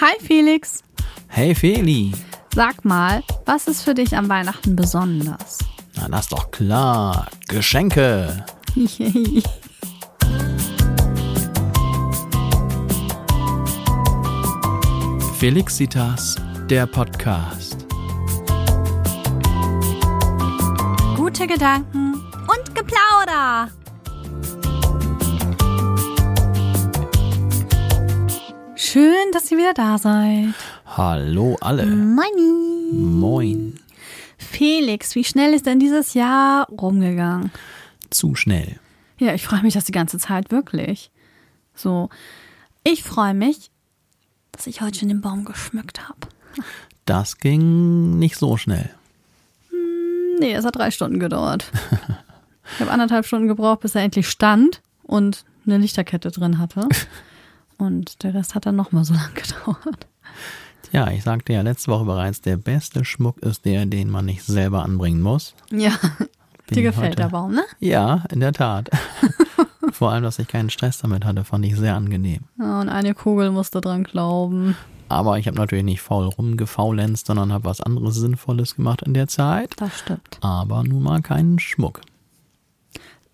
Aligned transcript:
Hi 0.00 0.14
Felix. 0.20 0.84
Hey 1.26 1.56
Feli. 1.56 2.12
Sag 2.54 2.84
mal, 2.84 3.24
was 3.46 3.66
ist 3.66 3.82
für 3.82 3.94
dich 3.94 4.16
an 4.16 4.28
Weihnachten 4.28 4.76
besonders? 4.76 5.58
Na, 5.96 6.08
das 6.08 6.20
ist 6.20 6.32
doch 6.32 6.52
klar. 6.52 7.26
Geschenke. 7.48 8.46
Felixitas, 15.36 16.36
der 16.70 16.86
Podcast. 16.86 17.84
Gute 21.16 21.48
Gedanken 21.48 22.14
und 22.46 22.74
Geplauder. 22.76 23.68
Schön, 28.80 29.32
dass 29.32 29.50
ihr 29.50 29.58
wieder 29.58 29.74
da 29.74 29.98
seid. 29.98 30.54
Hallo 30.86 31.56
alle. 31.60 31.84
Moini. 31.84 32.92
Moin. 32.92 33.80
Felix, 34.38 35.16
wie 35.16 35.24
schnell 35.24 35.52
ist 35.52 35.66
denn 35.66 35.80
dieses 35.80 36.14
Jahr 36.14 36.68
rumgegangen? 36.68 37.50
Zu 38.10 38.36
schnell. 38.36 38.78
Ja, 39.18 39.34
ich 39.34 39.44
freue 39.44 39.62
mich 39.62 39.74
das 39.74 39.86
die 39.86 39.92
ganze 39.92 40.18
Zeit 40.18 40.52
wirklich. 40.52 41.10
So, 41.74 42.08
ich 42.84 43.02
freue 43.02 43.34
mich, 43.34 43.72
dass 44.52 44.68
ich 44.68 44.80
heute 44.80 45.00
schon 45.00 45.08
den 45.08 45.22
Baum 45.22 45.44
geschmückt 45.44 46.08
habe. 46.08 46.28
Das 47.04 47.38
ging 47.38 48.20
nicht 48.20 48.36
so 48.36 48.56
schnell. 48.56 48.90
Nee, 50.38 50.54
es 50.54 50.64
hat 50.64 50.76
drei 50.76 50.92
Stunden 50.92 51.18
gedauert. 51.18 51.68
Ich 52.74 52.80
habe 52.80 52.92
anderthalb 52.92 53.26
Stunden 53.26 53.48
gebraucht, 53.48 53.80
bis 53.80 53.96
er 53.96 54.02
endlich 54.02 54.28
stand 54.28 54.82
und 55.02 55.44
eine 55.66 55.78
Lichterkette 55.78 56.30
drin 56.30 56.58
hatte. 56.58 56.86
Und 57.78 58.22
der 58.22 58.34
Rest 58.34 58.54
hat 58.54 58.66
dann 58.66 58.76
nochmal 58.76 59.04
so 59.04 59.14
lange 59.14 59.32
gedauert. 59.34 60.06
Ja, 60.92 61.10
ich 61.10 61.22
sagte 61.22 61.52
ja 61.52 61.62
letzte 61.62 61.90
Woche 61.90 62.04
bereits, 62.04 62.40
der 62.40 62.56
beste 62.56 63.04
Schmuck 63.04 63.38
ist 63.38 63.64
der, 63.64 63.86
den 63.86 64.10
man 64.10 64.24
nicht 64.24 64.42
selber 64.44 64.82
anbringen 64.84 65.20
muss. 65.20 65.54
Ja, 65.70 65.92
Bin 66.66 66.74
dir 66.76 66.82
gefällt 66.82 67.12
heute- 67.12 67.16
der 67.22 67.28
Baum, 67.28 67.52
ne? 67.54 67.62
Ja, 67.78 68.24
in 68.32 68.40
der 68.40 68.52
Tat. 68.52 68.90
Vor 69.92 70.12
allem, 70.12 70.22
dass 70.22 70.38
ich 70.38 70.48
keinen 70.48 70.70
Stress 70.70 70.98
damit 70.98 71.24
hatte, 71.24 71.44
fand 71.44 71.64
ich 71.64 71.76
sehr 71.76 71.94
angenehm. 71.94 72.40
Ja, 72.58 72.80
und 72.80 72.88
eine 72.88 73.14
Kugel 73.14 73.50
musste 73.50 73.80
dran 73.80 74.04
glauben. 74.04 74.76
Aber 75.10 75.38
ich 75.38 75.46
habe 75.46 75.56
natürlich 75.56 75.84
nicht 75.84 76.02
faul 76.02 76.26
rumgefaulenzt, 76.26 77.26
sondern 77.26 77.52
habe 77.52 77.64
was 77.64 77.80
anderes 77.80 78.16
Sinnvolles 78.16 78.76
gemacht 78.76 79.02
in 79.02 79.14
der 79.14 79.26
Zeit. 79.28 79.72
Das 79.78 79.98
stimmt. 80.00 80.38
Aber 80.42 80.84
nun 80.84 81.02
mal 81.02 81.22
keinen 81.22 81.58
Schmuck. 81.58 82.02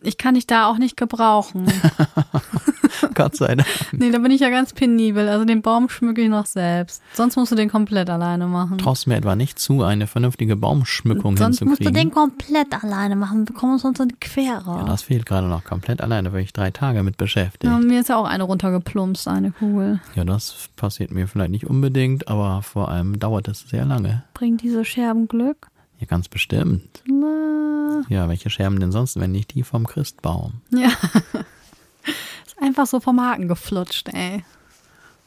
Ich 0.07 0.19
kann 0.19 0.35
dich 0.35 0.47
da 0.47 0.67
auch 0.69 0.79
nicht 0.79 0.97
gebrauchen. 0.97 1.67
Gott 3.15 3.37
sei 3.37 3.55
Dank. 3.57 3.69
Nee, 3.93 4.11
da 4.11 4.19
bin 4.19 4.31
ich 4.31 4.41
ja 4.41 4.51
ganz 4.51 4.73
penibel. 4.73 5.29
Also 5.29 5.45
den 5.45 5.63
Baum 5.63 5.89
schmücke 5.89 6.23
ich 6.23 6.29
noch 6.29 6.47
selbst. 6.47 7.03
Sonst 7.13 7.37
musst 7.37 7.53
du 7.53 7.57
den 7.57 7.69
komplett 7.71 8.09
alleine 8.11 8.47
machen. 8.47 8.79
Traust 8.79 9.07
mir 9.07 9.17
etwa 9.17 9.37
nicht 9.37 9.59
zu, 9.59 9.83
eine 9.83 10.07
vernünftige 10.07 10.57
Baumschmückung 10.57 11.37
Sonst 11.37 11.61
musst 11.65 11.81
du 11.81 11.85
hinzukriegen? 11.85 12.11
den 12.11 12.15
komplett 12.15 12.83
alleine 12.85 13.17
machen. 13.17 13.49
Wir 13.49 13.55
kommen 13.55 13.75
uns 13.75 13.83
sonst 13.83 14.01
in 14.01 14.09
die 14.09 14.17
Quere. 14.21 14.79
ja, 14.79 14.85
das 14.85 15.03
fehlt 15.03 15.27
gerade 15.27 15.47
noch 15.49 15.65
komplett 15.65 16.01
alleine, 16.01 16.33
weil 16.33 16.41
ich 16.43 16.53
drei 16.53 16.71
Tage 16.71 17.03
mit 17.03 17.17
beschäftigt. 17.17 17.65
Ja, 17.65 17.79
mir 17.79 18.01
ist 18.01 18.09
ja 18.09 18.17
auch 18.17 18.27
eine 18.27 18.45
runtergeplumpst, 18.45 19.29
eine 19.29 19.51
Kugel. 19.53 20.01
Ja, 20.15 20.25
das 20.25 20.69
passiert 20.77 21.11
mir 21.11 21.27
vielleicht 21.29 21.51
nicht 21.51 21.67
unbedingt, 21.67 22.29
aber 22.29 22.63
vor 22.63 22.89
allem 22.89 23.19
dauert 23.19 23.49
es 23.49 23.61
sehr 23.69 23.85
lange. 23.85 24.25
Bringen 24.35 24.57
diese 24.57 24.85
Scherben 24.85 25.29
Glück? 25.29 25.69
Ja, 26.05 26.09
ganz 26.11 26.29
bestimmt. 26.29 27.03
Na, 27.07 28.03
Ja, 28.11 28.29
welche 28.29 28.51
Scherben 28.51 28.79
denn 28.79 28.93
sonst, 28.93 29.19
wenn 29.19 29.33
nicht 29.33 29.55
die 29.55 29.63
vom 29.63 29.87
Christbaum? 29.87 30.61
ja. 30.71 30.89
Ist 32.47 32.61
einfach 32.61 32.87
so 32.87 33.01
vom 33.01 33.19
Haken 33.23 33.49
geflutscht, 33.49 34.11
ey. 34.13 34.45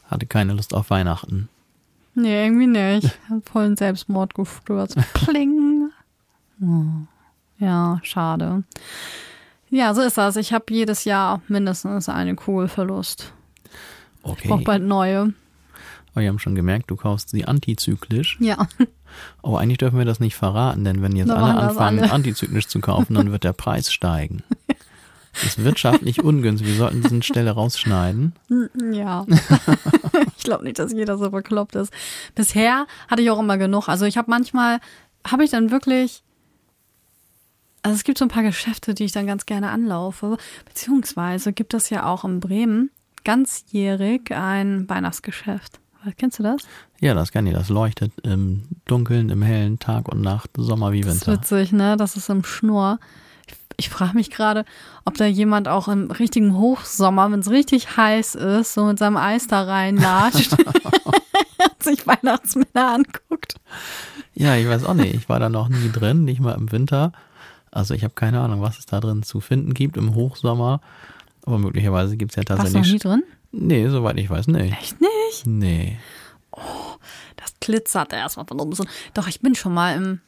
Hatte 0.06 0.28
keine 0.28 0.54
Lust 0.54 0.76
auf 0.76 0.92
Weihnachten. 0.92 1.50
Nee, 2.14 2.46
irgendwie 2.46 2.68
nicht. 2.68 3.18
Hat 3.30 3.50
vollen 3.50 3.76
Selbstmord 3.76 4.36
gestürzt. 4.36 4.96
Pling. 5.14 5.90
Oh. 6.62 6.84
Ja, 7.58 8.00
schade. 8.04 8.64
Ja, 9.72 9.96
so 9.96 10.02
ist 10.02 10.18
das. 10.20 10.36
Ich 10.36 10.54
habe 10.54 10.66
jedes 10.70 11.04
Jahr 11.06 11.42
mindestens 11.48 12.08
eine 12.10 12.36
Kugelverlust. 12.36 13.34
Ich 13.64 14.22
brauche 14.22 14.34
Okay. 14.44 14.64
bald 14.64 14.84
neue. 14.84 15.34
Aber 16.14 16.22
wir 16.22 16.30
haben 16.30 16.40
schon 16.40 16.56
gemerkt, 16.56 16.90
du 16.92 16.96
kaufst 16.96 17.30
sie 17.30 17.46
antizyklisch. 17.46 18.38
Ja. 18.40 18.68
Aber 19.44 19.60
eigentlich 19.60 19.78
dürfen 19.78 19.98
wir 19.98 20.06
das 20.06 20.20
nicht 20.20 20.36
verraten, 20.36 20.84
denn 20.84 21.02
wenn 21.02 21.16
jetzt 21.16 21.30
Dann 21.30 21.44
alle 21.44 21.60
anfangen, 21.60 22.00
alle. 22.00 22.12
antizyklisch 22.12 22.68
zu 22.68 22.80
kaufen, 22.80 23.16
dann 23.16 23.32
wird 23.32 23.44
der 23.44 23.54
Preis 23.54 23.92
steigen. 23.92 24.44
Das 25.34 25.44
ist 25.44 25.64
wirtschaftlich 25.64 26.24
ungünstig. 26.24 26.68
Wir 26.68 26.76
sollten 26.76 27.02
diese 27.02 27.24
Stelle 27.24 27.52
rausschneiden. 27.52 28.34
Ja. 28.92 29.26
ich 30.38 30.44
glaube 30.44 30.64
nicht, 30.64 30.80
dass 30.80 30.92
jeder 30.92 31.18
so 31.18 31.30
bekloppt 31.30 31.76
ist. 31.76 31.94
Bisher 32.36 32.88
hatte 33.08 33.22
ich 33.22 33.30
auch 33.30 33.40
immer 33.40 33.58
genug. 33.58 33.88
Also 33.88 34.06
ich 34.06 34.18
habe 34.18 34.30
manchmal, 34.30 34.80
habe 35.26 35.44
ich 35.44 35.52
dann 35.52 35.72
wirklich, 35.72 36.24
also 37.84 37.96
es 37.96 38.04
gibt 38.04 38.18
so 38.18 38.26
ein 38.26 38.30
paar 38.30 38.44
Geschäfte, 38.44 38.94
die 38.94 39.06
ich 39.06 39.12
dann 39.12 39.28
ganz 39.28 39.46
gerne 39.46 39.70
anlaufe. 39.70 40.38
Beziehungsweise 40.66 41.54
gibt 41.54 41.74
es 41.74 41.90
ja 41.90 42.06
auch 42.06 42.24
in 42.24 42.40
Bremen 42.40 42.92
ganzjährig 43.28 44.32
ein 44.34 44.88
Weihnachtsgeschäft. 44.90 45.82
Kennst 46.18 46.40
du 46.40 46.44
das? 46.44 46.62
Ja, 47.00 47.14
das 47.14 47.32
kann 47.32 47.46
ich. 47.48 47.54
Das 47.54 47.70
leuchtet 47.70 48.12
im 48.24 48.64
Dunkeln, 48.86 49.30
im 49.30 49.42
hellen 49.42 49.80
Tag 49.80 50.08
und 50.08 50.22
Nacht, 50.22 50.52
Sommer 50.58 50.92
wie 50.92 51.02
Das 51.02 51.16
ist 51.16 51.28
Winter. 51.28 51.42
witzig, 51.42 51.72
ne? 51.72 51.98
Das 51.98 52.16
ist 52.16 52.30
im 52.30 52.44
Schnur. 52.44 53.00
Ich, 53.48 53.56
ich 53.78 53.90
frage 53.90 54.14
mich 54.16 54.30
gerade, 54.30 54.66
ob 55.06 55.16
da 55.18 55.26
jemand 55.26 55.68
auch 55.68 55.88
im 55.88 56.12
richtigen 56.12 56.56
Hochsommer, 56.58 57.32
wenn 57.32 57.40
es 57.40 57.50
richtig 57.50 57.96
heiß 57.98 58.36
ist, 58.36 58.74
so 58.74 58.86
mit 58.86 59.00
seinem 59.00 59.18
Eis 59.18 59.48
da 59.48 59.64
reinlatscht 59.64 60.54
und 61.04 61.84
sich 61.84 62.06
Weihnachtsmänner 62.08 62.94
anguckt. 62.94 63.56
Ja, 64.34 64.56
ich 64.56 64.68
weiß 64.68 64.84
auch 64.86 64.94
nicht. 64.94 65.14
Ich 65.16 65.30
war 65.30 65.40
da 65.40 65.50
noch 65.50 65.70
nie 65.70 65.92
drin, 65.92 66.24
nicht 66.26 66.40
mal 66.40 66.54
im 66.54 66.72
Winter. 66.72 67.12
Also 67.72 67.94
ich 67.94 68.04
habe 68.04 68.14
keine 68.14 68.40
Ahnung, 68.42 68.62
was 68.62 68.80
es 68.80 68.86
da 68.86 69.00
drin 69.00 69.24
zu 69.24 69.40
finden 69.40 69.74
gibt 69.74 69.98
im 69.98 70.16
Hochsommer. 70.16 70.82
Aber 71.46 71.60
möglicherweise 71.60 72.18
gibt 72.18 72.32
es 72.32 72.36
ja 72.36 72.44
Warst 72.58 72.74
du 72.74 72.78
noch 72.78 72.86
nie 72.86 72.98
tatsächlich. 72.98 73.02
drin? 73.02 73.24
Nee, 73.52 73.88
soweit 73.90 74.18
ich 74.18 74.30
weiß 74.30 74.48
nicht. 74.48 74.74
Echt 74.74 75.02
nicht? 75.02 75.46
Nee. 75.46 75.98
Das 77.36 77.54
glitzert 77.60 78.14
erstmal 78.14 78.46
von 78.46 78.60
oben. 78.60 78.74
so. 78.74 78.84
Doch, 79.14 79.28
ich 79.28 79.42
bin 79.42 79.56
schon 79.56 79.74
mal 79.74 79.96
im. 79.96 80.22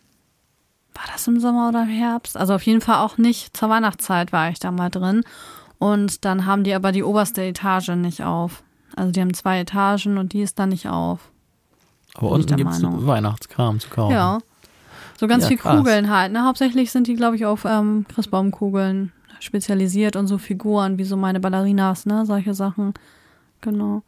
War 0.94 1.04
das 1.14 1.28
im 1.28 1.40
Sommer 1.40 1.70
oder 1.70 1.84
im 1.84 1.90
Herbst? 1.90 2.36
Also 2.36 2.56
auf 2.56 2.64
jeden 2.64 2.82
Fall 2.82 2.98
auch 2.98 3.18
nicht. 3.18 3.56
Zur 3.56 3.70
Weihnachtszeit 3.70 4.32
war 4.34 4.50
ich 4.50 4.60
da 4.60 4.72
mal 4.72 4.90
drin. 4.90 5.24
Und 5.78 6.26
dann 6.26 6.46
haben 6.46 6.64
die 6.64 6.74
aber 6.74 6.92
die 6.92 7.04
oberste 7.04 7.42
Etage 7.44 7.90
nicht 7.90 8.24
auf. 8.24 8.64
Also 8.96 9.12
die 9.12 9.22
haben 9.22 9.34
zwei 9.34 9.60
Etagen 9.62 10.18
und 10.18 10.34
die 10.34 10.42
ist 10.42 10.60
dann 10.60 10.70
nicht 10.70 10.88
auf. 10.90 11.32
Aber 12.16 12.32
unten 12.32 12.56
gibt 12.56 12.72
es. 12.72 12.82
Weihnachtskram 12.84 13.80
zu 13.80 13.90
kaufen. 13.90 14.12
Ja. 14.14 14.40
So 15.18 15.28
ganz 15.28 15.44
Ja, 15.44 15.50
viel 15.50 15.58
krass. 15.58 15.78
Kugeln 15.78 16.10
halt. 16.10 16.34
Ne? 16.34 16.44
Hauptsächlich 16.44 16.92
sind 16.92 17.08
die, 17.08 17.16
glaube 17.16 17.36
ich, 17.38 17.46
auf 17.46 17.66
ähm, 17.66 18.06
Christbaumkugeln 18.10 19.12
spezialisiert 19.40 20.16
und 20.16 20.28
so 20.28 20.38
Figuren 20.38 20.98
wie 20.98 21.04
so 21.04 21.18
meine 21.18 21.40
Ballerinas, 21.40 22.06
ne? 22.06 22.26
Solche 22.26 22.54
Sachen. 22.54 22.94
Genau. 23.62 24.04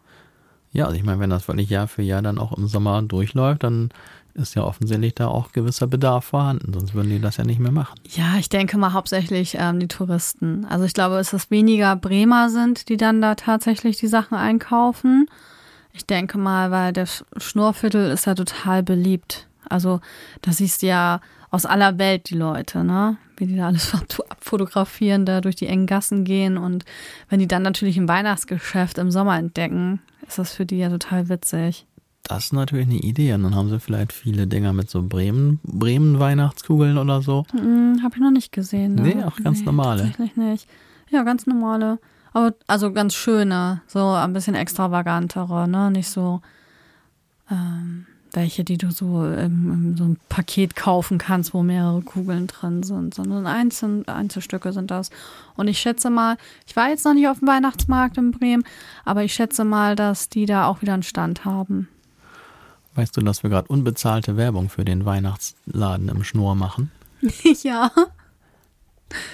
Ja, 0.73 0.85
also 0.85 0.95
ich 0.95 1.03
meine, 1.03 1.19
wenn 1.19 1.29
das 1.29 1.47
wirklich 1.47 1.69
Jahr 1.69 1.87
für 1.87 2.01
Jahr 2.01 2.21
dann 2.21 2.37
auch 2.37 2.53
im 2.53 2.67
Sommer 2.67 3.01
durchläuft, 3.01 3.63
dann 3.63 3.89
ist 4.33 4.55
ja 4.55 4.63
offensichtlich 4.63 5.15
da 5.15 5.27
auch 5.27 5.51
gewisser 5.51 5.87
Bedarf 5.87 6.25
vorhanden. 6.25 6.73
Sonst 6.73 6.93
würden 6.93 7.09
die 7.09 7.19
das 7.19 7.37
ja 7.37 7.43
nicht 7.43 7.59
mehr 7.59 7.71
machen. 7.71 7.99
Ja, 8.09 8.37
ich 8.37 8.47
denke 8.47 8.77
mal 8.77 8.93
hauptsächlich 8.93 9.57
ähm, 9.59 9.79
die 9.79 9.87
Touristen. 9.87 10.65
Also 10.65 10.85
ich 10.85 10.93
glaube, 10.93 11.17
es 11.17 11.33
ist 11.33 11.51
weniger 11.51 11.95
Bremer 11.95 12.49
sind, 12.49 12.87
die 12.87 12.97
dann 12.97 13.21
da 13.21 13.35
tatsächlich 13.35 13.97
die 13.97 14.07
Sachen 14.07 14.37
einkaufen. 14.37 15.27
Ich 15.93 16.05
denke 16.05 16.37
mal, 16.37 16.71
weil 16.71 16.93
das 16.93 17.25
Schnurrviertel 17.35 18.11
ist 18.11 18.25
ja 18.25 18.35
total 18.35 18.83
beliebt. 18.83 19.47
Also 19.67 19.99
da 20.41 20.53
siehst 20.53 20.81
du 20.81 20.87
ja 20.87 21.19
aus 21.51 21.65
aller 21.65 21.99
Welt 21.99 22.29
die 22.29 22.35
Leute, 22.35 22.83
ne? 22.83 23.17
Wie 23.37 23.45
die 23.45 23.57
da 23.57 23.67
alles 23.67 23.93
abfotografieren, 24.29 25.25
da 25.25 25.41
durch 25.41 25.55
die 25.55 25.67
engen 25.67 25.85
Gassen 25.85 26.23
gehen. 26.23 26.57
Und 26.57 26.85
wenn 27.29 27.39
die 27.39 27.47
dann 27.47 27.61
natürlich 27.61 27.97
ein 27.97 28.07
Weihnachtsgeschäft 28.07 28.97
im 28.97 29.11
Sommer 29.11 29.37
entdecken, 29.37 30.01
ist 30.27 30.39
das 30.39 30.53
für 30.53 30.65
die 30.65 30.77
ja 30.77 30.89
total 30.89 31.29
witzig. 31.29 31.85
Das 32.23 32.45
ist 32.45 32.53
natürlich 32.53 32.87
eine 32.87 32.99
Idee. 32.99 33.33
Und 33.33 33.43
dann 33.43 33.55
haben 33.55 33.69
sie 33.69 33.79
vielleicht 33.79 34.13
viele 34.13 34.47
Dinger 34.47 34.73
mit 34.73 34.89
so 34.89 35.03
Bremen, 35.03 35.59
Bremen-Weihnachtskugeln 35.63 36.97
oder 36.97 37.21
so. 37.21 37.45
Hm, 37.51 37.99
Habe 38.03 38.15
ich 38.15 38.21
noch 38.21 38.31
nicht 38.31 38.51
gesehen. 38.51 38.95
Ne? 38.95 39.01
Nee, 39.01 39.23
auch 39.23 39.35
ganz 39.37 39.63
normale. 39.63 40.03
Tatsächlich 40.03 40.37
nicht. 40.37 40.69
Ja, 41.09 41.23
ganz 41.23 41.45
normale. 41.45 41.99
Aber 42.31 42.53
also 42.67 42.93
ganz 42.93 43.13
schöne, 43.13 43.81
so 43.87 44.07
ein 44.11 44.31
bisschen 44.31 44.55
extravagantere, 44.55 45.67
ne? 45.67 45.91
Nicht 45.91 46.07
so 46.09 46.41
ähm, 47.49 48.05
welche, 48.33 48.63
die 48.63 48.77
du 48.77 48.91
so 48.91 49.25
im, 49.25 49.71
im 49.73 49.97
so 49.97 50.03
ein 50.05 50.17
Paket 50.29 50.75
kaufen 50.75 51.17
kannst, 51.17 51.53
wo 51.53 51.63
mehrere 51.63 52.01
Kugeln 52.01 52.47
drin 52.47 52.83
sind, 52.83 53.13
sondern 53.13 53.45
Einzel 53.45 54.03
Einzelstücke 54.07 54.71
sind 54.73 54.89
das. 54.91 55.09
Und 55.55 55.67
ich 55.67 55.79
schätze 55.79 56.09
mal, 56.09 56.37
ich 56.65 56.75
war 56.75 56.89
jetzt 56.89 57.05
noch 57.05 57.13
nicht 57.13 57.27
auf 57.27 57.39
dem 57.39 57.47
Weihnachtsmarkt 57.47 58.17
in 58.17 58.31
Bremen, 58.31 58.63
aber 59.05 59.23
ich 59.23 59.33
schätze 59.33 59.63
mal, 59.65 59.95
dass 59.95 60.29
die 60.29 60.45
da 60.45 60.65
auch 60.67 60.81
wieder 60.81 60.93
einen 60.93 61.03
Stand 61.03 61.45
haben. 61.45 61.87
Weißt 62.95 63.15
du, 63.15 63.21
dass 63.21 63.43
wir 63.43 63.49
gerade 63.49 63.67
unbezahlte 63.69 64.35
Werbung 64.37 64.69
für 64.69 64.83
den 64.85 65.05
Weihnachtsladen 65.05 66.09
im 66.09 66.23
Schnur 66.23 66.55
machen? 66.55 66.91
ja, 67.63 67.91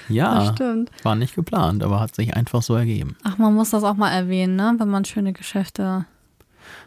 Ja, 0.10 0.36
das 0.46 0.56
stimmt. 0.56 0.92
war 1.04 1.16
nicht 1.16 1.36
geplant, 1.36 1.84
aber 1.84 2.00
hat 2.00 2.16
sich 2.16 2.36
einfach 2.36 2.62
so 2.62 2.76
ergeben. 2.76 3.16
Ach, 3.24 3.38
man 3.38 3.54
muss 3.54 3.70
das 3.72 3.84
auch 3.84 3.96
mal 3.96 4.12
erwähnen, 4.12 4.56
ne? 4.56 4.76
Wenn 4.78 4.90
man 4.90 5.06
schöne 5.06 5.34
Geschäfte 5.34 6.06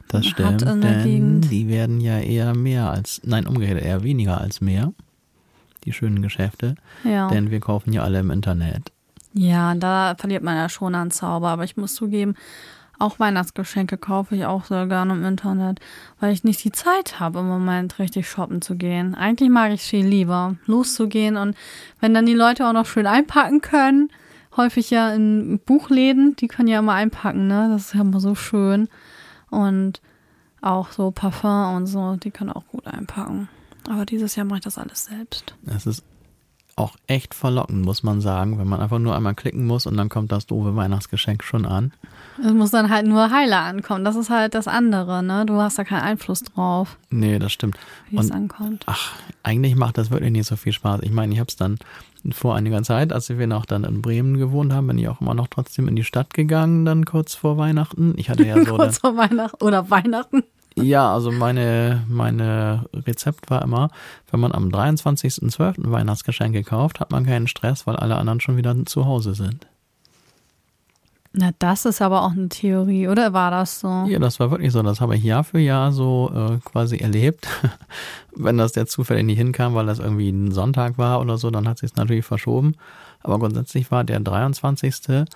Das 0.08 0.26
stimmt, 0.26 0.62
in 0.62 0.80
der 0.80 0.92
denn 0.92 1.04
Gegend. 1.04 1.50
die 1.50 1.68
werden 1.68 2.00
ja 2.00 2.18
eher 2.18 2.56
mehr 2.56 2.90
als, 2.90 3.20
nein, 3.24 3.46
umgekehrt, 3.46 3.82
eher 3.82 4.02
weniger 4.02 4.40
als 4.40 4.60
mehr. 4.60 4.92
Die 5.84 5.92
schönen 5.92 6.20
Geschäfte. 6.20 6.74
Ja. 7.04 7.28
Denn 7.28 7.50
wir 7.50 7.60
kaufen 7.60 7.92
ja 7.92 8.02
alle 8.02 8.20
im 8.20 8.30
Internet. 8.30 8.92
Ja, 9.32 9.74
da 9.74 10.14
verliert 10.18 10.42
man 10.42 10.56
ja 10.56 10.68
schon 10.68 10.94
an 10.94 11.10
Zauber. 11.10 11.48
Aber 11.48 11.64
ich 11.64 11.76
muss 11.76 11.94
zugeben, 11.94 12.34
auch 13.00 13.18
Weihnachtsgeschenke 13.18 13.96
kaufe 13.96 14.36
ich 14.36 14.44
auch 14.44 14.66
sehr 14.66 14.86
gerne 14.86 15.14
im 15.14 15.24
Internet, 15.24 15.80
weil 16.20 16.32
ich 16.32 16.44
nicht 16.44 16.62
die 16.64 16.72
Zeit 16.72 17.18
habe, 17.18 17.38
im 17.38 17.48
Moment 17.48 17.98
richtig 17.98 18.28
shoppen 18.28 18.60
zu 18.60 18.76
gehen. 18.76 19.14
Eigentlich 19.14 19.48
mag 19.48 19.72
ich 19.72 19.80
viel 19.80 20.06
lieber, 20.06 20.56
loszugehen 20.66 21.36
und 21.36 21.56
wenn 22.00 22.12
dann 22.12 22.26
die 22.26 22.34
Leute 22.34 22.66
auch 22.66 22.74
noch 22.74 22.84
schön 22.84 23.06
einpacken 23.06 23.62
können, 23.62 24.10
häufig 24.56 24.90
ja 24.90 25.14
in 25.14 25.60
Buchläden, 25.64 26.36
die 26.36 26.48
können 26.48 26.68
ja 26.68 26.80
immer 26.80 26.92
einpacken, 26.92 27.46
ne? 27.46 27.68
Das 27.72 27.86
ist 27.86 27.94
ja 27.94 28.02
immer 28.02 28.20
so 28.20 28.34
schön. 28.34 28.88
Und 29.50 30.00
auch 30.60 30.92
so 30.92 31.10
Parfum 31.10 31.76
und 31.76 31.86
so, 31.86 32.16
die 32.16 32.30
können 32.30 32.50
auch 32.50 32.66
gut 32.68 32.86
einpacken. 32.86 33.48
Aber 33.88 34.04
dieses 34.04 34.36
Jahr 34.36 34.46
mache 34.46 34.58
ich 34.58 34.64
das 34.64 34.78
alles 34.78 35.06
selbst. 35.06 35.54
Es 35.66 35.86
ist 35.86 36.04
auch 36.76 36.96
echt 37.06 37.34
verlockend, 37.34 37.84
muss 37.84 38.02
man 38.02 38.20
sagen, 38.20 38.58
wenn 38.58 38.68
man 38.68 38.80
einfach 38.80 38.98
nur 38.98 39.14
einmal 39.14 39.34
klicken 39.34 39.66
muss 39.66 39.86
und 39.86 39.96
dann 39.96 40.08
kommt 40.08 40.32
das 40.32 40.46
doofe 40.46 40.76
Weihnachtsgeschenk 40.76 41.42
schon 41.44 41.66
an. 41.66 41.92
Es 42.42 42.52
muss 42.52 42.70
dann 42.70 42.88
halt 42.90 43.06
nur 43.06 43.30
heiler 43.30 43.60
ankommen. 43.60 44.04
Das 44.04 44.16
ist 44.16 44.30
halt 44.30 44.54
das 44.54 44.66
andere, 44.68 45.22
ne? 45.22 45.44
Du 45.46 45.54
hast 45.60 45.78
da 45.78 45.84
keinen 45.84 46.02
Einfluss 46.02 46.42
drauf, 46.42 46.96
Nee, 47.10 47.38
das 47.38 47.52
stimmt. 47.52 47.76
wie 48.08 48.16
es 48.16 48.26
Und 48.26 48.32
ankommt. 48.32 48.84
ach, 48.86 49.12
eigentlich 49.42 49.76
macht 49.76 49.98
das 49.98 50.10
wirklich 50.10 50.32
nicht 50.32 50.46
so 50.46 50.56
viel 50.56 50.72
Spaß. 50.72 51.00
Ich 51.02 51.10
meine, 51.12 51.32
ich 51.32 51.38
habe 51.40 51.48
es 51.48 51.56
dann 51.56 51.76
vor 52.32 52.54
einiger 52.54 52.82
Zeit, 52.82 53.12
als 53.12 53.28
wir 53.30 53.46
noch 53.46 53.64
dann 53.66 53.84
in 53.84 54.02
Bremen 54.02 54.36
gewohnt 54.38 54.72
haben, 54.72 54.86
bin 54.86 54.98
ich 54.98 55.08
auch 55.08 55.20
immer 55.20 55.34
noch 55.34 55.48
trotzdem 55.48 55.88
in 55.88 55.96
die 55.96 56.04
Stadt 56.04 56.34
gegangen, 56.34 56.84
dann 56.84 57.04
kurz 57.04 57.34
vor 57.34 57.56
Weihnachten. 57.58 58.14
Ich 58.16 58.28
hatte 58.30 58.46
ja 58.46 58.56
so 58.64 58.76
Kurz 58.76 58.98
vor 58.98 59.16
Weihnachten 59.16 59.62
oder 59.64 59.90
Weihnachten. 59.90 60.42
Ja, 60.76 61.12
also 61.12 61.32
meine, 61.32 62.04
meine 62.08 62.84
Rezept 62.94 63.50
war 63.50 63.62
immer, 63.62 63.90
wenn 64.30 64.40
man 64.40 64.52
am 64.52 64.68
23.12. 64.68 65.90
Weihnachtsgeschenke 65.90 66.62
kauft, 66.62 67.00
hat 67.00 67.10
man 67.10 67.26
keinen 67.26 67.48
Stress, 67.48 67.86
weil 67.86 67.96
alle 67.96 68.16
anderen 68.16 68.40
schon 68.40 68.56
wieder 68.56 68.74
zu 68.86 69.04
Hause 69.04 69.34
sind. 69.34 69.66
Na, 71.32 71.52
das 71.60 71.84
ist 71.84 72.02
aber 72.02 72.24
auch 72.24 72.32
eine 72.32 72.48
Theorie, 72.48 73.06
oder 73.06 73.32
war 73.32 73.52
das 73.52 73.80
so? 73.80 74.04
Ja, 74.08 74.18
das 74.18 74.40
war 74.40 74.50
wirklich 74.50 74.72
so. 74.72 74.82
Das 74.82 75.00
habe 75.00 75.16
ich 75.16 75.22
Jahr 75.22 75.44
für 75.44 75.60
Jahr 75.60 75.92
so 75.92 76.30
äh, 76.34 76.58
quasi 76.64 76.96
erlebt. 76.96 77.46
wenn 78.34 78.58
das 78.58 78.72
der 78.72 78.86
zufällig 78.86 79.24
nicht 79.24 79.38
hinkam, 79.38 79.74
weil 79.74 79.86
das 79.86 80.00
irgendwie 80.00 80.30
ein 80.30 80.50
Sonntag 80.50 80.98
war 80.98 81.20
oder 81.20 81.38
so, 81.38 81.50
dann 81.50 81.68
hat 81.68 81.78
sich 81.78 81.92
es 81.92 81.96
natürlich 81.96 82.24
verschoben. 82.24 82.74
Aber 83.20 83.38
grundsätzlich 83.38 83.92
war 83.92 84.02
der 84.02 84.18
23. 84.18 85.26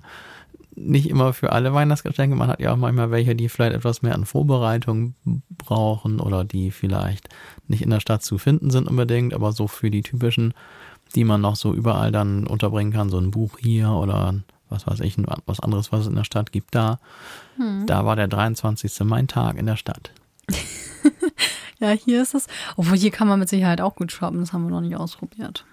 nicht 0.76 1.10
immer 1.10 1.34
für 1.34 1.52
alle 1.52 1.74
Weihnachtsgeschenke. 1.74 2.36
Man 2.36 2.48
hat 2.48 2.60
ja 2.60 2.72
auch 2.72 2.78
manchmal 2.78 3.10
welche, 3.10 3.36
die 3.36 3.50
vielleicht 3.50 3.74
etwas 3.74 4.00
mehr 4.00 4.14
an 4.14 4.24
Vorbereitung 4.24 5.14
brauchen 5.58 6.20
oder 6.20 6.44
die 6.44 6.70
vielleicht 6.70 7.28
nicht 7.68 7.82
in 7.82 7.90
der 7.90 8.00
Stadt 8.00 8.22
zu 8.22 8.38
finden 8.38 8.70
sind 8.70 8.88
unbedingt, 8.88 9.34
aber 9.34 9.52
so 9.52 9.68
für 9.68 9.90
die 9.90 10.02
typischen, 10.02 10.54
die 11.14 11.24
man 11.24 11.42
noch 11.42 11.56
so 11.56 11.74
überall 11.74 12.12
dann 12.12 12.46
unterbringen 12.46 12.94
kann, 12.94 13.10
so 13.10 13.18
ein 13.18 13.30
Buch 13.30 13.58
hier 13.58 13.90
oder 13.90 14.34
was 14.74 14.86
weiß 14.86 15.00
ich, 15.00 15.16
was 15.46 15.60
anderes, 15.60 15.90
was 15.92 16.00
es 16.02 16.06
in 16.08 16.16
der 16.16 16.24
Stadt 16.24 16.52
gibt, 16.52 16.74
da. 16.74 16.98
Da 17.86 18.04
war 18.04 18.16
der 18.16 18.28
23. 18.28 19.00
mein 19.04 19.28
Tag 19.28 19.56
in 19.56 19.66
der 19.66 19.76
Stadt. 19.76 20.10
Ja, 21.80 21.90
hier 21.90 22.22
ist 22.22 22.34
es. 22.34 22.46
Obwohl, 22.76 22.96
hier 22.96 23.10
kann 23.10 23.26
man 23.28 23.38
mit 23.40 23.48
Sicherheit 23.48 23.80
auch 23.80 23.96
gut 23.96 24.12
shoppen. 24.12 24.38
Das 24.40 24.52
haben 24.52 24.62
wir 24.64 24.70
noch 24.70 24.80
nicht 24.80 24.96
ausprobiert. 24.96 25.64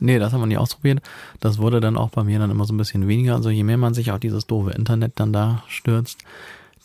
Nee, 0.00 0.18
das 0.18 0.32
haben 0.32 0.40
wir 0.40 0.46
nie 0.46 0.56
ausprobiert. 0.58 1.00
Das 1.40 1.58
wurde 1.58 1.80
dann 1.80 1.96
auch 1.96 2.10
bei 2.10 2.24
mir 2.24 2.38
dann 2.40 2.50
immer 2.50 2.64
so 2.64 2.74
ein 2.74 2.76
bisschen 2.76 3.06
weniger. 3.08 3.36
Also 3.36 3.48
je 3.48 3.62
mehr 3.62 3.78
man 3.78 3.94
sich 3.94 4.10
auf 4.10 4.18
dieses 4.20 4.46
doofe 4.46 4.72
Internet 4.72 5.12
dann 5.16 5.32
da 5.32 5.62
stürzt, 5.68 6.18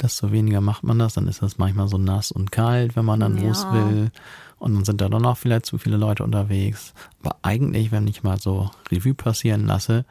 desto 0.02 0.32
weniger 0.32 0.62
macht 0.62 0.84
man 0.84 1.00
das. 1.00 1.16
Dann 1.16 1.28
ist 1.28 1.42
das 1.42 1.58
manchmal 1.58 1.88
so 1.88 1.98
nass 1.98 2.32
und 2.32 2.52
kalt, 2.52 2.96
wenn 2.96 3.04
man 3.04 3.20
dann 3.20 3.36
Ja. 3.38 3.48
los 3.48 3.66
will. 3.72 4.12
Und 4.60 4.76
dann 4.76 4.86
sind 4.86 5.02
da 5.02 5.10
dann 5.10 5.26
auch 5.26 5.38
vielleicht 5.38 5.66
zu 5.66 5.80
viele 5.80 5.98
Leute 5.98 6.24
unterwegs. 6.24 6.94
Aber 7.24 7.38
eigentlich, 7.42 7.92
wenn 7.92 8.08
ich 8.08 8.22
mal 8.24 8.40
so 8.40 8.70
Revue 8.92 9.16
passieren 9.16 9.66
lasse, 9.66 10.06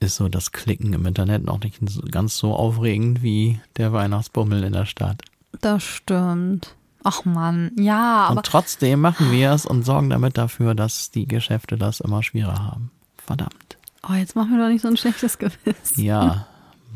ist 0.00 0.16
so 0.16 0.28
das 0.28 0.52
Klicken 0.52 0.92
im 0.92 1.06
Internet 1.06 1.44
noch 1.44 1.60
nicht 1.60 1.80
ganz 2.10 2.36
so 2.36 2.54
aufregend 2.54 3.22
wie 3.22 3.60
der 3.76 3.92
Weihnachtsbummel 3.92 4.62
in 4.64 4.72
der 4.72 4.86
Stadt. 4.86 5.22
Das 5.60 5.82
stimmt. 5.82 6.74
Ach 7.04 7.24
man, 7.24 7.70
ja, 7.78 8.26
aber 8.28 8.38
Und 8.38 8.46
trotzdem 8.46 9.00
machen 9.00 9.30
wir 9.32 9.52
es 9.52 9.64
und 9.66 9.84
sorgen 9.84 10.10
damit 10.10 10.36
dafür, 10.36 10.74
dass 10.74 11.10
die 11.10 11.26
Geschäfte 11.26 11.76
das 11.78 12.00
immer 12.00 12.22
schwerer 12.22 12.58
haben. 12.64 12.90
Verdammt. 13.24 13.76
oh, 14.08 14.14
jetzt 14.14 14.34
machen 14.36 14.52
wir 14.56 14.62
doch 14.64 14.68
nicht 14.70 14.82
so 14.82 14.88
ein 14.88 14.96
schlechtes 14.96 15.38
Gewissen. 15.38 16.02
Ja, 16.02 16.46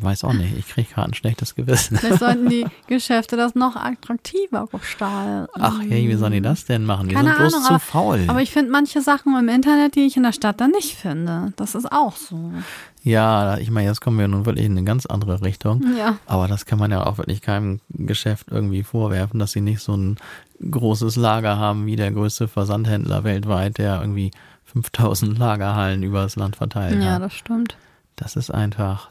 weiß 0.01 0.25
auch 0.25 0.33
nicht. 0.33 0.57
Ich 0.59 0.67
kriege 0.69 0.93
gerade 0.93 1.11
ein 1.11 1.15
schlechtes 1.15 1.55
Gewissen. 1.55 1.97
Vielleicht 1.99 2.19
sollten 2.19 2.49
die 2.49 2.67
Geschäfte 2.89 3.37
das 3.37 3.55
noch 3.55 3.77
attraktiver 3.77 4.67
gestalten. 4.67 5.49
Ach 5.61 5.79
hey, 5.81 6.09
wie 6.09 6.15
sollen 6.17 6.33
die 6.33 6.41
das 6.43 6.65
denn 6.65 6.85
machen? 6.85 7.09
Die 7.09 7.15
Keine 7.15 7.29
sind 7.31 7.39
bloß 7.39 7.55
Ahnung, 7.55 7.65
zu 7.67 7.71
aber- 7.75 7.81
faul. 7.81 8.25
Aber 8.27 8.43
ich 8.43 8.51
finde 8.51 8.73
manche 8.73 9.01
Sachen 9.03 9.37
im 9.39 9.49
Internet, 9.49 9.95
die 9.95 10.01
ich 10.07 10.17
in 10.17 10.25
der 10.25 10.33
Stadt 10.33 10.61
dann 10.61 10.73
nicht 10.73 10.95
finde. 10.97 11.53
Das 11.57 11.75
ist 11.77 11.91
auch 11.93 12.17
so. 12.17 12.53
Ja, 13.03 13.59
ich 13.59 13.71
meine, 13.71 13.89
jetzt 13.89 14.01
kommen 14.01 14.19
wir 14.19 14.29
nun 14.29 14.47
wirklich 14.47 14.67
in 14.67 14.73
eine 14.73 14.85
ganz 14.85 15.07
andere 15.07 15.43
Richtung. 15.43 15.83
Ja. 15.99 16.17
Aber 16.27 16.47
das 16.49 16.67
kann 16.67 16.79
man 16.79 16.91
ja 16.91 17.05
auch 17.07 17.19
wirklich 17.19 17.41
keinem 17.43 17.81
Geschäft 17.91 18.47
irgendwie 18.51 18.83
vorwerfen, 18.83 19.39
dass 19.41 19.53
sie 19.53 19.61
nicht 19.61 19.81
so 19.81 19.95
ein 19.97 20.17
großes 20.71 21.17
Lager 21.17 21.57
haben 21.59 21.87
wie 21.87 21.97
der 21.97 22.13
größte 22.13 22.47
Versandhändler 22.49 23.25
weltweit, 23.25 23.79
der 23.79 24.01
irgendwie 24.01 24.31
5000 24.67 25.37
Lagerhallen 25.39 26.03
über 26.03 26.23
das 26.23 26.37
Land 26.37 26.57
verteilt 26.57 27.03
Ja, 27.03 27.15
hat. 27.15 27.23
das 27.23 27.35
stimmt. 27.35 27.77
Das 28.17 28.37
ist 28.37 28.51
einfach, 28.51 29.09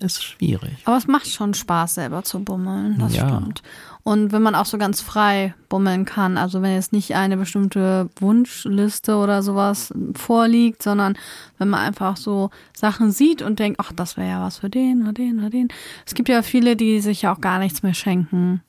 ist 0.00 0.22
schwierig. 0.24 0.78
Aber 0.84 0.96
es 0.96 1.06
macht 1.06 1.28
schon 1.28 1.54
Spaß, 1.54 1.94
selber 1.94 2.22
zu 2.24 2.40
bummeln. 2.40 2.98
Das 2.98 3.14
Ja. 3.14 3.28
stimmt. 3.28 3.62
Und 4.04 4.32
wenn 4.32 4.42
man 4.42 4.54
auch 4.54 4.66
so 4.66 4.76
ganz 4.76 5.00
frei 5.00 5.54
bummeln 5.70 6.04
kann, 6.04 6.36
also 6.36 6.60
wenn 6.60 6.74
jetzt 6.74 6.92
nicht 6.92 7.16
eine 7.16 7.38
bestimmte 7.38 8.10
Wunschliste 8.20 9.16
oder 9.16 9.42
sowas 9.42 9.94
vorliegt, 10.14 10.82
sondern 10.82 11.16
wenn 11.56 11.70
man 11.70 11.80
einfach 11.80 12.18
so 12.18 12.50
Sachen 12.76 13.10
sieht 13.12 13.40
und 13.40 13.58
denkt, 13.58 13.80
ach, 13.80 13.92
das 13.96 14.18
wäre 14.18 14.28
ja 14.28 14.42
was 14.42 14.58
für 14.58 14.68
den 14.68 15.02
oder 15.02 15.14
den 15.14 15.38
oder 15.38 15.48
den. 15.48 15.68
Es 16.04 16.12
gibt 16.12 16.28
ja 16.28 16.42
viele, 16.42 16.76
die 16.76 17.00
sich 17.00 17.22
ja 17.22 17.34
auch 17.34 17.40
gar 17.40 17.58
nichts 17.58 17.82
mehr 17.82 17.94
schenken. 17.94 18.60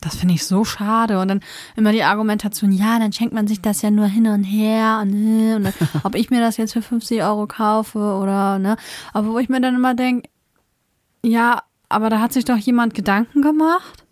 Das 0.00 0.14
finde 0.14 0.34
ich 0.34 0.46
so 0.46 0.64
schade. 0.64 1.18
Und 1.18 1.26
dann 1.26 1.40
immer 1.74 1.90
die 1.90 2.04
Argumentation, 2.04 2.70
ja, 2.70 3.00
dann 3.00 3.12
schenkt 3.12 3.34
man 3.34 3.48
sich 3.48 3.60
das 3.60 3.82
ja 3.82 3.90
nur 3.90 4.06
hin 4.06 4.28
und 4.28 4.44
her 4.44 5.00
und, 5.02 5.12
äh, 5.12 5.56
und 5.56 5.64
dann, 5.64 5.74
ob 6.04 6.14
ich 6.14 6.30
mir 6.30 6.40
das 6.40 6.56
jetzt 6.56 6.74
für 6.74 6.82
50 6.82 7.20
Euro 7.24 7.48
kaufe 7.48 7.98
oder, 7.98 8.60
ne. 8.60 8.76
Aber 9.12 9.32
wo 9.32 9.38
ich 9.40 9.48
mir 9.48 9.60
dann 9.60 9.74
immer 9.74 9.94
denke, 9.94 10.30
ja, 11.24 11.64
aber 11.88 12.10
da 12.10 12.20
hat 12.20 12.32
sich 12.32 12.44
doch 12.44 12.56
jemand 12.56 12.94
Gedanken 12.94 13.42
gemacht 13.42 14.04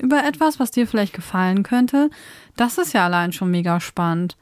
über 0.00 0.24
etwas, 0.24 0.58
was 0.58 0.70
dir 0.70 0.86
vielleicht 0.86 1.12
gefallen 1.12 1.62
könnte. 1.62 2.10
Das 2.56 2.78
ist 2.78 2.92
ja 2.92 3.04
allein 3.04 3.32
schon 3.32 3.50
mega 3.50 3.80
spannend. 3.80 4.36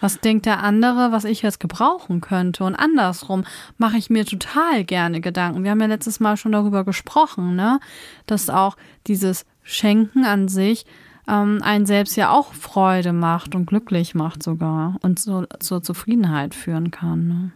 Was 0.00 0.20
denkt 0.20 0.44
der 0.44 0.62
andere, 0.62 1.10
was 1.10 1.24
ich 1.24 1.40
jetzt 1.42 1.58
gebrauchen 1.58 2.20
könnte? 2.20 2.64
Und 2.64 2.74
andersrum 2.74 3.44
mache 3.78 3.96
ich 3.96 4.10
mir 4.10 4.26
total 4.26 4.84
gerne 4.84 5.20
Gedanken. 5.20 5.64
Wir 5.64 5.70
haben 5.70 5.80
ja 5.80 5.86
letztes 5.86 6.20
Mal 6.20 6.36
schon 6.36 6.52
darüber 6.52 6.84
gesprochen, 6.84 7.56
ne? 7.56 7.80
Dass 8.26 8.50
auch 8.50 8.76
dieses 9.06 9.46
Schenken 9.62 10.24
an 10.24 10.48
sich 10.48 10.84
ähm, 11.28 11.60
einen 11.62 11.86
selbst 11.86 12.16
ja 12.16 12.30
auch 12.30 12.52
Freude 12.52 13.12
macht 13.12 13.54
und 13.54 13.66
glücklich 13.66 14.14
macht 14.14 14.42
sogar 14.42 14.96
und 15.02 15.18
so 15.18 15.46
zur 15.60 15.82
Zufriedenheit 15.82 16.54
führen 16.54 16.90
kann. 16.90 17.28
Ne? 17.28 17.50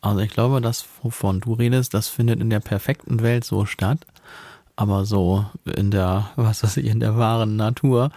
Also 0.00 0.20
ich 0.20 0.30
glaube, 0.30 0.60
das, 0.60 0.84
wovon 1.02 1.40
du 1.40 1.54
redest, 1.54 1.94
das 1.94 2.08
findet 2.08 2.40
in 2.40 2.50
der 2.50 2.60
perfekten 2.60 3.22
Welt 3.22 3.44
so 3.44 3.66
statt. 3.66 4.04
Aber 4.76 5.04
so 5.04 5.44
in 5.76 5.90
der, 5.90 6.30
was 6.36 6.62
weiß 6.62 6.78
ich, 6.78 6.86
in 6.86 7.00
der 7.00 7.16
wahren 7.16 7.56
Natur 7.56 8.10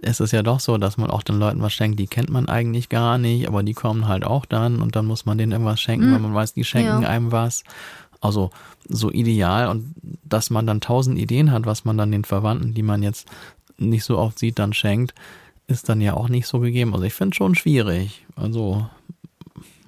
ist 0.00 0.20
es 0.20 0.32
ja 0.32 0.42
doch 0.42 0.60
so, 0.60 0.76
dass 0.76 0.96
man 0.98 1.10
auch 1.10 1.22
den 1.22 1.38
Leuten 1.38 1.62
was 1.62 1.72
schenkt, 1.72 1.98
die 1.98 2.06
kennt 2.06 2.28
man 2.30 2.48
eigentlich 2.48 2.88
gar 2.88 3.16
nicht, 3.16 3.48
aber 3.48 3.62
die 3.62 3.72
kommen 3.74 4.06
halt 4.06 4.24
auch 4.24 4.44
dann 4.44 4.82
und 4.82 4.96
dann 4.96 5.06
muss 5.06 5.24
man 5.24 5.38
denen 5.38 5.52
irgendwas 5.52 5.80
schenken, 5.80 6.12
weil 6.12 6.18
man 6.18 6.34
weiß, 6.34 6.52
die 6.54 6.64
schenken 6.64 7.02
Ja. 7.02 7.08
einem 7.08 7.32
was. 7.32 7.64
Also 8.20 8.50
so 8.88 9.10
ideal 9.10 9.68
und 9.68 9.94
dass 10.24 10.50
man 10.50 10.66
dann 10.66 10.80
tausend 10.80 11.18
Ideen 11.18 11.50
hat, 11.52 11.66
was 11.66 11.84
man 11.84 11.96
dann 11.98 12.10
den 12.12 12.24
Verwandten, 12.24 12.74
die 12.74 12.82
man 12.82 13.02
jetzt 13.02 13.28
nicht 13.78 14.04
so 14.04 14.18
oft 14.18 14.38
sieht, 14.38 14.58
dann 14.58 14.72
schenkt, 14.72 15.14
ist 15.66 15.88
dann 15.88 16.00
ja 16.00 16.14
auch 16.14 16.28
nicht 16.28 16.46
so 16.46 16.60
gegeben. 16.60 16.92
Also 16.92 17.04
ich 17.04 17.14
finde 17.14 17.34
schon 17.34 17.54
schwierig. 17.54 18.24
Also 18.36 18.86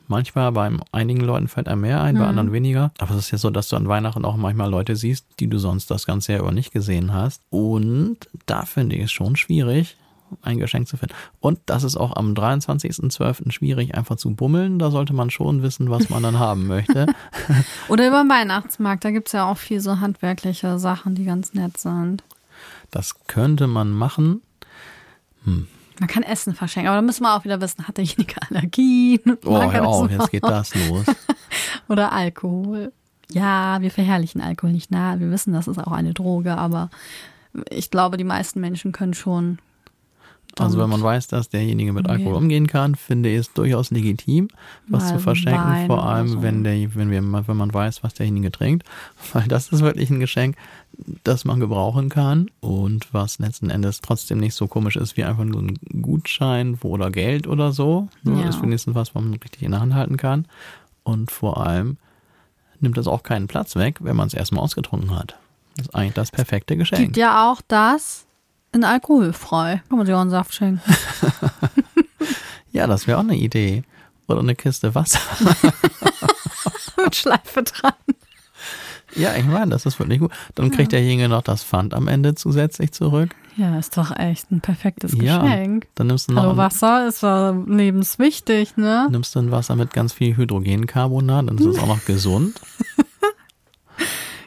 manchmal 0.08 0.52
bei 0.52 0.70
einigen 0.92 1.20
Leuten 1.20 1.48
fällt 1.48 1.68
einem 1.68 1.82
mehr 1.82 2.02
ein, 2.02 2.16
bei 2.16 2.26
anderen 2.26 2.52
weniger. 2.52 2.92
Aber 2.98 3.12
es 3.12 3.26
ist 3.26 3.30
ja 3.30 3.38
so, 3.38 3.50
dass 3.50 3.68
du 3.68 3.76
an 3.76 3.88
Weihnachten 3.88 4.24
auch 4.24 4.36
manchmal 4.36 4.70
Leute 4.70 4.96
siehst, 4.96 5.26
die 5.40 5.48
du 5.48 5.58
sonst 5.58 5.90
das 5.90 6.06
ganze 6.06 6.32
Jahr 6.32 6.42
über 6.42 6.52
nicht 6.52 6.72
gesehen 6.72 7.12
hast. 7.12 7.42
Und 7.50 8.18
da 8.46 8.64
finde 8.64 8.96
ich 8.96 9.04
es 9.04 9.12
schon 9.12 9.36
schwierig, 9.36 9.96
ein 10.42 10.58
Geschenk 10.58 10.88
zu 10.88 10.96
finden. 10.96 11.14
Und 11.40 11.60
das 11.66 11.84
ist 11.84 11.96
auch 11.96 12.16
am 12.16 12.34
23.12. 12.34 13.50
schwierig, 13.52 13.94
einfach 13.94 14.16
zu 14.16 14.34
bummeln. 14.34 14.78
Da 14.78 14.90
sollte 14.90 15.12
man 15.12 15.30
schon 15.30 15.62
wissen, 15.62 15.90
was 15.90 16.08
man 16.08 16.22
dann 16.22 16.38
haben 16.38 16.66
möchte. 16.66 17.06
Oder 17.88 18.08
über 18.08 18.22
den 18.22 18.30
Weihnachtsmarkt, 18.30 19.04
da 19.04 19.10
gibt's 19.10 19.32
ja 19.32 19.50
auch 19.50 19.58
viel 19.58 19.80
so 19.80 20.00
handwerkliche 20.00 20.78
Sachen, 20.78 21.14
die 21.14 21.24
ganz 21.24 21.54
nett 21.54 21.78
sind. 21.78 22.22
Das 22.90 23.26
könnte 23.26 23.66
man 23.66 23.90
machen. 23.90 24.42
Man 25.98 26.08
kann 26.08 26.22
Essen 26.22 26.54
verschenken, 26.54 26.88
aber 26.88 26.96
da 26.96 27.02
müssen 27.02 27.22
wir 27.22 27.34
auch 27.34 27.44
wieder 27.44 27.60
wissen, 27.60 27.86
hat 27.88 27.96
derjenige 27.96 28.34
Allergien? 28.48 29.38
Oh, 29.44 29.56
er 29.56 29.72
hör 29.72 29.86
auf, 29.86 30.10
jetzt 30.10 30.30
geht 30.30 30.44
das 30.44 30.74
los. 30.74 31.06
Oder 31.88 32.12
Alkohol. 32.12 32.92
Ja, 33.30 33.80
wir 33.80 33.90
verherrlichen 33.90 34.40
Alkohol 34.40 34.72
nicht. 34.72 34.90
Na, 34.90 35.18
wir 35.18 35.30
wissen, 35.30 35.52
das 35.52 35.68
ist 35.68 35.78
auch 35.78 35.92
eine 35.92 36.14
Droge, 36.14 36.56
aber 36.56 36.90
ich 37.70 37.90
glaube, 37.90 38.16
die 38.16 38.24
meisten 38.24 38.60
Menschen 38.60 38.92
können 38.92 39.14
schon. 39.14 39.58
Also 40.58 40.78
wenn 40.78 40.88
man 40.88 41.02
weiß, 41.02 41.28
dass 41.28 41.48
derjenige 41.48 41.92
mit. 41.92 42.08
Alkohol 42.08 42.34
umgehen 42.34 42.66
kann, 42.66 42.94
finde 42.94 43.30
ich 43.30 43.38
es 43.40 43.52
durchaus 43.52 43.90
legitim, 43.90 44.48
was 44.88 45.04
Mal 45.04 45.12
zu 45.12 45.18
verschenken, 45.18 45.68
Wein 45.70 45.86
vor 45.86 46.06
allem 46.06 46.28
so. 46.28 46.42
wenn 46.42 46.64
der, 46.64 46.94
wenn 46.94 47.10
wir, 47.10 47.22
wenn 47.46 47.56
man 47.56 47.74
weiß, 47.74 48.02
was 48.02 48.14
derjenige 48.14 48.50
trinkt, 48.50 48.86
weil 49.32 49.46
das 49.48 49.68
ist 49.68 49.80
wirklich 49.82 50.08
ein 50.10 50.20
Geschenk, 50.20 50.56
das 51.24 51.44
man 51.44 51.60
gebrauchen 51.60 52.08
kann 52.08 52.50
und 52.60 53.12
was 53.12 53.38
letzten 53.38 53.68
Endes 53.68 54.00
trotzdem 54.00 54.38
nicht 54.38 54.54
so 54.54 54.66
komisch 54.66 54.96
ist 54.96 55.16
wie 55.16 55.24
einfach 55.24 55.44
nur 55.44 55.62
ein 55.62 55.78
Gutschein 56.00 56.78
oder 56.82 57.10
Geld 57.10 57.46
oder 57.46 57.72
so. 57.72 58.08
Nur 58.22 58.40
Ja. 58.40 58.48
ist 58.48 58.62
wenigstens 58.62 58.94
was, 58.94 59.14
was 59.14 59.22
man 59.22 59.34
richtig 59.34 59.62
in 59.62 59.72
der 59.72 59.80
Hand 59.80 59.94
halten 59.94 60.16
kann 60.16 60.46
und 61.02 61.30
vor 61.30 61.66
allem 61.66 61.98
nimmt 62.80 62.96
das 62.96 63.06
auch 63.06 63.22
keinen 63.22 63.46
Platz 63.46 63.76
weg, 63.76 63.98
wenn 64.00 64.16
man 64.16 64.26
es 64.28 64.34
erstmal 64.34 64.62
ausgetrunken 64.62 65.14
hat. 65.18 65.36
Das 65.76 65.86
ist 65.86 65.94
eigentlich 65.94 66.14
das 66.14 66.30
perfekte 66.30 66.76
Geschenk. 66.76 67.02
Gibt 67.02 67.16
ja 67.18 67.50
auch 67.50 67.60
das 67.68 68.25
in 68.72 68.84
alkoholfrei. 68.84 69.82
Kann 69.88 69.98
man 69.98 70.06
sich 70.06 70.14
auch 70.14 70.20
einen 70.20 70.30
Saft 70.30 70.54
schenken. 70.54 70.80
Ja, 72.72 72.86
das 72.86 73.06
wäre 73.06 73.16
auch 73.16 73.22
eine 73.22 73.36
Idee. 73.36 73.84
Oder 74.28 74.40
eine 74.40 74.54
Kiste 74.54 74.94
Wasser. 74.94 75.18
Mit 77.02 77.16
Schleife 77.16 77.62
dran. 77.62 77.94
Ja, 79.14 79.34
ich 79.34 79.46
meine, 79.46 79.70
das 79.70 79.86
ist 79.86 79.98
wirklich 79.98 80.20
gut. 80.20 80.30
Dann 80.56 80.70
kriegt 80.70 80.92
derjenige 80.92 81.30
noch 81.30 81.40
das 81.40 81.64
Pfand 81.64 81.94
am 81.94 82.06
Ende 82.06 82.34
zusätzlich 82.34 82.92
zurück. 82.92 83.30
Ja, 83.56 83.78
ist 83.78 83.96
doch 83.96 84.14
echt 84.14 84.50
ein 84.52 84.60
perfektes 84.60 85.14
Ja, 85.14 85.38
Geschenk. 85.38 85.86
Dann 85.94 86.08
nimmst 86.08 86.28
du 86.28 86.34
noch 86.34 86.42
Hallo, 86.42 86.56
Wasser 86.58 87.06
ist 87.08 87.22
ja 87.22 87.52
lebenswichtig, 87.66 88.76
ne? 88.76 89.08
nimmst 89.10 89.34
du 89.34 89.38
ein 89.38 89.50
Wasser 89.50 89.74
mit 89.74 89.94
ganz 89.94 90.12
viel 90.12 90.36
Hydrogencarbonat, 90.36 91.48
dann 91.48 91.56
ist 91.56 91.64
es 91.64 91.78
auch 91.78 91.86
noch 91.86 92.04
gesund. 92.04 92.60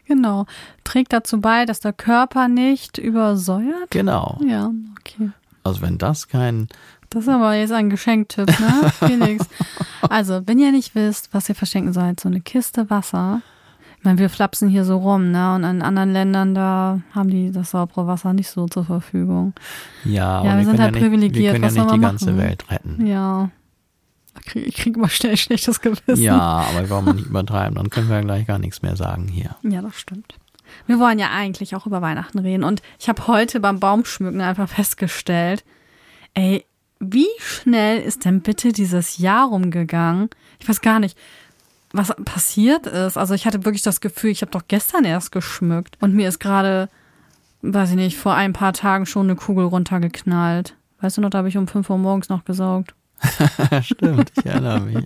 Genau. 0.09 0.45
Trägt 0.83 1.13
dazu 1.13 1.39
bei, 1.39 1.65
dass 1.65 1.79
der 1.79 1.93
Körper 1.93 2.47
nicht 2.49 2.97
übersäuert. 2.97 3.89
Genau. 3.91 4.37
Ja, 4.45 4.71
okay. 4.99 5.29
Also 5.63 5.81
wenn 5.81 5.97
das 5.97 6.27
kein, 6.27 6.67
Das 7.11 7.23
ist 7.23 7.29
aber 7.29 7.53
jetzt 7.53 7.71
ein 7.71 7.89
Geschenktipp, 7.89 8.47
ne? 8.59 8.91
Felix. 8.99 9.45
Also, 10.09 10.41
wenn 10.45 10.57
ihr 10.59 10.71
nicht 10.71 10.95
wisst, 10.95 11.33
was 11.33 11.47
ihr 11.47 11.55
verschenken 11.55 11.93
sollt, 11.93 12.19
so 12.19 12.27
eine 12.27 12.41
Kiste 12.41 12.89
Wasser. 12.89 13.41
Ich 13.99 14.05
meine, 14.05 14.17
wir 14.17 14.29
flapsen 14.29 14.69
hier 14.69 14.85
so 14.85 14.97
rum, 14.97 15.29
ne? 15.31 15.55
Und 15.55 15.63
in 15.65 15.81
anderen 15.81 16.11
Ländern, 16.13 16.55
da 16.55 17.01
haben 17.13 17.29
die 17.29 17.51
das 17.51 17.71
saubere 17.71 18.07
Wasser 18.07 18.33
nicht 18.33 18.49
so 18.49 18.65
zur 18.67 18.85
Verfügung. 18.85 19.53
ja, 20.05 20.39
aber 20.39 20.45
Ja, 20.47 20.51
wir 20.53 20.57
wir, 20.59 20.65
sind 20.65 20.79
halt 20.79 20.79
ja 20.79 20.91
nicht, 20.91 21.01
wir 21.01 21.09
privilegiert. 21.09 21.51
können 21.53 21.63
ja 21.63 21.67
Was 21.67 21.75
nicht 21.75 21.85
die 21.85 21.89
man 21.99 22.01
ganze 22.01 22.25
machen? 22.31 22.37
Welt 22.37 22.65
retten. 22.71 23.05
Ja. 23.05 23.49
Ich 24.39 24.45
krieg, 24.45 24.67
ich 24.67 24.75
krieg 24.75 24.95
immer 24.95 25.09
schnell 25.09 25.37
schlechtes 25.37 25.81
Gewissen. 25.81 26.21
Ja, 26.21 26.37
aber 26.37 26.81
wir 26.81 26.89
wollen 26.89 27.05
mal 27.05 27.13
nicht 27.13 27.27
übertreiben, 27.27 27.75
dann 27.75 27.89
können 27.89 28.09
wir 28.09 28.17
ja 28.17 28.21
gleich 28.21 28.47
gar 28.47 28.59
nichts 28.59 28.81
mehr 28.81 28.95
sagen 28.95 29.27
hier. 29.27 29.55
Ja, 29.63 29.81
das 29.81 29.95
stimmt. 29.95 30.35
Wir 30.87 30.99
wollen 30.99 31.19
ja 31.19 31.29
eigentlich 31.31 31.75
auch 31.75 31.85
über 31.85 32.01
Weihnachten 32.01 32.39
reden. 32.39 32.63
Und 32.63 32.81
ich 32.99 33.09
habe 33.09 33.27
heute 33.27 33.59
beim 33.59 33.79
Baumschmücken 33.79 34.41
einfach 34.41 34.69
festgestellt, 34.69 35.63
ey, 36.33 36.65
wie 36.99 37.27
schnell 37.39 38.01
ist 38.01 38.25
denn 38.25 38.41
bitte 38.41 38.71
dieses 38.71 39.17
Jahr 39.17 39.47
rumgegangen? 39.47 40.29
Ich 40.59 40.67
weiß 40.67 40.81
gar 40.81 40.99
nicht, 40.99 41.17
was 41.91 42.13
passiert 42.25 42.85
ist. 42.87 43.17
Also 43.17 43.33
ich 43.33 43.45
hatte 43.45 43.65
wirklich 43.65 43.81
das 43.81 44.01
Gefühl, 44.01 44.31
ich 44.31 44.41
habe 44.41 44.51
doch 44.51 44.63
gestern 44.67 45.05
erst 45.05 45.31
geschmückt. 45.31 45.97
Und 46.01 46.13
mir 46.13 46.27
ist 46.27 46.39
gerade, 46.39 46.89
weiß 47.61 47.91
ich 47.91 47.95
nicht, 47.95 48.17
vor 48.17 48.35
ein 48.35 48.53
paar 48.53 48.73
Tagen 48.73 49.05
schon 49.05 49.27
eine 49.27 49.35
Kugel 49.35 49.65
runtergeknallt. 49.65 50.75
Weißt 51.01 51.17
du 51.17 51.21
noch, 51.21 51.29
da 51.29 51.39
habe 51.39 51.47
ich 51.47 51.57
um 51.57 51.67
5 51.67 51.89
Uhr 51.89 51.97
morgens 51.97 52.29
noch 52.29 52.45
gesaugt. 52.45 52.93
Stimmt, 53.83 54.31
ich 54.37 54.45
erinnere 54.45 54.79
mich. 54.81 55.05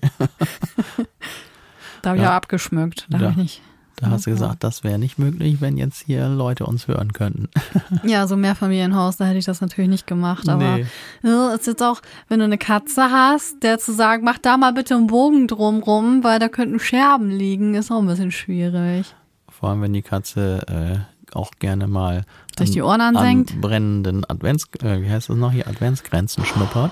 Da 2.01 2.09
habe 2.09 2.17
ich 2.17 2.23
Ja. 2.23 2.31
auch 2.31 2.35
abgeschmückt. 2.35 3.05
Da 3.09 3.17
Ja. 3.17 3.23
habe 3.23 3.31
ich 3.31 3.37
nicht. 3.37 3.61
Da 3.97 4.09
hast 4.09 4.25
du 4.25 4.31
gesagt, 4.31 4.63
das 4.63 4.83
wäre 4.83 4.97
nicht 4.97 5.17
möglich, 5.19 5.61
wenn 5.61 5.77
jetzt 5.77 6.03
hier 6.05 6.27
Leute 6.27 6.65
uns 6.65 6.87
hören 6.87 7.13
könnten. 7.13 7.47
Ja, 8.03 8.27
so 8.27 8.35
Mehrfamilienhaus, 8.35 9.17
da 9.17 9.25
hätte 9.25 9.37
ich 9.37 9.45
das 9.45 9.61
natürlich 9.61 9.89
nicht 9.89 10.07
gemacht. 10.07 10.49
Aber 10.49 10.77
Nee. 10.77 10.85
ja, 11.21 11.53
ist 11.53 11.67
jetzt 11.67 11.81
auch, 11.83 12.01
wenn 12.27 12.39
du 12.39 12.45
eine 12.45 12.57
Katze 12.57 13.03
hast, 13.11 13.61
der 13.63 13.77
zu 13.79 13.93
sagen, 13.93 14.23
mach 14.25 14.39
da 14.39 14.57
mal 14.57 14.73
bitte 14.73 14.95
einen 14.95 15.07
Bogen 15.07 15.47
drumrum, 15.47 16.23
weil 16.23 16.39
da 16.39 16.49
könnten 16.49 16.79
Scherben 16.79 17.29
liegen, 17.29 17.75
ist 17.75 17.91
auch 17.91 17.99
ein 17.99 18.07
bisschen 18.07 18.31
schwierig. 18.31 19.13
Vor 19.47 19.69
allem, 19.69 19.81
wenn 19.83 19.93
die 19.93 20.01
Katze 20.01 21.05
äh, 21.31 21.35
auch 21.37 21.51
gerne 21.59 21.87
mal 21.87 22.25
Sich 22.57 22.69
an- 22.69 22.73
die 22.73 22.81
Ohren 22.81 22.99
ansenkt. 23.01 23.51
an 23.53 23.61
brennenden 23.61 24.25
Advents, 24.29 24.65
äh, 24.81 25.01
wie 25.01 25.09
heißt 25.09 25.29
das 25.29 25.37
noch 25.37 25.51
hier, 25.51 25.67
Adventsgrenzen 25.67 26.43
schnuppert 26.43 26.91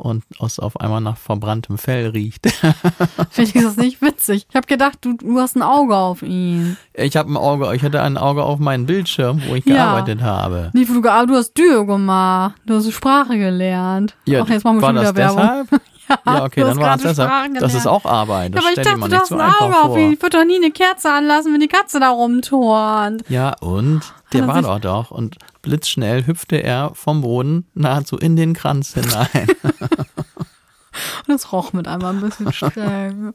und 0.00 0.24
aus 0.38 0.58
auf 0.58 0.80
einmal 0.80 1.00
nach 1.00 1.16
verbranntem 1.16 1.78
Fell 1.78 2.08
riecht. 2.08 2.46
Finde 3.30 3.50
ich 3.50 3.52
das 3.52 3.76
nicht 3.76 4.00
witzig. 4.02 4.46
Ich 4.48 4.56
habe 4.56 4.66
gedacht, 4.66 4.98
du, 5.02 5.14
du 5.16 5.38
hast 5.38 5.56
ein 5.56 5.62
Auge 5.62 5.96
auf 5.96 6.22
ihn. 6.22 6.76
Ich 6.94 7.16
habe 7.16 7.30
ein 7.32 7.36
Auge, 7.36 7.74
ich 7.74 7.82
hatte 7.82 8.02
ein 8.02 8.16
Auge 8.16 8.42
auf 8.42 8.58
meinen 8.58 8.86
Bildschirm, 8.86 9.42
wo 9.46 9.54
ich 9.54 9.64
Ja. 9.66 9.74
gearbeitet 9.76 10.22
habe. 10.22 10.70
Nee, 10.72 10.84
du, 10.84 11.02
ah, 11.08 11.26
du 11.26 11.34
hast 11.34 11.52
Dio 11.56 11.86
gemacht. 11.86 12.54
Du 12.66 12.74
hast 12.74 12.90
Sprache 12.92 13.36
gelernt. 13.38 14.16
Ja, 14.24 14.42
Ach, 14.44 14.48
jetzt 14.48 14.64
machen 14.64 14.78
wir 14.78 14.82
war 14.82 14.88
schon 14.90 14.96
wieder 14.96 15.12
das 15.12 15.16
Werbung. 15.16 15.66
deshalb? 15.68 15.82
Ja, 16.26 16.44
okay, 16.44 16.62
dann 16.62 16.76
war 16.78 16.96
es 16.96 17.02
deshalb. 17.02 17.30
Das 17.60 17.72
ist 17.72 17.86
auch 17.86 18.04
Arbeit. 18.04 18.52
Das 18.52 18.64
Ja, 18.64 18.68
aber 18.70 18.80
ich 18.80 18.84
dachte, 18.84 18.98
du 19.00 19.06
nicht 19.06 19.20
hast 19.20 19.28
so 19.28 19.36
ein 19.38 19.52
Auge 19.60 19.76
auf 19.80 19.96
ihn. 19.96 20.12
Ich 20.14 20.20
würde 20.20 20.38
doch 20.38 20.44
nie 20.44 20.56
eine 20.56 20.72
Kerze 20.72 21.12
anlassen, 21.12 21.52
wenn 21.52 21.60
die 21.60 21.68
Katze 21.68 22.00
da 22.00 22.10
rumturnt. 22.10 23.22
Ja, 23.28 23.54
und 23.60 24.00
der 24.32 24.40
er 24.42 24.48
war 24.48 24.60
dort 24.60 24.84
doch. 24.84 25.10
Und 25.12 25.36
blitzschnell 25.62 26.26
hüpfte 26.26 26.62
er 26.62 26.92
vom 26.94 27.20
Boden 27.22 27.66
nahezu 27.74 28.16
in 28.16 28.36
den 28.36 28.54
Kranz 28.54 28.94
hinein. 28.94 29.28
Und 31.28 31.34
es 31.34 31.52
roch 31.52 31.72
mit 31.72 31.86
einmal 31.88 32.14
ein 32.14 32.20
bisschen 32.20 32.52
streng. 32.52 33.32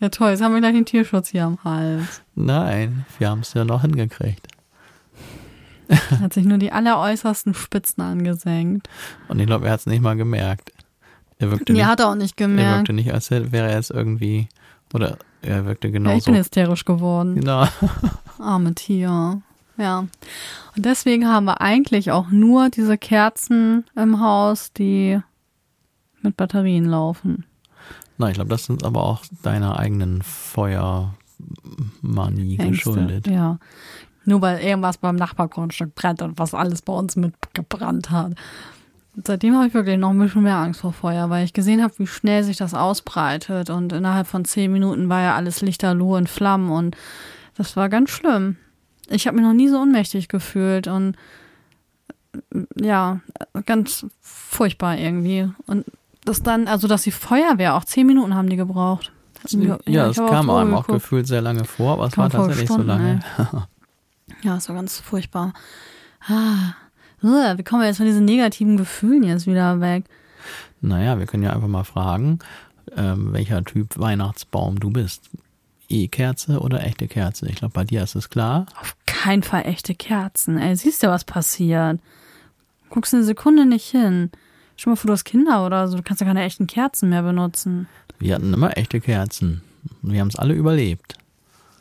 Ja, 0.00 0.08
toll. 0.08 0.30
Jetzt 0.30 0.42
haben 0.42 0.52
wir 0.54 0.60
gleich 0.60 0.74
den 0.74 0.84
Tierschutz 0.86 1.28
hier 1.28 1.44
am 1.44 1.58
Hals. 1.64 2.22
Nein, 2.34 3.04
wir 3.18 3.30
haben 3.30 3.40
es 3.40 3.54
ja 3.54 3.64
noch 3.64 3.82
hingekriegt. 3.82 4.48
Hat 6.20 6.32
sich 6.32 6.44
nur 6.44 6.58
die 6.58 6.72
alleräußersten 6.72 7.54
Spitzen 7.54 8.02
angesenkt. 8.02 8.88
Und 9.28 9.38
ich 9.40 9.46
glaube, 9.46 9.66
er 9.66 9.72
hat 9.72 9.80
es 9.80 9.86
nicht 9.86 10.00
mal 10.02 10.16
gemerkt. 10.16 10.72
Er 11.38 11.50
wirkte, 11.50 11.72
Nee, 11.72 11.80
nicht, 11.80 11.88
hat 11.88 12.00
er 12.00 12.08
auch 12.08 12.14
nicht 12.14 12.40
er 12.40 12.46
gemerkt. 12.46 12.78
wirkte 12.78 12.92
nicht, 12.94 13.12
als 13.12 13.30
wäre 13.30 13.68
er 13.68 13.76
jetzt 13.76 13.90
irgendwie, 13.90 14.48
oder 14.94 15.18
er 15.42 15.66
wirkte 15.66 15.88
Ja, 15.88 15.92
genauso. 15.92 16.16
ich 16.18 16.24
bin 16.24 16.36
hysterisch 16.36 16.84
geworden. 16.84 17.34
genau. 17.34 17.66
Arme 18.38 18.74
Tier. 18.74 19.42
Ja. 19.82 20.06
Und 20.76 20.86
deswegen 20.86 21.26
haben 21.26 21.44
wir 21.46 21.60
eigentlich 21.60 22.12
auch 22.12 22.30
nur 22.30 22.70
diese 22.70 22.96
Kerzen 22.96 23.84
im 23.96 24.20
Haus, 24.20 24.72
die 24.72 25.20
mit 26.22 26.36
Batterien 26.36 26.84
laufen. 26.84 27.44
Na, 28.16 28.28
ich 28.28 28.34
glaube, 28.34 28.50
das 28.50 28.66
sind 28.66 28.84
aber 28.84 29.02
auch 29.02 29.24
deiner 29.42 29.76
eigenen 29.78 30.22
Feuermanie 30.22 31.10
Ängste. 32.58 32.68
geschuldet. 32.68 33.26
Ja. 33.26 33.58
Nur 34.24 34.40
weil 34.40 34.60
irgendwas 34.60 34.98
beim 34.98 35.16
Nachbargrundstück 35.16 35.96
brennt 35.96 36.22
und 36.22 36.38
was 36.38 36.54
alles 36.54 36.82
bei 36.82 36.92
uns 36.92 37.16
mitgebrannt 37.16 38.12
hat. 38.12 38.34
Seitdem 39.24 39.56
habe 39.56 39.66
ich 39.66 39.74
wirklich 39.74 39.98
noch 39.98 40.10
ein 40.10 40.18
bisschen 40.20 40.44
mehr 40.44 40.58
Angst 40.58 40.82
vor 40.82 40.92
Feuer, 40.92 41.28
weil 41.28 41.44
ich 41.44 41.52
gesehen 41.52 41.82
habe, 41.82 41.98
wie 41.98 42.06
schnell 42.06 42.44
sich 42.44 42.56
das 42.56 42.72
ausbreitet. 42.72 43.68
Und 43.68 43.92
innerhalb 43.92 44.28
von 44.28 44.44
zehn 44.44 44.70
Minuten 44.70 45.08
war 45.08 45.22
ja 45.22 45.34
alles 45.34 45.60
lichterloh 45.60 46.16
in 46.16 46.28
Flammen 46.28 46.70
und 46.70 46.96
das 47.56 47.76
war 47.76 47.88
ganz 47.88 48.10
schlimm. 48.10 48.56
Ich 49.08 49.26
habe 49.26 49.36
mich 49.36 49.44
noch 49.44 49.52
nie 49.52 49.68
so 49.68 49.78
ohnmächtig 49.78 50.28
gefühlt 50.28 50.86
und 50.86 51.16
äh, 52.54 52.64
ja, 52.80 53.20
ganz 53.66 54.06
furchtbar 54.20 54.98
irgendwie. 54.98 55.48
Und 55.66 55.84
das 56.24 56.42
dann, 56.42 56.68
also 56.68 56.88
dass 56.88 57.02
die 57.02 57.10
Feuerwehr 57.10 57.74
auch 57.74 57.84
zehn 57.84 58.06
Minuten 58.06 58.34
haben 58.34 58.48
die 58.48 58.56
gebraucht. 58.56 59.12
Ja, 59.86 60.08
es 60.08 60.18
habe 60.18 60.30
kam 60.30 60.50
einem 60.50 60.74
auch 60.74 60.86
gefühlt 60.86 61.26
sehr 61.26 61.40
lange 61.40 61.64
vor, 61.64 61.94
aber 61.94 62.06
es 62.06 62.12
Kam 62.12 62.24
war 62.24 62.30
tatsächlich 62.30 62.68
so 62.68 62.74
Stunden, 62.74 62.88
lange. 62.88 63.20
Ja, 64.42 64.56
es 64.56 64.68
war 64.68 64.76
ganz 64.76 65.00
furchtbar. 65.00 65.52
Ah, 66.28 66.74
wie 67.20 67.62
kommen 67.64 67.82
wir 67.82 67.88
jetzt 67.88 67.98
von 67.98 68.06
diesen 68.06 68.24
negativen 68.24 68.76
Gefühlen 68.76 69.22
jetzt 69.24 69.46
wieder 69.46 69.80
weg? 69.80 70.04
Naja, 70.80 71.18
wir 71.18 71.26
können 71.26 71.42
ja 71.42 71.52
einfach 71.52 71.68
mal 71.68 71.84
fragen, 71.84 72.40
ähm, 72.96 73.32
welcher 73.32 73.64
Typ 73.64 73.98
Weihnachtsbaum 73.98 74.80
du 74.80 74.90
bist. 74.90 75.30
E-Kerze 75.92 76.60
oder 76.60 76.84
echte 76.84 77.08
Kerze? 77.08 77.48
Ich 77.48 77.56
glaube, 77.56 77.74
bei 77.74 77.84
dir 77.84 78.02
ist 78.02 78.14
es 78.14 78.30
klar. 78.30 78.66
Auf 78.80 78.96
keinen 79.06 79.42
Fall 79.42 79.66
echte 79.66 79.94
Kerzen. 79.94 80.58
Ey, 80.58 80.74
siehst 80.76 81.02
du, 81.02 81.08
was 81.08 81.24
passiert? 81.24 82.00
Guckst 82.90 83.14
eine 83.14 83.24
Sekunde 83.24 83.66
nicht 83.66 83.90
hin. 83.90 84.30
Schon 84.76 84.92
mal 84.92 84.96
vor, 84.96 85.08
du 85.08 85.12
hast 85.12 85.24
Kinder 85.24 85.64
oder 85.64 85.88
so. 85.88 85.96
Du 85.96 86.02
kannst 86.02 86.20
ja 86.20 86.26
keine 86.26 86.42
echten 86.42 86.66
Kerzen 86.66 87.08
mehr 87.08 87.22
benutzen. 87.22 87.88
Wir 88.18 88.34
hatten 88.34 88.52
immer 88.52 88.76
echte 88.76 89.00
Kerzen. 89.00 89.62
Wir 90.02 90.20
haben 90.20 90.28
es 90.28 90.36
alle 90.36 90.54
überlebt. 90.54 91.16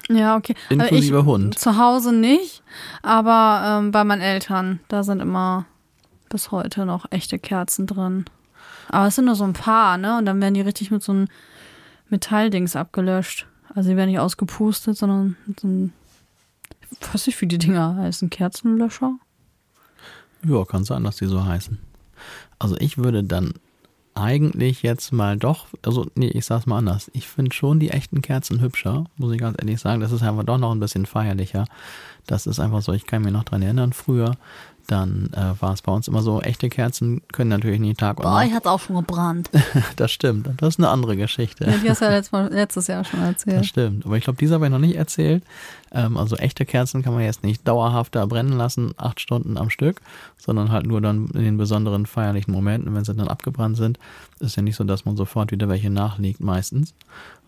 Ja, 0.10 0.36
okay. 0.36 0.56
Also 0.70 0.84
Inklusive 0.84 1.20
ich, 1.20 1.26
Hund. 1.26 1.60
Zu 1.60 1.78
Hause 1.78 2.14
nicht, 2.14 2.64
aber 3.02 3.64
ähm, 3.66 3.92
bei 3.92 4.04
meinen 4.04 4.22
Eltern, 4.22 4.80
da 4.88 5.04
sind 5.04 5.20
immer 5.20 5.66
bis 6.30 6.52
heute 6.52 6.86
noch 6.86 7.06
echte 7.12 7.40
Kerzen 7.40 7.88
drin. 7.88 8.26
Aber 8.90 9.08
es 9.08 9.16
sind 9.16 9.26
nur 9.26 9.36
so 9.36 9.44
ein 9.44 9.54
paar, 9.54 9.98
ne? 9.98 10.18
Und 10.18 10.26
dann 10.26 10.42
werden 10.42 10.54
die 10.54 10.62
richtig 10.62 10.92
mit 10.92 11.04
so 11.04 11.12
einem 11.12 11.28
Metalldings 12.10 12.76
abgelöscht. 12.76 13.48
Also 13.74 13.90
die 13.90 13.96
werden 13.96 14.10
nicht 14.10 14.20
ausgepustet, 14.20 14.98
sondern 14.98 15.38
so 15.60 15.68
einem, 15.68 15.94
ich 17.00 17.14
weiß 17.14 17.28
nicht, 17.28 17.40
wie 17.42 17.48
die 17.48 17.58
Dinger 17.58 17.96
heißen, 17.96 18.30
Kerzenlöscher. 18.30 19.18
Ja, 20.46 20.66
kann 20.66 20.84
sein, 20.84 21.04
dass 21.04 21.18
die 21.18 21.28
so 21.28 21.46
heißen. 21.46 21.78
Also 22.60 22.76
ich 22.80 22.98
würde 22.98 23.24
dann 23.24 23.54
eigentlich 24.14 24.84
jetzt 24.84 25.14
mal 25.14 25.38
doch, 25.38 25.68
also 25.84 26.08
nee, 26.16 26.28
ich 26.28 26.46
sag's 26.46 26.66
mal 26.66 26.78
anders. 26.78 27.10
Ich 27.14 27.28
finde 27.28 27.54
schon 27.54 27.80
die 27.80 27.92
echten 27.92 28.22
Kerzen 28.22 28.60
hübscher, 28.60 29.06
muss 29.18 29.32
ich 29.32 29.40
ganz 29.40 29.58
ehrlich 29.60 29.80
sagen. 29.80 30.02
Das 30.02 30.12
ist 30.12 30.24
einfach 30.24 30.44
doch 30.44 30.58
noch 30.58 30.72
ein 30.72 30.80
bisschen 30.80 31.06
feierlicher. 31.06 31.66
Das 32.28 32.46
ist 32.48 32.60
einfach 32.60 32.82
so, 32.82 32.92
ich 32.92 33.08
kann 33.08 33.22
mich 33.22 33.32
noch 33.32 33.46
dran 33.46 33.62
erinnern, 33.62 33.94
früher 33.94 34.36
dann 34.92 35.30
äh, 35.34 35.62
war 35.62 35.74
es 35.74 35.82
bei 35.82 35.92
uns 35.92 36.08
immer 36.08 36.22
so, 36.22 36.42
echte 36.42 36.70
Kerzen 36.70 37.22
können 37.32 37.50
natürlich 37.50 37.80
nicht 37.80 38.00
Tag 38.00 38.18
und 38.18 38.24
Boah, 38.24 38.40
Nacht. 38.40 38.48
ich 38.48 38.54
hat's 38.54 38.68
auch 38.68 38.80
schon 38.80 38.98
gebrannt. 38.98 39.50
das 39.96 40.12
stimmt. 40.12 40.50
Das 40.58 40.76
ist 40.76 40.80
eine 40.80 40.90
andere 40.90 41.16
Geschichte. 41.16 41.66
Ja, 41.66 41.78
die 41.78 41.90
hast 41.90 42.02
du 42.02 42.06
ja 42.06 42.12
letztes, 42.12 42.32
Mal, 42.32 42.52
letztes 42.52 42.88
Jahr 42.88 43.04
schon 43.06 43.22
erzählt. 43.22 43.60
Das 43.60 43.68
stimmt. 43.68 44.06
Aber 44.06 44.18
ich 44.18 44.24
glaube, 44.24 44.38
diese 44.38 44.54
habe 44.56 44.66
ich 44.66 44.72
noch 44.72 44.80
nicht 44.80 44.96
erzählt. 44.96 45.44
Ähm, 45.94 46.18
also 46.18 46.36
echte 46.36 46.66
Kerzen 46.66 47.04
kann 47.04 47.14
man 47.14 47.24
jetzt 47.24 47.44
nicht 47.44 47.68
dauerhaft 47.68 48.16
da 48.16 48.26
brennen 48.26 48.58
lassen, 48.58 48.94
acht 48.98 49.20
Stunden 49.20 49.58
am 49.58 49.70
Stück, 49.70 50.02
sondern 50.38 50.72
halt 50.72 50.86
nur 50.86 51.02
dann 51.02 51.28
in 51.28 51.44
den 51.44 51.58
besonderen 51.58 52.06
feierlichen 52.06 52.54
Momenten, 52.54 52.94
wenn 52.94 53.06
sie 53.06 53.16
dann 53.16 53.30
abgebrannt 53.30 53.78
sind. 53.78 53.98
Ist 54.40 54.58
ja 54.58 54.62
nicht 54.62 54.76
so, 54.76 54.84
dass 54.84 55.06
man 55.06 55.16
sofort 55.16 55.52
wieder 55.52 55.70
welche 55.70 55.90
nachlegt 55.90 56.42
meistens. 56.42 56.94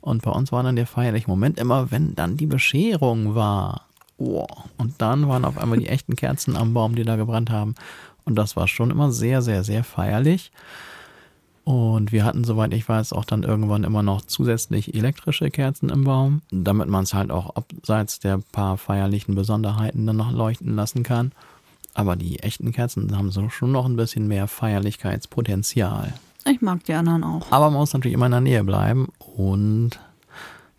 Und 0.01 0.21
bei 0.21 0.31
uns 0.31 0.51
war 0.51 0.63
dann 0.63 0.75
der 0.75 0.87
feierliche 0.87 1.29
Moment 1.29 1.59
immer, 1.59 1.91
wenn 1.91 2.15
dann 2.15 2.37
die 2.37 2.45
Bescherung 2.45 3.35
war. 3.35 3.87
Oh. 4.23 4.47
Und 4.77 5.01
dann 5.01 5.27
waren 5.27 5.45
auf 5.45 5.57
einmal 5.57 5.79
die 5.79 5.87
echten 5.87 6.15
Kerzen 6.15 6.55
am 6.55 6.73
Baum, 6.73 6.95
die 6.95 7.03
da 7.03 7.15
gebrannt 7.15 7.49
haben. 7.49 7.75
Und 8.25 8.35
das 8.35 8.55
war 8.55 8.67
schon 8.67 8.91
immer 8.91 9.11
sehr, 9.11 9.41
sehr, 9.41 9.63
sehr 9.63 9.83
feierlich. 9.83 10.51
Und 11.65 12.11
wir 12.11 12.25
hatten, 12.25 12.43
soweit 12.43 12.73
ich 12.73 12.87
weiß, 12.87 13.13
auch 13.13 13.23
dann 13.23 13.43
irgendwann 13.43 13.85
immer 13.85 14.03
noch 14.03 14.21
zusätzlich 14.21 14.95
elektrische 14.95 15.49
Kerzen 15.49 15.89
im 15.89 16.03
Baum, 16.03 16.41
damit 16.51 16.89
man 16.89 17.03
es 17.03 17.13
halt 17.13 17.31
auch 17.31 17.55
abseits 17.55 18.19
der 18.19 18.39
paar 18.51 18.77
feierlichen 18.77 19.35
Besonderheiten 19.35 20.05
dann 20.05 20.17
noch 20.17 20.31
leuchten 20.31 20.75
lassen 20.75 21.03
kann. 21.03 21.31
Aber 21.93 22.15
die 22.15 22.39
echten 22.39 22.71
Kerzen 22.71 23.15
haben 23.15 23.31
so 23.31 23.49
schon 23.49 23.71
noch 23.71 23.85
ein 23.85 23.95
bisschen 23.95 24.27
mehr 24.27 24.47
Feierlichkeitspotenzial. 24.47 26.13
Ich 26.45 26.61
mag 26.61 26.83
die 26.83 26.93
anderen 26.93 27.23
auch. 27.23 27.49
Aber 27.51 27.69
man 27.69 27.79
muss 27.79 27.93
natürlich 27.93 28.15
immer 28.15 28.25
in 28.25 28.33
der 28.33 28.41
Nähe 28.41 28.63
bleiben 28.65 29.07
und 29.19 29.99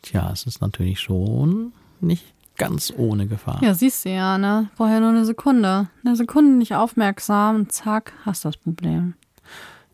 tja, 0.03 0.31
es 0.33 0.45
ist 0.45 0.61
natürlich 0.61 1.01
schon 1.01 1.73
nicht 2.01 2.34
ganz 2.57 2.93
ohne 2.97 3.27
Gefahr. 3.27 3.61
Ja, 3.63 3.75
siehst 3.75 4.05
du 4.05 4.11
ja, 4.11 4.39
ne? 4.39 4.69
Vorher 4.77 5.01
nur 5.01 5.11
eine 5.11 5.25
Sekunde. 5.25 5.89
Eine 6.05 6.17
Sekunde 6.17 6.53
nicht 6.53 6.75
aufmerksam, 6.75 7.69
zack, 7.69 8.13
hast 8.25 8.45
das 8.45 8.57
Problem. 8.57 9.15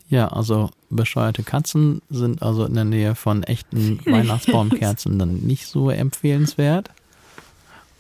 Ja, 0.09 0.29
also 0.29 0.71
bescheuerte 0.91 1.43
Katzen 1.45 2.03
sind 2.11 2.43
also 2.43 2.65
in 2.65 2.75
der 2.75 2.85
Nähe 2.85 3.15
von 3.15 3.45
echten 3.45 4.01
Weihnachtsbaumkerzen 4.07 5.19
dann 5.19 5.37
nicht 5.39 5.67
so 5.67 5.91
empfehlenswert. 5.91 6.91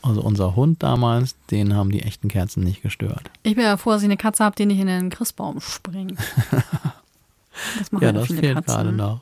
Also 0.02 0.22
unser 0.22 0.56
Hund 0.56 0.82
damals, 0.82 1.36
den 1.50 1.74
haben 1.74 1.90
die 1.90 2.02
echten 2.02 2.28
Kerzen 2.28 2.64
nicht 2.64 2.82
gestört. 2.82 3.30
Ich 3.42 3.54
bin 3.54 3.64
ja 3.64 3.76
froh, 3.76 3.90
dass 3.90 4.00
ich 4.02 4.06
eine 4.06 4.16
Katze 4.16 4.44
habe, 4.44 4.56
die 4.56 4.66
nicht 4.66 4.80
in 4.80 4.86
den 4.86 5.10
Christbaum 5.10 5.60
springt. 5.60 6.18
Das 7.78 7.92
machen 7.92 8.04
ja, 8.04 8.08
ja 8.08 8.12
das 8.14 8.26
viele 8.26 8.40
fehlt 8.40 8.54
Katzen. 8.54 8.74
gerade 8.74 8.92
noch. 8.92 9.20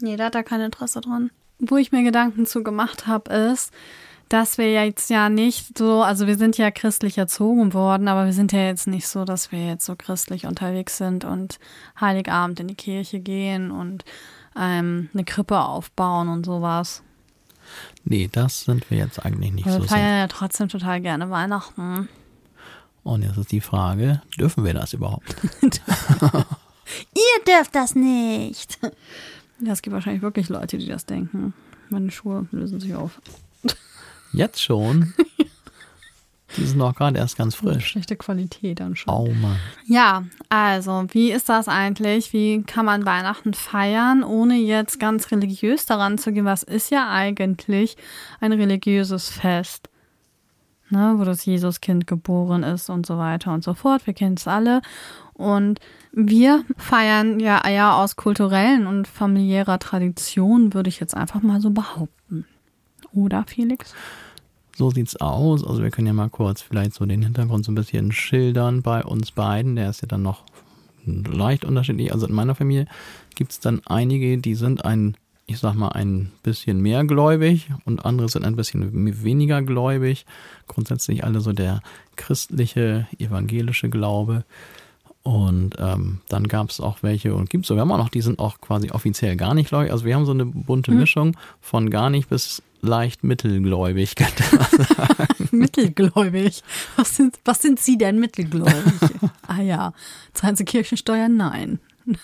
Nee, 0.00 0.16
da 0.16 0.24
hat 0.24 0.34
er 0.34 0.42
kein 0.42 0.60
Interesse 0.60 1.00
dran. 1.00 1.30
Wo 1.66 1.76
ich 1.76 1.92
mir 1.92 2.02
Gedanken 2.02 2.46
zu 2.46 2.62
gemacht 2.62 3.06
habe, 3.06 3.32
ist, 3.32 3.72
dass 4.28 4.58
wir 4.58 4.72
jetzt 4.72 5.10
ja 5.10 5.28
nicht 5.28 5.76
so, 5.78 6.02
also 6.02 6.26
wir 6.26 6.36
sind 6.36 6.58
ja 6.58 6.70
christlich 6.70 7.18
erzogen 7.18 7.72
worden, 7.74 8.08
aber 8.08 8.24
wir 8.24 8.32
sind 8.32 8.52
ja 8.52 8.66
jetzt 8.66 8.86
nicht 8.86 9.06
so, 9.06 9.24
dass 9.24 9.52
wir 9.52 9.66
jetzt 9.66 9.84
so 9.84 9.94
christlich 9.96 10.46
unterwegs 10.46 10.96
sind 10.96 11.24
und 11.24 11.58
Heiligabend 12.00 12.60
in 12.60 12.68
die 12.68 12.74
Kirche 12.74 13.20
gehen 13.20 13.70
und 13.70 14.04
ähm, 14.58 15.10
eine 15.12 15.24
Krippe 15.24 15.60
aufbauen 15.60 16.28
und 16.28 16.46
sowas. 16.46 17.02
Nee, 18.04 18.28
das 18.30 18.64
sind 18.64 18.90
wir 18.90 18.98
jetzt 18.98 19.24
eigentlich 19.24 19.52
nicht 19.52 19.66
Wir 19.66 19.72
so 19.74 19.80
sehr. 19.80 19.88
feiern 19.88 20.18
ja 20.18 20.28
trotzdem 20.28 20.68
total 20.68 21.00
gerne 21.00 21.30
Weihnachten. 21.30 22.08
Und 23.02 23.22
jetzt 23.22 23.36
ist 23.36 23.52
die 23.52 23.60
Frage, 23.60 24.22
dürfen 24.38 24.64
wir 24.64 24.74
das 24.74 24.94
überhaupt? 24.94 25.36
Ihr 25.62 27.44
dürft 27.46 27.74
das 27.74 27.94
nicht. 27.94 28.78
Ja, 29.64 29.72
es 29.72 29.82
gibt 29.82 29.94
wahrscheinlich 29.94 30.22
wirklich 30.22 30.48
Leute, 30.48 30.76
die 30.78 30.86
das 30.88 31.06
denken. 31.06 31.54
Meine 31.88 32.10
Schuhe 32.10 32.46
lösen 32.50 32.80
sich 32.80 32.94
auf. 32.94 33.20
Jetzt 34.32 34.62
schon? 34.62 35.14
Die 36.56 36.64
sind 36.64 36.78
noch 36.78 36.94
gerade 36.94 37.18
erst 37.18 37.36
ganz 37.36 37.54
frisch. 37.54 37.86
Schlechte 37.86 38.16
Qualität 38.16 38.80
dann 38.80 38.94
schon. 38.94 39.12
Oh 39.12 39.32
Mann. 39.40 39.56
Ja, 39.86 40.24
also, 40.48 41.06
wie 41.10 41.32
ist 41.32 41.48
das 41.48 41.66
eigentlich? 41.66 42.32
Wie 42.32 42.62
kann 42.62 42.84
man 42.84 43.06
Weihnachten 43.06 43.54
feiern, 43.54 44.22
ohne 44.22 44.56
jetzt 44.56 45.00
ganz 45.00 45.30
religiös 45.32 45.86
daran 45.86 46.18
zu 46.18 46.32
gehen? 46.32 46.44
Was 46.44 46.62
ist 46.62 46.90
ja 46.90 47.10
eigentlich 47.10 47.96
ein 48.40 48.52
religiöses 48.52 49.30
Fest? 49.30 49.88
Ne, 50.90 51.14
wo 51.16 51.24
das 51.24 51.44
Jesuskind 51.46 52.06
geboren 52.06 52.62
ist 52.62 52.90
und 52.90 53.06
so 53.06 53.16
weiter 53.18 53.52
und 53.52 53.64
so 53.64 53.74
fort. 53.74 54.06
Wir 54.06 54.14
kennen 54.14 54.36
es 54.36 54.46
alle. 54.46 54.82
Und 55.32 55.80
wir 56.16 56.64
feiern 56.76 57.40
ja 57.40 57.60
eher 57.64 57.96
aus 57.96 58.16
kulturellen 58.16 58.86
und 58.86 59.08
familiärer 59.08 59.78
Tradition, 59.78 60.72
würde 60.72 60.88
ich 60.88 61.00
jetzt 61.00 61.16
einfach 61.16 61.42
mal 61.42 61.60
so 61.60 61.70
behaupten. 61.70 62.46
Oder, 63.12 63.44
Felix? 63.46 63.94
So 64.76 64.90
sieht's 64.90 65.16
aus. 65.16 65.64
Also 65.64 65.82
wir 65.82 65.90
können 65.90 66.06
ja 66.06 66.12
mal 66.12 66.30
kurz 66.30 66.62
vielleicht 66.62 66.94
so 66.94 67.04
den 67.04 67.22
Hintergrund 67.22 67.64
so 67.64 67.72
ein 67.72 67.76
bisschen 67.76 68.12
schildern 68.12 68.82
bei 68.82 69.04
uns 69.04 69.32
beiden. 69.32 69.76
Der 69.76 69.90
ist 69.90 70.02
ja 70.02 70.08
dann 70.08 70.22
noch 70.22 70.44
leicht 71.04 71.64
unterschiedlich. 71.64 72.12
Also 72.12 72.26
in 72.26 72.34
meiner 72.34 72.54
Familie 72.54 72.86
gibt's 73.34 73.60
dann 73.60 73.82
einige, 73.86 74.38
die 74.38 74.54
sind 74.54 74.84
ein, 74.84 75.16
ich 75.46 75.58
sag 75.58 75.74
mal, 75.74 75.90
ein 75.90 76.30
bisschen 76.42 76.80
mehr 76.80 77.04
gläubig 77.04 77.70
und 77.84 78.04
andere 78.04 78.28
sind 78.28 78.44
ein 78.44 78.56
bisschen 78.56 79.24
weniger 79.24 79.62
gläubig. 79.62 80.26
Grundsätzlich 80.66 81.24
alle 81.24 81.40
so 81.40 81.52
der 81.52 81.80
christliche, 82.16 83.06
evangelische 83.18 83.88
Glaube. 83.88 84.44
Und 85.24 85.76
ähm, 85.78 86.20
dann 86.28 86.48
gab 86.48 86.68
es 86.68 86.80
auch 86.80 86.98
welche 87.02 87.34
und 87.34 87.48
gibt 87.48 87.64
sogar 87.64 87.84
immer 87.84 87.96
noch, 87.96 88.10
die 88.10 88.20
sind 88.20 88.38
auch 88.38 88.60
quasi 88.60 88.90
offiziell 88.90 89.36
gar 89.36 89.54
nicht 89.54 89.70
gläubig. 89.70 89.90
Also 89.90 90.04
wir 90.04 90.14
haben 90.14 90.26
so 90.26 90.32
eine 90.32 90.44
bunte 90.44 90.92
Mischung 90.92 91.34
von 91.62 91.88
gar 91.88 92.10
nicht 92.10 92.28
bis 92.28 92.62
leicht 92.82 93.24
mittelgläubig, 93.24 94.14
könnte 94.16 94.44
man 94.54 94.86
sagen. 94.86 95.48
Mittelgläubig. 95.50 96.62
Was 96.96 97.16
sind, 97.16 97.38
was 97.46 97.62
sind 97.62 97.80
Sie 97.80 97.96
denn 97.96 98.20
mittelgläubig? 98.20 98.92
ah 99.46 99.62
ja, 99.62 99.94
zahlen 100.34 100.56
Sie 100.56 100.66
Kirchensteuer? 100.66 101.28
Nein. 101.28 101.80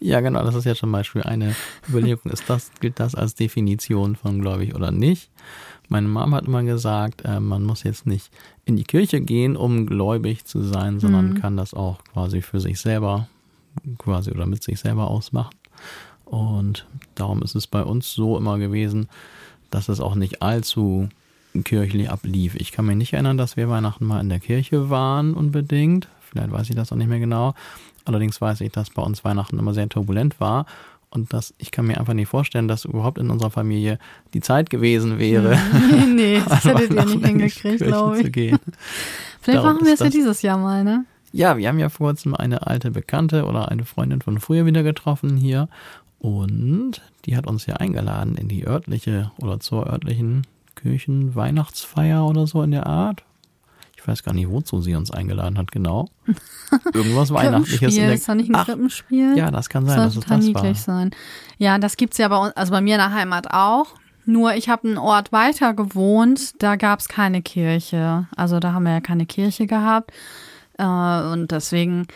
Ja, 0.00 0.20
genau, 0.20 0.42
das 0.44 0.54
ist 0.54 0.64
ja 0.64 0.74
zum 0.74 0.92
Beispiel 0.92 1.22
eine 1.22 1.54
Überlegung. 1.88 2.32
Ist 2.32 2.48
das, 2.48 2.70
gilt 2.80 3.00
das 3.00 3.14
als 3.14 3.34
Definition 3.34 4.16
von 4.16 4.40
gläubig 4.40 4.74
oder 4.74 4.90
nicht? 4.90 5.30
Meine 5.88 6.08
Mom 6.08 6.34
hat 6.34 6.46
immer 6.46 6.62
gesagt, 6.62 7.22
äh, 7.24 7.40
man 7.40 7.64
muss 7.64 7.82
jetzt 7.82 8.06
nicht 8.06 8.30
in 8.64 8.76
die 8.76 8.84
Kirche 8.84 9.20
gehen, 9.20 9.56
um 9.56 9.86
gläubig 9.86 10.44
zu 10.44 10.62
sein, 10.62 10.98
sondern 11.00 11.34
kann 11.40 11.56
das 11.56 11.74
auch 11.74 12.02
quasi 12.12 12.40
für 12.40 12.60
sich 12.60 12.80
selber, 12.80 13.28
quasi 13.98 14.30
oder 14.30 14.46
mit 14.46 14.62
sich 14.62 14.80
selber 14.80 15.08
ausmachen. 15.08 15.54
Und 16.24 16.86
darum 17.14 17.42
ist 17.42 17.54
es 17.54 17.66
bei 17.66 17.82
uns 17.82 18.12
so 18.12 18.36
immer 18.36 18.58
gewesen, 18.58 19.08
dass 19.70 19.88
es 19.88 20.00
auch 20.00 20.14
nicht 20.14 20.42
allzu 20.42 21.08
kirchlich 21.64 22.10
ablief. 22.10 22.56
Ich 22.56 22.72
kann 22.72 22.86
mich 22.86 22.96
nicht 22.96 23.12
erinnern, 23.12 23.36
dass 23.36 23.56
wir 23.56 23.68
Weihnachten 23.68 24.06
mal 24.06 24.20
in 24.20 24.28
der 24.28 24.40
Kirche 24.40 24.90
waren 24.90 25.34
unbedingt. 25.34 26.08
Vielleicht 26.20 26.50
weiß 26.50 26.70
ich 26.70 26.76
das 26.76 26.90
auch 26.90 26.96
nicht 26.96 27.08
mehr 27.08 27.20
genau. 27.20 27.54
Allerdings 28.04 28.40
weiß 28.40 28.60
ich, 28.62 28.72
dass 28.72 28.90
bei 28.90 29.02
uns 29.02 29.24
Weihnachten 29.24 29.58
immer 29.58 29.74
sehr 29.74 29.88
turbulent 29.88 30.40
war 30.40 30.66
und 31.14 31.32
dass 31.32 31.54
ich 31.58 31.70
kann 31.70 31.86
mir 31.86 31.98
einfach 31.98 32.12
nicht 32.14 32.28
vorstellen, 32.28 32.68
dass 32.68 32.84
überhaupt 32.84 33.18
in 33.18 33.30
unserer 33.30 33.50
Familie 33.50 33.98
die 34.34 34.40
Zeit 34.40 34.68
gewesen 34.68 35.18
wäre. 35.18 35.58
Nee, 35.90 36.06
nee, 36.14 36.42
das 36.48 36.66
an 36.66 36.76
hättet 36.76 36.92
ihr 36.94 37.04
nicht 37.06 37.26
hingekriegt, 37.26 37.78
glaube 37.84 38.20
ich. 38.20 38.26
Vielleicht 39.40 39.58
Darum 39.58 39.74
machen 39.74 39.86
wir 39.86 39.94
es 39.94 40.00
ja 40.00 40.06
das- 40.06 40.14
dieses 40.14 40.42
Jahr 40.42 40.58
mal, 40.58 40.84
ne? 40.84 41.04
Ja, 41.32 41.56
wir 41.56 41.66
haben 41.68 41.78
ja 41.80 41.88
vor 41.88 42.08
kurzem 42.08 42.34
eine 42.34 42.66
alte 42.68 42.92
Bekannte 42.92 43.44
oder 43.46 43.68
eine 43.68 43.84
Freundin 43.84 44.20
von 44.22 44.38
früher 44.38 44.66
wieder 44.66 44.82
getroffen 44.84 45.36
hier 45.36 45.68
und 46.20 47.02
die 47.24 47.36
hat 47.36 47.46
uns 47.48 47.66
ja 47.66 47.74
eingeladen 47.76 48.36
in 48.36 48.46
die 48.48 48.66
örtliche 48.66 49.32
oder 49.38 49.58
zur 49.58 49.86
örtlichen 49.90 50.46
Kirchenweihnachtsfeier 50.76 52.24
oder 52.26 52.46
so 52.46 52.62
in 52.62 52.70
der 52.70 52.86
Art. 52.86 53.24
Ich 54.04 54.08
weiß 54.08 54.22
gar 54.22 54.34
nicht, 54.34 54.50
wozu 54.50 54.82
sie 54.82 54.94
uns 54.94 55.10
eingeladen 55.10 55.56
hat, 55.56 55.72
genau. 55.72 56.10
Irgendwas 56.92 57.32
Weihnachtliches. 57.32 57.94
In 57.96 58.02
der- 58.02 58.12
ist 58.12 58.28
da 58.28 58.34
nicht 58.34 58.50
ein 58.50 58.54
Ach, 58.54 58.66
Krippenspiel? 58.66 59.34
ja, 59.34 59.50
das 59.50 59.70
kann 59.70 59.86
sein, 59.86 59.96
soll 59.96 60.04
dass 60.04 60.16
es 60.44 60.52
das 60.52 60.62
war. 60.62 60.74
sein. 60.74 61.10
Ja, 61.56 61.78
das 61.78 61.96
gibt's 61.96 62.18
ja 62.18 62.28
bei 62.28 62.36
uns, 62.36 62.54
also 62.54 62.70
bei 62.70 62.82
mir 62.82 62.96
in 62.96 63.00
der 63.00 63.12
Heimat 63.14 63.46
auch. 63.50 63.94
Nur 64.26 64.54
ich 64.56 64.68
habe 64.68 64.88
einen 64.88 64.98
Ort 64.98 65.32
weiter 65.32 65.72
gewohnt, 65.72 66.62
da 66.62 66.76
gab's 66.76 67.08
keine 67.08 67.40
Kirche. 67.40 68.26
Also 68.36 68.60
da 68.60 68.74
haben 68.74 68.82
wir 68.84 68.92
ja 68.92 69.00
keine 69.00 69.24
Kirche 69.24 69.66
gehabt. 69.66 70.12
Äh, 70.76 70.84
und 70.84 71.50
deswegen 71.50 72.06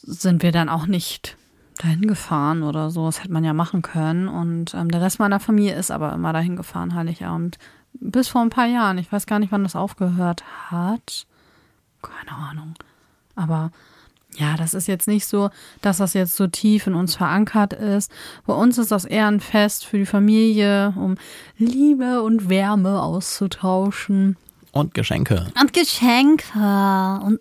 sind 0.00 0.44
wir 0.44 0.52
dann 0.52 0.68
auch 0.68 0.86
nicht 0.86 1.36
dahin 1.78 2.02
gefahren 2.02 2.62
oder 2.62 2.90
so. 2.90 3.06
Das 3.06 3.18
hätte 3.20 3.32
man 3.32 3.42
ja 3.42 3.52
machen 3.52 3.82
können. 3.82 4.28
Und 4.28 4.74
ähm, 4.74 4.92
der 4.92 5.00
Rest 5.00 5.18
meiner 5.18 5.40
Familie 5.40 5.74
ist 5.74 5.90
aber 5.90 6.12
immer 6.12 6.32
dahin 6.32 6.54
gefahren, 6.54 6.94
Heiligabend. 6.94 7.58
Bis 7.94 8.28
vor 8.28 8.42
ein 8.42 8.50
paar 8.50 8.66
Jahren. 8.66 8.98
Ich 8.98 9.10
weiß 9.10 9.26
gar 9.26 9.40
nicht, 9.40 9.50
wann 9.50 9.64
das 9.64 9.74
aufgehört 9.74 10.44
hat. 10.70 11.26
Keine 12.02 12.36
Ahnung. 12.36 12.74
Aber 13.34 13.70
ja, 14.36 14.56
das 14.56 14.74
ist 14.74 14.88
jetzt 14.88 15.08
nicht 15.08 15.26
so, 15.26 15.50
dass 15.82 15.98
das 15.98 16.14
jetzt 16.14 16.36
so 16.36 16.46
tief 16.46 16.86
in 16.86 16.94
uns 16.94 17.14
verankert 17.14 17.72
ist. 17.72 18.10
Bei 18.46 18.54
uns 18.54 18.78
ist 18.78 18.90
das 18.90 19.04
eher 19.04 19.26
ein 19.26 19.40
Fest 19.40 19.84
für 19.84 19.98
die 19.98 20.06
Familie, 20.06 20.94
um 20.96 21.16
Liebe 21.58 22.22
und 22.22 22.48
Wärme 22.48 23.02
auszutauschen. 23.02 24.36
Und 24.72 24.94
Geschenke. 24.94 25.46
Und 25.60 25.72
Geschenke 25.74 27.20
und 27.24 27.40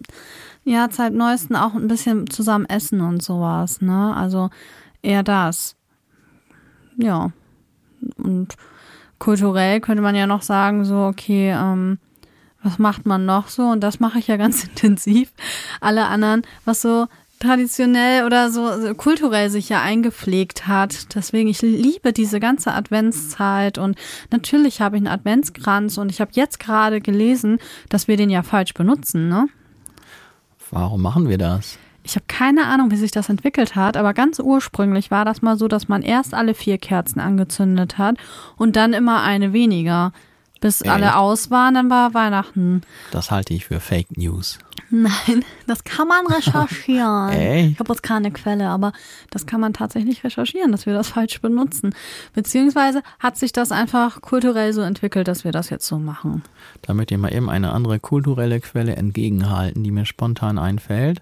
Ja, 0.63 0.87
seit 0.91 1.13
neuesten 1.13 1.55
auch 1.55 1.73
ein 1.73 1.87
bisschen 1.87 2.29
zusammen 2.29 2.65
essen 2.65 3.01
und 3.01 3.23
sowas, 3.23 3.81
ne? 3.81 4.15
Also 4.15 4.49
eher 5.01 5.23
das. 5.23 5.75
Ja. 6.97 7.31
Und 8.17 8.55
kulturell 9.17 9.79
könnte 9.81 10.03
man 10.03 10.15
ja 10.15 10.27
noch 10.27 10.43
sagen, 10.43 10.85
so, 10.85 11.05
okay, 11.05 11.51
ähm, 11.51 11.97
was 12.63 12.79
macht 12.79 13.05
man 13.05 13.25
noch 13.25 13.47
so? 13.47 13.63
Und 13.63 13.81
das 13.81 13.99
mache 13.99 14.19
ich 14.19 14.27
ja 14.27 14.37
ganz 14.37 14.63
intensiv. 14.65 15.31
Alle 15.79 16.07
anderen, 16.07 16.43
was 16.65 16.81
so 16.81 17.07
traditionell 17.39 18.25
oder 18.25 18.51
so, 18.51 18.93
kulturell 18.95 19.49
sich 19.49 19.67
ja 19.67 19.81
eingepflegt 19.81 20.67
hat. 20.67 21.15
Deswegen, 21.15 21.49
ich 21.49 21.61
liebe 21.61 22.13
diese 22.13 22.39
ganze 22.39 22.73
Adventszeit 22.73 23.77
und 23.77 23.97
natürlich 24.29 24.79
habe 24.79 24.95
ich 24.95 25.01
einen 25.01 25.13
Adventskranz 25.13 25.97
und 25.97 26.11
ich 26.11 26.21
habe 26.21 26.31
jetzt 26.33 26.59
gerade 26.59 27.01
gelesen, 27.01 27.57
dass 27.89 28.07
wir 28.07 28.15
den 28.15 28.29
ja 28.29 28.43
falsch 28.43 28.73
benutzen, 28.73 29.27
ne? 29.27 29.47
Warum 30.69 31.01
machen 31.01 31.27
wir 31.27 31.37
das? 31.37 31.77
Ich 32.03 32.15
habe 32.15 32.25
keine 32.27 32.65
Ahnung, 32.65 32.91
wie 32.91 32.95
sich 32.95 33.11
das 33.11 33.29
entwickelt 33.29 33.75
hat, 33.75 33.97
aber 33.97 34.13
ganz 34.13 34.39
ursprünglich 34.39 35.11
war 35.11 35.25
das 35.25 35.41
mal 35.41 35.57
so, 35.57 35.67
dass 35.67 35.87
man 35.87 36.01
erst 36.01 36.33
alle 36.33 36.53
vier 36.53 36.77
Kerzen 36.77 37.19
angezündet 37.19 37.97
hat 37.97 38.17
und 38.55 38.75
dann 38.75 38.93
immer 38.93 39.21
eine 39.21 39.53
weniger. 39.53 40.13
Bis 40.61 40.81
Echt? 40.81 40.91
alle 40.91 41.17
aus 41.17 41.49
waren, 41.49 41.73
dann 41.73 41.89
war 41.89 42.13
Weihnachten. 42.13 42.81
Das 43.09 43.31
halte 43.31 43.53
ich 43.53 43.65
für 43.65 43.79
Fake 43.79 44.15
News. 44.15 44.59
Nein, 44.91 45.43
das 45.65 45.83
kann 45.83 46.07
man 46.07 46.27
recherchieren. 46.27 47.29
Echt? 47.31 47.71
Ich 47.71 47.79
habe 47.79 47.91
jetzt 47.91 48.03
keine 48.03 48.29
Quelle, 48.31 48.69
aber 48.69 48.93
das 49.31 49.47
kann 49.47 49.59
man 49.59 49.73
tatsächlich 49.73 50.23
recherchieren, 50.23 50.71
dass 50.71 50.85
wir 50.85 50.93
das 50.93 51.09
falsch 51.09 51.41
benutzen. 51.41 51.95
Beziehungsweise 52.33 53.01
hat 53.19 53.37
sich 53.37 53.51
das 53.51 53.71
einfach 53.71 54.21
kulturell 54.21 54.71
so 54.71 54.81
entwickelt, 54.81 55.27
dass 55.27 55.43
wir 55.43 55.51
das 55.51 55.71
jetzt 55.71 55.87
so 55.87 55.97
machen. 55.97 56.43
Damit 56.83 57.09
ihr 57.09 57.17
mal 57.17 57.33
eben 57.33 57.49
eine 57.49 57.71
andere 57.71 57.99
kulturelle 57.99 58.59
Quelle 58.59 58.95
entgegenhalten, 58.95 59.83
die 59.83 59.91
mir 59.91 60.05
spontan 60.05 60.59
einfällt. 60.59 61.21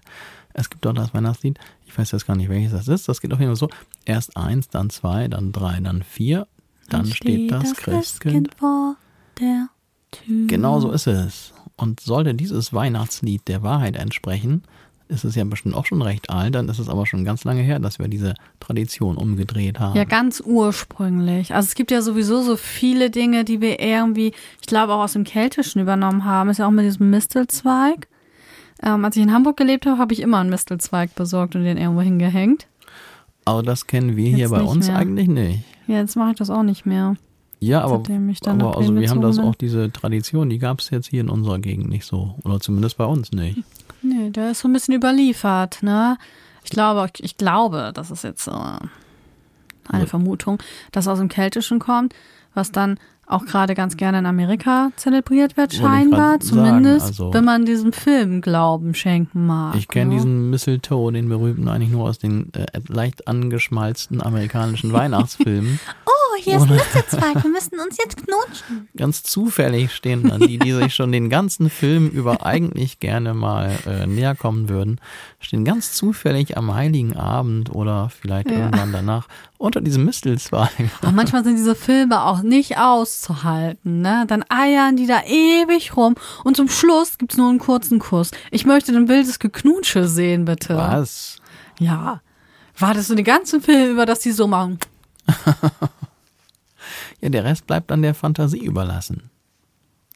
Es 0.52 0.68
gibt 0.68 0.84
dort 0.84 0.98
das 0.98 1.14
Weihnachtslied, 1.14 1.58
ich 1.86 1.96
weiß 1.96 2.10
jetzt 2.12 2.26
gar 2.26 2.36
nicht, 2.36 2.50
welches 2.50 2.72
das 2.72 2.88
ist. 2.88 3.08
Das 3.08 3.22
geht 3.22 3.32
auf 3.32 3.40
jeden 3.40 3.50
Fall 3.50 3.56
so: 3.56 3.70
erst 4.04 4.36
eins, 4.36 4.68
dann 4.68 4.90
zwei, 4.90 5.28
dann 5.28 5.52
drei, 5.52 5.80
dann 5.80 6.02
vier. 6.02 6.46
Dann 6.88 7.06
steht 7.06 7.52
das 7.52 7.74
Christkind. 7.74 8.50
vor 8.58 8.96
der 9.40 9.68
Tür. 10.10 10.46
Genau 10.46 10.80
so 10.80 10.90
ist 10.90 11.06
es. 11.06 11.52
Und 11.76 12.00
sollte 12.00 12.34
dieses 12.34 12.72
Weihnachtslied 12.72 13.48
der 13.48 13.62
Wahrheit 13.62 13.96
entsprechen, 13.96 14.62
ist 15.08 15.24
es 15.24 15.34
ja 15.34 15.42
bestimmt 15.44 15.74
auch 15.74 15.86
schon 15.86 16.02
recht 16.02 16.30
alt, 16.30 16.54
dann 16.54 16.68
ist 16.68 16.78
es 16.78 16.88
aber 16.88 17.04
schon 17.04 17.24
ganz 17.24 17.42
lange 17.42 17.62
her, 17.62 17.80
dass 17.80 17.98
wir 17.98 18.06
diese 18.06 18.34
Tradition 18.60 19.16
umgedreht 19.16 19.80
haben. 19.80 19.96
Ja, 19.96 20.04
ganz 20.04 20.40
ursprünglich. 20.44 21.52
Also 21.54 21.66
es 21.66 21.74
gibt 21.74 21.90
ja 21.90 22.00
sowieso 22.00 22.42
so 22.42 22.56
viele 22.56 23.10
Dinge, 23.10 23.44
die 23.44 23.60
wir 23.60 23.80
irgendwie, 23.80 24.32
ich 24.60 24.66
glaube 24.68 24.92
auch 24.94 25.00
aus 25.02 25.14
dem 25.14 25.24
Keltischen 25.24 25.80
übernommen 25.80 26.24
haben. 26.24 26.48
Ist 26.50 26.58
ja 26.58 26.66
auch 26.66 26.70
mit 26.70 26.84
diesem 26.84 27.10
Mistelzweig. 27.10 28.06
Ähm, 28.82 29.04
als 29.04 29.16
ich 29.16 29.22
in 29.22 29.32
Hamburg 29.32 29.56
gelebt 29.56 29.84
habe, 29.86 29.98
habe 29.98 30.12
ich 30.14 30.20
immer 30.20 30.38
einen 30.38 30.50
Mistelzweig 30.50 31.14
besorgt 31.16 31.56
und 31.56 31.64
den 31.64 31.76
irgendwo 31.76 32.02
hingehängt. 32.02 32.68
aber 33.44 33.62
das 33.64 33.86
kennen 33.88 34.16
wir 34.16 34.28
hier 34.28 34.38
Jetzt 34.38 34.50
bei 34.50 34.58
nicht 34.62 34.70
uns 34.70 34.86
mehr. 34.86 34.96
eigentlich 34.96 35.28
nicht. 35.28 35.64
Ja, 35.88 35.96
jetzt 35.96 36.14
mache 36.16 36.30
ich 36.30 36.36
das 36.36 36.50
auch 36.50 36.62
nicht 36.62 36.86
mehr. 36.86 37.16
Ja, 37.60 37.82
aber, 37.82 38.02
aber 38.46 38.76
also 38.78 38.94
wir 38.96 39.08
haben 39.10 39.20
das 39.20 39.36
bin. 39.36 39.44
auch, 39.44 39.54
diese 39.54 39.92
Tradition, 39.92 40.48
die 40.48 40.58
gab 40.58 40.80
es 40.80 40.90
jetzt 40.90 41.08
hier 41.08 41.20
in 41.20 41.28
unserer 41.28 41.58
Gegend 41.58 41.88
nicht 41.88 42.06
so. 42.06 42.34
Oder 42.44 42.58
zumindest 42.60 42.96
bei 42.96 43.04
uns 43.04 43.32
nicht. 43.32 43.62
Nee, 44.02 44.30
der 44.30 44.52
ist 44.52 44.60
so 44.60 44.68
ein 44.68 44.72
bisschen 44.72 44.94
überliefert, 44.94 45.82
ne? 45.82 46.16
Ich 46.64 46.70
glaube, 46.70 47.06
ich 47.18 47.36
glaube, 47.36 47.90
das 47.94 48.10
ist 48.10 48.24
jetzt 48.24 48.44
so 48.44 48.52
eine 48.52 48.80
Ja. 49.92 50.06
Vermutung, 50.06 50.58
dass 50.92 51.06
aus 51.08 51.18
dem 51.18 51.28
Keltischen 51.28 51.78
kommt, 51.80 52.14
was 52.54 52.72
dann 52.72 52.98
auch 53.26 53.44
gerade 53.44 53.74
ganz 53.74 53.96
gerne 53.96 54.18
in 54.18 54.26
Amerika 54.26 54.90
zelebriert 54.96 55.56
wird, 55.56 55.72
scheinbar. 55.74 56.32
grad 56.38 56.42
sagen, 56.42 56.66
Zumindest, 56.66 57.06
also- 57.06 57.32
wenn 57.32 57.44
man 57.44 57.64
diesem 57.64 57.92
Film 57.92 58.40
Glauben 58.40 58.92
schenken 58.94 59.46
mag. 59.46 59.76
Ich 59.76 59.86
kenne 59.86 60.10
ne? 60.10 60.16
diesen 60.16 60.50
Mistletoe, 60.50 61.12
den 61.12 61.28
berühmten, 61.28 61.68
eigentlich 61.68 61.90
nur 61.90 62.08
aus 62.08 62.18
den 62.18 62.52
äh, 62.54 62.66
leicht 62.88 63.28
angeschmalzten 63.28 64.20
amerikanischen 64.20 64.92
Weihnachtsfilmen. 64.92 65.78
Oh, 66.40 66.44
hier 66.44 66.56
ist 66.56 66.62
ein 66.62 66.74
Mistelzweig, 66.74 67.42
wir 67.44 67.50
müssen 67.50 67.78
uns 67.80 67.96
jetzt 67.98 68.16
knutschen. 68.16 68.88
Ganz 68.96 69.22
zufällig 69.22 69.92
stehen 69.94 70.28
dann 70.28 70.40
die, 70.40 70.58
die 70.58 70.72
sich 70.72 70.94
schon 70.94 71.12
den 71.12 71.28
ganzen 71.30 71.70
Film 71.70 72.08
über 72.08 72.44
eigentlich 72.44 72.98
gerne 73.00 73.34
mal 73.34 73.70
äh, 73.86 74.06
näher 74.06 74.34
kommen 74.34 74.68
würden, 74.68 75.00
stehen 75.40 75.64
ganz 75.64 75.92
zufällig 75.92 76.56
am 76.56 76.74
Heiligen 76.74 77.16
Abend 77.16 77.70
oder 77.74 78.10
vielleicht 78.10 78.50
Ja. 78.50 78.56
irgendwann 78.58 78.92
danach 78.92 79.28
unter 79.58 79.80
diesem 79.80 80.04
Mistelzweig. 80.04 80.70
Aber 81.02 81.12
manchmal 81.12 81.44
sind 81.44 81.56
diese 81.56 81.74
Filme 81.74 82.24
auch 82.24 82.42
nicht 82.42 82.78
auszuhalten, 82.78 84.00
ne? 84.00 84.24
Dann 84.26 84.44
eiern 84.48 84.96
die 84.96 85.06
da 85.06 85.22
ewig 85.26 85.96
rum 85.96 86.14
und 86.44 86.56
zum 86.56 86.68
Schluss 86.68 87.18
gibt's 87.18 87.36
nur 87.36 87.50
einen 87.50 87.58
kurzen 87.58 87.98
Kuss. 87.98 88.30
Ich 88.50 88.64
möchte 88.64 88.92
ein 88.92 89.08
wildes 89.08 89.38
Geknutsche 89.38 90.08
sehen, 90.08 90.44
bitte. 90.46 90.76
Was? 90.76 91.36
Ja. 91.78 92.20
Wartest 92.78 93.10
du 93.10 93.14
den 93.14 93.24
ganzen 93.26 93.60
Film 93.60 93.90
über, 93.92 94.06
dass 94.06 94.20
die 94.20 94.32
so 94.32 94.46
machen? 94.46 94.78
Ja, 97.20 97.28
der 97.28 97.44
Rest 97.44 97.66
bleibt 97.66 97.90
dann 97.90 98.02
der 98.02 98.14
Fantasie 98.14 98.64
überlassen. 98.64 99.30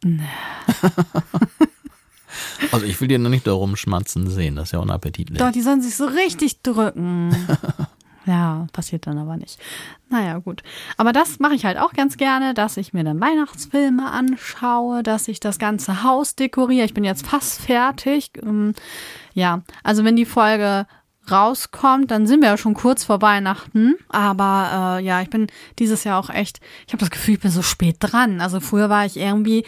also 2.73 2.85
ich 2.85 3.01
will 3.01 3.09
dir 3.09 3.19
noch 3.19 3.31
nicht 3.31 3.47
darum 3.47 3.77
schmatzen 3.77 4.29
sehen, 4.29 4.57
das 4.57 4.69
ist 4.69 4.73
ja 4.73 4.79
unappetitlich. 4.81 5.38
Doch, 5.38 5.53
die 5.53 5.62
sollen 5.62 5.83
sich 5.83 5.97
so 5.97 6.07
richtig 6.07 6.62
drücken. 6.62 7.35
Ja, 8.27 8.67
passiert 8.73 9.07
dann 9.07 9.19
aber 9.19 9.37
nicht. 9.37 9.59
Naja, 10.09 10.38
gut. 10.38 10.62
Aber 10.97 11.12
das 11.12 11.40
mache 11.40 11.55
ich 11.55 11.67
halt 11.67 11.77
auch 11.77 11.93
ganz 11.93 12.17
gerne, 12.17 12.55
dass 12.55 12.79
ich 12.79 12.95
mir 12.95 13.05
dann 13.05 13.21
Weihnachtsfilme 13.21 14.11
anschaue, 14.11 15.03
dass 15.03 15.29
ich 15.29 15.40
das 15.40 15.59
ganze 15.59 16.03
Haus 16.05 16.35
dekoriere. 16.35 16.87
Ich 16.87 16.95
bin 16.95 17.05
jetzt 17.05 17.27
fast 17.27 17.61
fertig. 17.61 18.31
Ähm, 18.43 18.73
Ja, 19.35 19.61
also 19.83 20.05
wenn 20.05 20.17
die 20.17 20.25
Folge 20.25 20.87
rauskommt, 21.31 22.11
dann 22.11 22.27
sind 22.27 22.43
wir 22.43 22.51
ja 22.51 22.57
schon 22.57 22.75
kurz 22.75 23.05
vor 23.05 23.23
Weihnachten. 23.23 23.95
Aber 24.09 24.99
äh, 24.99 25.05
ja, 25.05 25.23
ich 25.23 25.31
bin 25.31 25.47
dieses 25.79 26.05
Jahr 26.05 26.19
auch 26.19 26.31
echt, 26.31 26.61
ich 26.87 26.93
habe 26.93 27.01
das 27.01 27.11
Gefühl, 27.11 27.35
ich 27.35 27.41
bin 27.41 27.51
so 27.51 27.63
spät 27.63 27.97
dran. 28.01 28.41
Also 28.41 28.61
früher 28.61 28.91
war 28.91 29.07
ich 29.07 29.17
irgendwie 29.17 29.65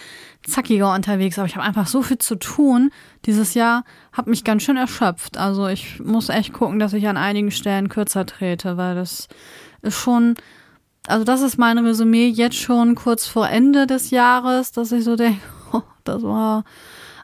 zackiger 0.46 0.94
unterwegs, 0.94 1.38
aber 1.38 1.46
ich 1.46 1.56
habe 1.56 1.66
einfach 1.66 1.86
so 1.86 2.02
viel 2.02 2.18
zu 2.18 2.36
tun. 2.36 2.90
Dieses 3.24 3.54
Jahr 3.54 3.84
hat 4.12 4.26
mich 4.26 4.44
ganz 4.44 4.62
schön 4.62 4.76
erschöpft. 4.76 5.38
Also 5.38 5.66
ich 5.66 6.00
muss 6.00 6.28
echt 6.28 6.52
gucken, 6.52 6.78
dass 6.78 6.92
ich 6.92 7.08
an 7.08 7.16
einigen 7.16 7.50
Stellen 7.50 7.88
kürzer 7.88 8.26
trete, 8.26 8.76
weil 8.76 8.94
das 8.94 9.28
ist 9.82 9.96
schon, 9.96 10.34
also 11.06 11.24
das 11.24 11.40
ist 11.40 11.58
mein 11.58 11.78
Resümee 11.78 12.28
jetzt 12.28 12.56
schon 12.56 12.94
kurz 12.94 13.26
vor 13.26 13.48
Ende 13.48 13.86
des 13.86 14.10
Jahres, 14.10 14.72
dass 14.72 14.92
ich 14.92 15.04
so 15.04 15.16
denke, 15.16 15.40
oh, 15.72 15.82
das 16.04 16.22
war 16.22 16.64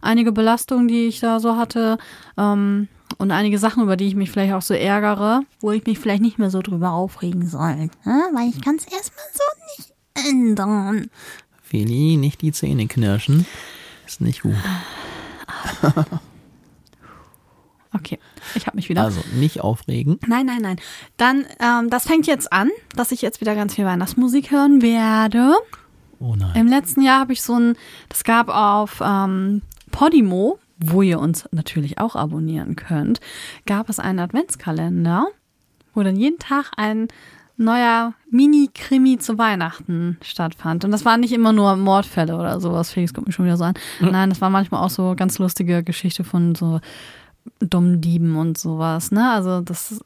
einige 0.00 0.32
Belastungen, 0.32 0.88
die 0.88 1.06
ich 1.06 1.20
da 1.20 1.40
so 1.40 1.56
hatte. 1.56 1.98
Ähm, 2.36 2.88
und 3.18 3.30
einige 3.30 3.58
Sachen, 3.58 3.82
über 3.82 3.96
die 3.96 4.08
ich 4.08 4.14
mich 4.14 4.30
vielleicht 4.30 4.52
auch 4.52 4.62
so 4.62 4.74
ärgere, 4.74 5.42
wo 5.60 5.72
ich 5.72 5.84
mich 5.86 5.98
vielleicht 5.98 6.22
nicht 6.22 6.38
mehr 6.38 6.50
so 6.50 6.62
drüber 6.62 6.92
aufregen 6.92 7.46
soll. 7.46 7.90
Ne? 8.04 8.22
Weil 8.34 8.48
ich 8.48 8.60
kann 8.60 8.76
es 8.76 8.84
erstmal 8.84 9.24
so 9.32 9.42
nicht 9.76 9.92
ändern. 10.28 11.10
Feli, 11.62 12.16
nicht 12.16 12.42
die 12.42 12.52
Zähne 12.52 12.86
knirschen. 12.86 13.46
Ist 14.06 14.20
nicht 14.20 14.42
gut. 14.42 14.56
Okay, 17.94 18.18
ich 18.54 18.66
habe 18.66 18.76
mich 18.76 18.88
wieder. 18.88 19.02
Also 19.02 19.20
nicht 19.34 19.60
aufregen. 19.60 20.18
Nein, 20.26 20.46
nein, 20.46 20.62
nein. 20.62 20.76
Dann, 21.18 21.44
ähm, 21.60 21.90
das 21.90 22.06
fängt 22.06 22.26
jetzt 22.26 22.50
an, 22.52 22.70
dass 22.96 23.12
ich 23.12 23.20
jetzt 23.20 23.40
wieder 23.40 23.54
ganz 23.54 23.74
viel 23.74 23.84
Weihnachtsmusik 23.84 24.50
hören 24.50 24.80
werde. 24.80 25.54
Oh 26.18 26.34
nein. 26.34 26.52
Im 26.54 26.68
letzten 26.68 27.02
Jahr 27.02 27.20
habe 27.20 27.34
ich 27.34 27.42
so 27.42 27.58
ein, 27.58 27.76
das 28.08 28.24
gab 28.24 28.48
auf 28.48 29.02
ähm, 29.04 29.60
Podimo, 29.90 30.58
wo 30.84 31.02
ihr 31.02 31.18
uns 31.18 31.48
natürlich 31.52 31.98
auch 31.98 32.16
abonnieren 32.16 32.76
könnt, 32.76 33.20
gab 33.66 33.88
es 33.88 33.98
einen 33.98 34.18
Adventskalender, 34.18 35.26
wo 35.94 36.02
dann 36.02 36.16
jeden 36.16 36.38
Tag 36.38 36.72
ein 36.76 37.08
neuer 37.56 38.14
Mini-Krimi 38.30 39.18
zu 39.18 39.38
Weihnachten 39.38 40.18
stattfand. 40.22 40.84
Und 40.84 40.90
das 40.90 41.04
waren 41.04 41.20
nicht 41.20 41.32
immer 41.32 41.52
nur 41.52 41.76
Mordfälle 41.76 42.34
oder 42.34 42.60
sowas, 42.60 42.90
Felix 42.90 43.14
kommt 43.14 43.26
mir 43.26 43.32
schon 43.32 43.44
wieder 43.44 43.56
so 43.56 43.64
an. 43.64 43.74
Nein, 44.00 44.30
das 44.30 44.40
war 44.40 44.50
manchmal 44.50 44.84
auch 44.84 44.90
so 44.90 45.14
ganz 45.16 45.38
lustige 45.38 45.82
Geschichte 45.82 46.24
von 46.24 46.54
so 46.54 46.80
dummen 47.60 48.00
Dieben 48.00 48.36
und 48.36 48.58
sowas, 48.58 49.10
ne? 49.10 49.30
Also 49.30 49.60
das 49.60 50.02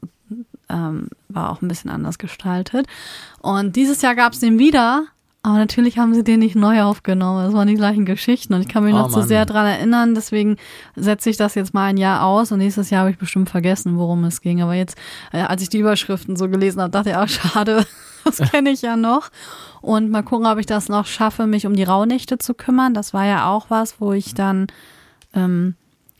ähm, 0.69 1.09
war 1.29 1.51
auch 1.51 1.61
ein 1.61 1.67
bisschen 1.67 1.91
anders 1.91 2.17
gestaltet. 2.17 2.87
Und 3.39 3.75
dieses 3.75 4.01
Jahr 4.01 4.15
gab 4.15 4.33
es 4.33 4.39
den 4.39 4.59
wieder, 4.59 5.05
aber 5.47 5.59
natürlich 5.59 5.97
haben 5.97 6.13
sie 6.13 6.25
den 6.25 6.41
nicht 6.41 6.57
neu 6.57 6.81
aufgenommen. 6.81 7.45
Das 7.45 7.53
waren 7.53 7.69
die 7.69 7.75
gleichen 7.75 8.03
Geschichten 8.03 8.53
und 8.53 8.59
ich 8.59 8.67
kann 8.67 8.83
mich 8.83 8.93
Oh 8.93 8.97
noch 8.97 9.09
so 9.09 9.19
Mann. 9.19 9.27
sehr 9.29 9.45
dran 9.45 9.65
erinnern. 9.65 10.13
Deswegen 10.13 10.57
setze 10.97 11.29
ich 11.29 11.37
das 11.37 11.55
jetzt 11.55 11.73
mal 11.73 11.85
ein 11.85 11.95
Jahr 11.95 12.25
aus 12.25 12.51
und 12.51 12.57
nächstes 12.57 12.89
Jahr 12.89 13.03
habe 13.03 13.11
ich 13.11 13.17
bestimmt 13.17 13.49
vergessen, 13.49 13.97
worum 13.97 14.25
es 14.25 14.41
ging. 14.41 14.61
Aber 14.61 14.73
jetzt, 14.73 14.97
äh, 15.31 15.39
als 15.39 15.61
ich 15.61 15.69
die 15.69 15.77
Überschriften 15.79 16.35
so 16.35 16.49
gelesen 16.49 16.81
habe, 16.81 16.91
dachte 16.91 17.11
ich, 17.11 17.15
ach 17.15 17.29
schade, 17.29 17.85
das 18.25 18.39
kenne 18.39 18.71
ich 18.71 18.81
ja 18.81 18.97
noch. 18.97 19.29
Und 19.79 20.11
mal 20.11 20.21
gucken, 20.21 20.47
ob 20.47 20.57
ich 20.57 20.65
das 20.65 20.89
noch 20.89 21.05
schaffe, 21.05 21.47
mich 21.47 21.65
um 21.65 21.77
die 21.77 21.83
Rauhnächte 21.83 22.37
zu 22.39 22.53
kümmern. 22.53 22.93
Das 22.93 23.13
war 23.13 23.25
ja 23.25 23.47
auch 23.47 23.69
was, 23.69 24.01
wo 24.01 24.11
ich 24.11 24.33
dann 24.33 24.67
ähm, 25.33 25.75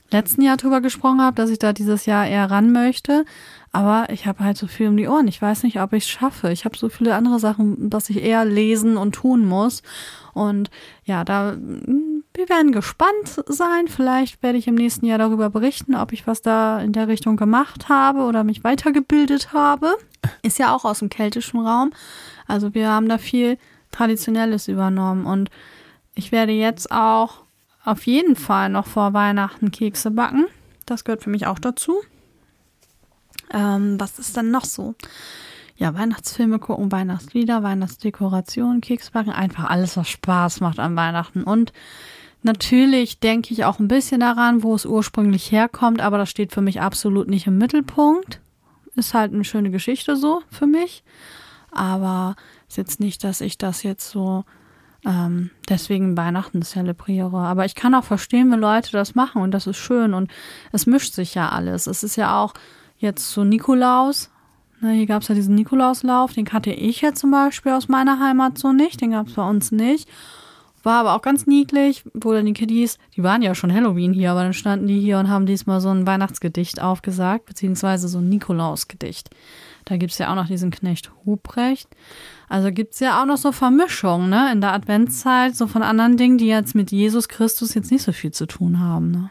letzten 0.09 0.41
Jahr 0.41 0.55
drüber 0.55 0.79
gesprochen 0.79 1.21
habe, 1.21 1.35
dass 1.35 1.49
ich 1.49 1.59
da 1.59 1.73
dieses 1.73 2.05
Jahr 2.05 2.25
eher 2.25 2.49
ran 2.49 2.71
möchte. 2.71 3.25
Aber 3.71 4.07
ich 4.09 4.25
habe 4.25 4.43
halt 4.43 4.57
so 4.57 4.67
viel 4.67 4.87
um 4.87 4.97
die 4.97 5.07
Ohren. 5.07 5.27
Ich 5.27 5.41
weiß 5.41 5.63
nicht, 5.63 5.79
ob 5.81 5.93
ich 5.93 6.03
es 6.03 6.09
schaffe. 6.09 6.51
Ich 6.51 6.65
habe 6.65 6.77
so 6.77 6.89
viele 6.89 7.15
andere 7.15 7.39
Sachen, 7.39 7.89
dass 7.89 8.09
ich 8.09 8.23
eher 8.23 8.45
lesen 8.45 8.97
und 8.97 9.13
tun 9.13 9.45
muss. 9.45 9.83
Und 10.33 10.69
ja, 11.03 11.23
da 11.23 11.53
mm, 11.53 12.23
wir 12.33 12.49
werden 12.49 12.71
gespannt 12.71 13.43
sein. 13.47 13.87
Vielleicht 13.87 14.41
werde 14.41 14.57
ich 14.57 14.67
im 14.67 14.75
nächsten 14.75 15.05
Jahr 15.05 15.17
darüber 15.17 15.49
berichten, 15.49 15.95
ob 15.95 16.13
ich 16.13 16.27
was 16.27 16.41
da 16.41 16.79
in 16.79 16.93
der 16.93 17.07
Richtung 17.07 17.35
gemacht 17.35 17.89
habe 17.89 18.21
oder 18.21 18.43
mich 18.43 18.63
weitergebildet 18.63 19.53
habe. 19.53 19.95
Ist 20.43 20.59
ja 20.59 20.73
auch 20.73 20.85
aus 20.85 20.99
dem 20.99 21.09
keltischen 21.09 21.59
Raum. 21.59 21.91
Also 22.47 22.73
wir 22.73 22.89
haben 22.89 23.09
da 23.09 23.17
viel 23.17 23.57
Traditionelles 23.91 24.67
übernommen 24.67 25.25
und 25.25 25.49
ich 26.13 26.31
werde 26.31 26.51
jetzt 26.51 26.91
auch 26.91 27.43
auf 27.83 28.05
jeden 28.05 28.35
Fall 28.35 28.69
noch 28.69 28.85
vor 28.85 29.13
Weihnachten 29.13 29.71
Kekse 29.71 30.11
backen. 30.11 30.45
Das 30.85 31.03
gehört 31.03 31.23
für 31.23 31.29
mich 31.29 31.47
auch 31.47 31.59
dazu. 31.59 32.01
Ähm, 33.53 33.99
was 33.99 34.19
ist 34.19 34.35
denn 34.37 34.51
noch 34.51 34.65
so? 34.65 34.95
Ja, 35.75 35.93
Weihnachtsfilme 35.93 36.59
gucken, 36.59 36.91
Weihnachtslieder, 36.91 37.61
Weihnachtsdekoration, 37.61 38.81
Keks 38.81 39.11
backen, 39.11 39.31
einfach 39.31 39.69
alles, 39.69 39.95
was 39.95 40.09
Spaß 40.09 40.59
macht 40.59 40.79
an 40.79 40.95
Weihnachten. 40.95 41.43
Und 41.43 41.71
natürlich 42.41 43.19
denke 43.19 43.53
ich 43.53 43.63
auch 43.63 43.79
ein 43.79 43.87
bisschen 43.87 44.21
daran, 44.21 44.63
wo 44.63 44.73
es 44.73 44.85
ursprünglich 44.87 45.51
herkommt, 45.51 46.01
aber 46.01 46.17
das 46.17 46.29
steht 46.29 46.51
für 46.51 46.61
mich 46.61 46.81
absolut 46.81 47.27
nicht 47.27 47.45
im 47.45 47.59
Mittelpunkt. 47.59 48.41
Ist 48.95 49.13
halt 49.13 49.33
eine 49.33 49.43
schöne 49.43 49.69
Geschichte 49.69 50.15
so 50.15 50.41
für 50.49 50.65
mich. 50.65 51.03
Aber 51.71 52.35
ist 52.67 52.77
jetzt 52.77 52.99
nicht, 52.99 53.23
dass 53.23 53.41
ich 53.41 53.59
das 53.59 53.83
jetzt 53.83 54.09
so 54.09 54.45
ähm, 55.05 55.51
deswegen 55.69 56.17
Weihnachten 56.17 56.63
zelebriere. 56.63 57.37
Aber 57.37 57.65
ich 57.65 57.75
kann 57.75 57.93
auch 57.93 58.03
verstehen, 58.03 58.51
wenn 58.51 58.59
Leute 58.59 58.91
das 58.91 59.15
machen 59.15 59.41
und 59.41 59.51
das 59.51 59.67
ist 59.67 59.77
schön 59.77 60.13
und 60.13 60.31
es 60.71 60.85
mischt 60.85 61.13
sich 61.13 61.35
ja 61.35 61.49
alles. 61.49 61.85
Es 61.85 62.03
ist 62.03 62.15
ja 62.15 62.41
auch 62.41 62.53
jetzt 62.97 63.31
so 63.31 63.43
Nikolaus. 63.43 64.29
Na, 64.79 64.89
hier 64.89 65.07
gab 65.07 65.23
es 65.23 65.27
ja 65.27 65.35
diesen 65.35 65.55
Nikolauslauf, 65.55 66.33
den 66.33 66.45
kannte 66.45 66.71
ich 66.71 67.01
jetzt 67.01 67.19
zum 67.19 67.31
Beispiel 67.31 67.71
aus 67.71 67.87
meiner 67.87 68.19
Heimat 68.19 68.57
so 68.59 68.73
nicht, 68.73 69.01
den 69.01 69.11
gab 69.11 69.27
es 69.27 69.33
bei 69.33 69.47
uns 69.47 69.71
nicht. 69.71 70.07
War 70.83 70.99
aber 70.99 71.15
auch 71.15 71.21
ganz 71.21 71.47
niedlich, 71.47 72.03
wo 72.13 72.31
dann 72.31 72.45
die 72.45 72.53
Kiddies, 72.53 72.99
die 73.15 73.23
waren 73.23 73.41
ja 73.41 73.55
schon 73.55 73.73
Halloween 73.73 74.13
hier, 74.13 74.31
aber 74.31 74.43
dann 74.43 74.53
standen 74.53 74.87
die 74.87 74.99
hier 74.99 75.17
und 75.17 75.29
haben 75.29 75.47
diesmal 75.47 75.81
so 75.81 75.89
ein 75.89 76.05
Weihnachtsgedicht 76.05 76.81
aufgesagt, 76.81 77.45
beziehungsweise 77.47 78.07
so 78.07 78.19
ein 78.19 78.29
Nikolausgedicht. 78.29 79.31
Da 79.85 79.97
gibt's 79.97 80.19
ja 80.19 80.31
auch 80.31 80.35
noch 80.35 80.47
diesen 80.47 80.69
Knecht 80.69 81.11
Huprecht. 81.25 81.89
Also 82.47 82.71
gibt's 82.71 82.99
ja 82.99 83.21
auch 83.21 83.25
noch 83.25 83.37
so 83.37 83.51
Vermischungen, 83.51 84.29
ne, 84.29 84.51
in 84.51 84.61
der 84.61 84.73
Adventszeit, 84.73 85.55
so 85.55 85.65
von 85.65 85.81
anderen 85.81 86.17
Dingen, 86.17 86.37
die 86.37 86.47
jetzt 86.47 86.75
mit 86.75 86.91
Jesus 86.91 87.27
Christus 87.27 87.73
jetzt 87.73 87.91
nicht 87.91 88.03
so 88.03 88.11
viel 88.11 88.31
zu 88.31 88.45
tun 88.45 88.79
haben, 88.79 89.11
ne. 89.11 89.29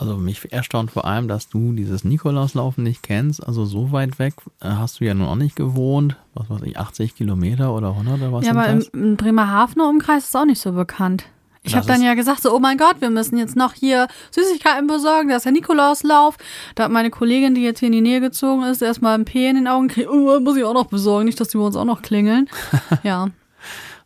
Also 0.00 0.16
mich 0.16 0.50
erstaunt 0.50 0.90
vor 0.90 1.04
allem, 1.04 1.28
dass 1.28 1.50
du 1.50 1.74
dieses 1.74 2.04
Nikolauslaufen 2.04 2.82
nicht 2.82 3.02
kennst. 3.02 3.46
Also 3.46 3.66
so 3.66 3.92
weit 3.92 4.18
weg 4.18 4.32
äh, 4.62 4.68
hast 4.70 4.98
du 4.98 5.04
ja 5.04 5.12
nun 5.12 5.28
auch 5.28 5.36
nicht 5.36 5.56
gewohnt. 5.56 6.16
Was 6.32 6.48
weiß 6.48 6.62
ich, 6.62 6.78
80 6.78 7.14
Kilometer 7.14 7.74
oder 7.74 7.90
100 7.90 8.14
oder 8.14 8.32
was? 8.32 8.46
Ja, 8.46 8.52
aber 8.52 8.66
im, 8.68 8.82
im 8.94 9.16
Bremerhavener 9.18 9.90
Umkreis 9.90 10.22
ist 10.22 10.28
es 10.30 10.36
auch 10.36 10.46
nicht 10.46 10.58
so 10.58 10.72
bekannt. 10.72 11.26
Ich 11.64 11.76
habe 11.76 11.86
dann 11.86 12.00
ja 12.00 12.14
gesagt, 12.14 12.40
so, 12.40 12.56
oh 12.56 12.60
mein 12.60 12.78
Gott, 12.78 12.96
wir 13.00 13.10
müssen 13.10 13.36
jetzt 13.36 13.56
noch 13.56 13.74
hier 13.74 14.08
Süßigkeiten 14.30 14.86
besorgen, 14.86 15.28
da 15.28 15.36
ist 15.36 15.44
der 15.44 15.52
Nikolauslauf. 15.52 16.38
Da 16.76 16.84
hat 16.84 16.90
meine 16.90 17.10
Kollegin, 17.10 17.54
die 17.54 17.60
jetzt 17.60 17.80
hier 17.80 17.88
in 17.88 17.92
die 17.92 18.00
Nähe 18.00 18.22
gezogen 18.22 18.62
ist, 18.62 18.80
erstmal 18.80 19.18
ein 19.18 19.26
P 19.26 19.50
in 19.50 19.56
den 19.56 19.68
Augen 19.68 19.88
gekriegt, 19.88 20.08
oh, 20.08 20.40
muss 20.40 20.56
ich 20.56 20.64
auch 20.64 20.72
noch 20.72 20.86
besorgen, 20.86 21.26
nicht, 21.26 21.38
dass 21.38 21.48
die 21.48 21.58
bei 21.58 21.64
uns 21.64 21.76
auch 21.76 21.84
noch 21.84 22.00
klingeln. 22.00 22.48
ja. 23.02 23.28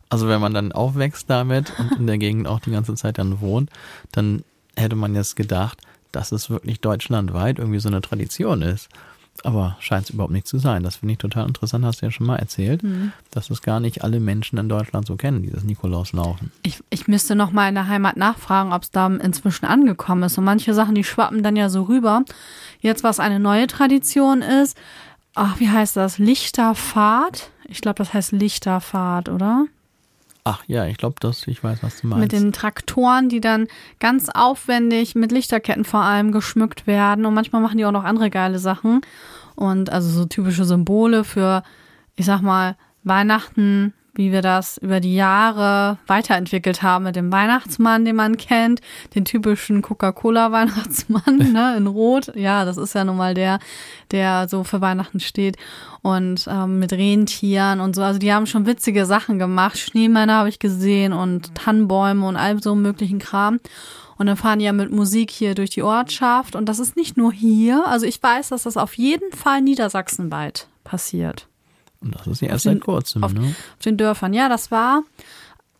Also 0.09 0.27
wenn 0.27 0.41
man 0.41 0.53
dann 0.53 0.73
aufwächst 0.73 1.29
damit 1.29 1.71
und 1.79 1.93
in 1.99 2.07
der 2.07 2.17
Gegend 2.17 2.49
auch 2.49 2.59
die 2.59 2.71
ganze 2.71 2.95
Zeit 2.95 3.17
dann 3.17 3.39
wohnt, 3.39 3.69
dann 4.11 4.43
hätte 4.77 4.95
man 4.95 5.15
jetzt 5.15 5.35
gedacht, 5.35 5.79
dass 6.11 6.31
es 6.31 6.49
wirklich 6.49 6.79
deutschlandweit 6.79 7.59
irgendwie 7.59 7.79
so 7.79 7.89
eine 7.89 8.01
Tradition 8.01 8.61
ist. 8.61 8.89
Aber 9.43 9.75
scheint 9.81 10.05
es 10.05 10.11
überhaupt 10.11 10.31
nicht 10.31 10.47
zu 10.47 10.57
sein. 10.59 10.81
Das 10.81 10.95
finde 10.95 11.13
ich 11.13 11.17
total 11.17 11.45
interessant, 11.45 11.83
hast 11.83 12.01
du 12.01 12.05
ja 12.05 12.11
schon 12.11 12.25
mal 12.25 12.37
erzählt, 12.37 12.83
mhm. 12.83 13.11
dass 13.31 13.49
es 13.49 13.61
gar 13.61 13.81
nicht 13.81 14.01
alle 14.01 14.21
Menschen 14.21 14.57
in 14.57 14.69
Deutschland 14.69 15.05
so 15.05 15.17
kennen, 15.17 15.43
dieses 15.43 15.65
Nikolauslaufen. 15.65 16.53
Ich, 16.63 16.81
ich 16.89 17.09
müsste 17.09 17.35
noch 17.35 17.51
mal 17.51 17.67
in 17.67 17.75
der 17.75 17.89
Heimat 17.89 18.15
nachfragen, 18.15 18.71
ob 18.71 18.83
es 18.83 18.91
da 18.91 19.07
inzwischen 19.07 19.65
angekommen 19.65 20.23
ist. 20.23 20.37
Und 20.37 20.45
manche 20.45 20.73
Sachen, 20.73 20.95
die 20.95 21.03
schwappen 21.03 21.43
dann 21.43 21.57
ja 21.57 21.69
so 21.69 21.83
rüber. 21.83 22.23
Jetzt, 22.79 23.03
was 23.03 23.19
eine 23.19 23.41
neue 23.41 23.67
Tradition 23.67 24.41
ist, 24.41 24.77
ach, 25.33 25.59
wie 25.59 25.69
heißt 25.69 25.97
das? 25.97 26.17
Lichterfahrt? 26.17 27.51
Ich 27.67 27.81
glaube, 27.81 27.97
das 27.97 28.13
heißt 28.13 28.31
Lichterfahrt, 28.31 29.27
oder? 29.27 29.65
Ach 30.47 30.63
ja, 30.67 30.85
ich 30.85 30.97
glaube, 30.97 31.15
dass 31.19 31.47
ich 31.47 31.63
weiß, 31.63 31.81
was 31.81 32.01
du 32.01 32.07
meinst. 32.07 32.21
Mit 32.21 32.31
den 32.31 32.53
Traktoren, 32.53 33.29
die 33.29 33.41
dann 33.41 33.67
ganz 33.99 34.29
aufwendig 34.29 35.15
mit 35.15 35.31
Lichterketten 35.31 35.85
vor 35.85 36.01
allem 36.01 36.31
geschmückt 36.31 36.85
werden. 36.85 37.25
Und 37.25 37.33
manchmal 37.33 37.63
machen 37.63 37.79
die 37.79 37.85
auch 37.85 37.91
noch 37.91 38.03
andere 38.03 38.29
geile 38.29 38.59
Sachen. 38.59 39.01
Und 39.55 39.89
also 39.89 40.07
so 40.07 40.25
typische 40.25 40.63
Symbole 40.63 41.23
für, 41.23 41.63
ich 42.15 42.27
sag 42.27 42.41
mal, 42.41 42.77
Weihnachten, 43.03 43.95
wie 44.15 44.31
wir 44.31 44.41
das 44.41 44.77
über 44.77 44.99
die 44.99 45.15
Jahre 45.15 45.97
weiterentwickelt 46.07 46.81
haben 46.81 47.03
mit 47.03 47.15
dem 47.15 47.31
Weihnachtsmann, 47.31 48.05
den 48.05 48.15
man 48.15 48.37
kennt, 48.37 48.81
den 49.13 49.25
typischen 49.25 49.81
Coca-Cola-Weihnachtsmann 49.81 51.37
ne, 51.53 51.75
in 51.77 51.87
Rot. 51.87 52.35
Ja, 52.35 52.65
das 52.65 52.77
ist 52.77 52.95
ja 52.95 53.03
nun 53.03 53.17
mal 53.17 53.33
der, 53.33 53.59
der 54.11 54.47
so 54.47 54.63
für 54.63 54.81
Weihnachten 54.81 55.19
steht. 55.19 55.57
Und 56.01 56.47
ähm, 56.47 56.79
mit 56.79 56.93
Rentieren 56.93 57.79
und 57.79 57.95
so. 57.95 58.03
Also 58.03 58.19
die 58.19 58.31
haben 58.31 58.45
schon 58.45 58.65
witzige 58.65 59.05
Sachen 59.05 59.39
gemacht. 59.39 59.77
Schneemänner 59.77 60.35
habe 60.35 60.49
ich 60.49 60.59
gesehen 60.59 61.13
und 61.13 61.53
Tannenbäume 61.55 62.25
und 62.27 62.37
all 62.37 62.61
so 62.61 62.75
möglichen 62.75 63.19
Kram. 63.19 63.59
Und 64.17 64.27
dann 64.27 64.37
fahren 64.37 64.59
die 64.59 64.65
ja 64.65 64.71
mit 64.71 64.91
Musik 64.91 65.29
hier 65.29 65.55
durch 65.55 65.71
die 65.71 65.83
Ortschaft. 65.83 66.55
Und 66.55 66.69
das 66.69 66.79
ist 66.79 66.95
nicht 66.95 67.17
nur 67.17 67.33
hier. 67.33 67.85
Also 67.87 68.05
ich 68.05 68.21
weiß, 68.21 68.49
dass 68.49 68.63
das 68.63 68.77
auf 68.77 68.93
jeden 68.93 69.31
Fall 69.31 69.61
niedersachsenweit 69.61 70.67
passiert. 70.83 71.47
Und 72.05 72.15
das 72.15 72.27
ist 72.27 72.41
ja 72.41 72.49
erst 72.49 72.63
seit 72.63 72.81
kurzem, 72.81 73.23
auf, 73.23 73.33
ne? 73.33 73.41
Auf 73.41 73.83
den 73.83 73.97
Dörfern. 73.97 74.33
Ja, 74.33 74.47
das 74.47 74.71
war 74.71 75.03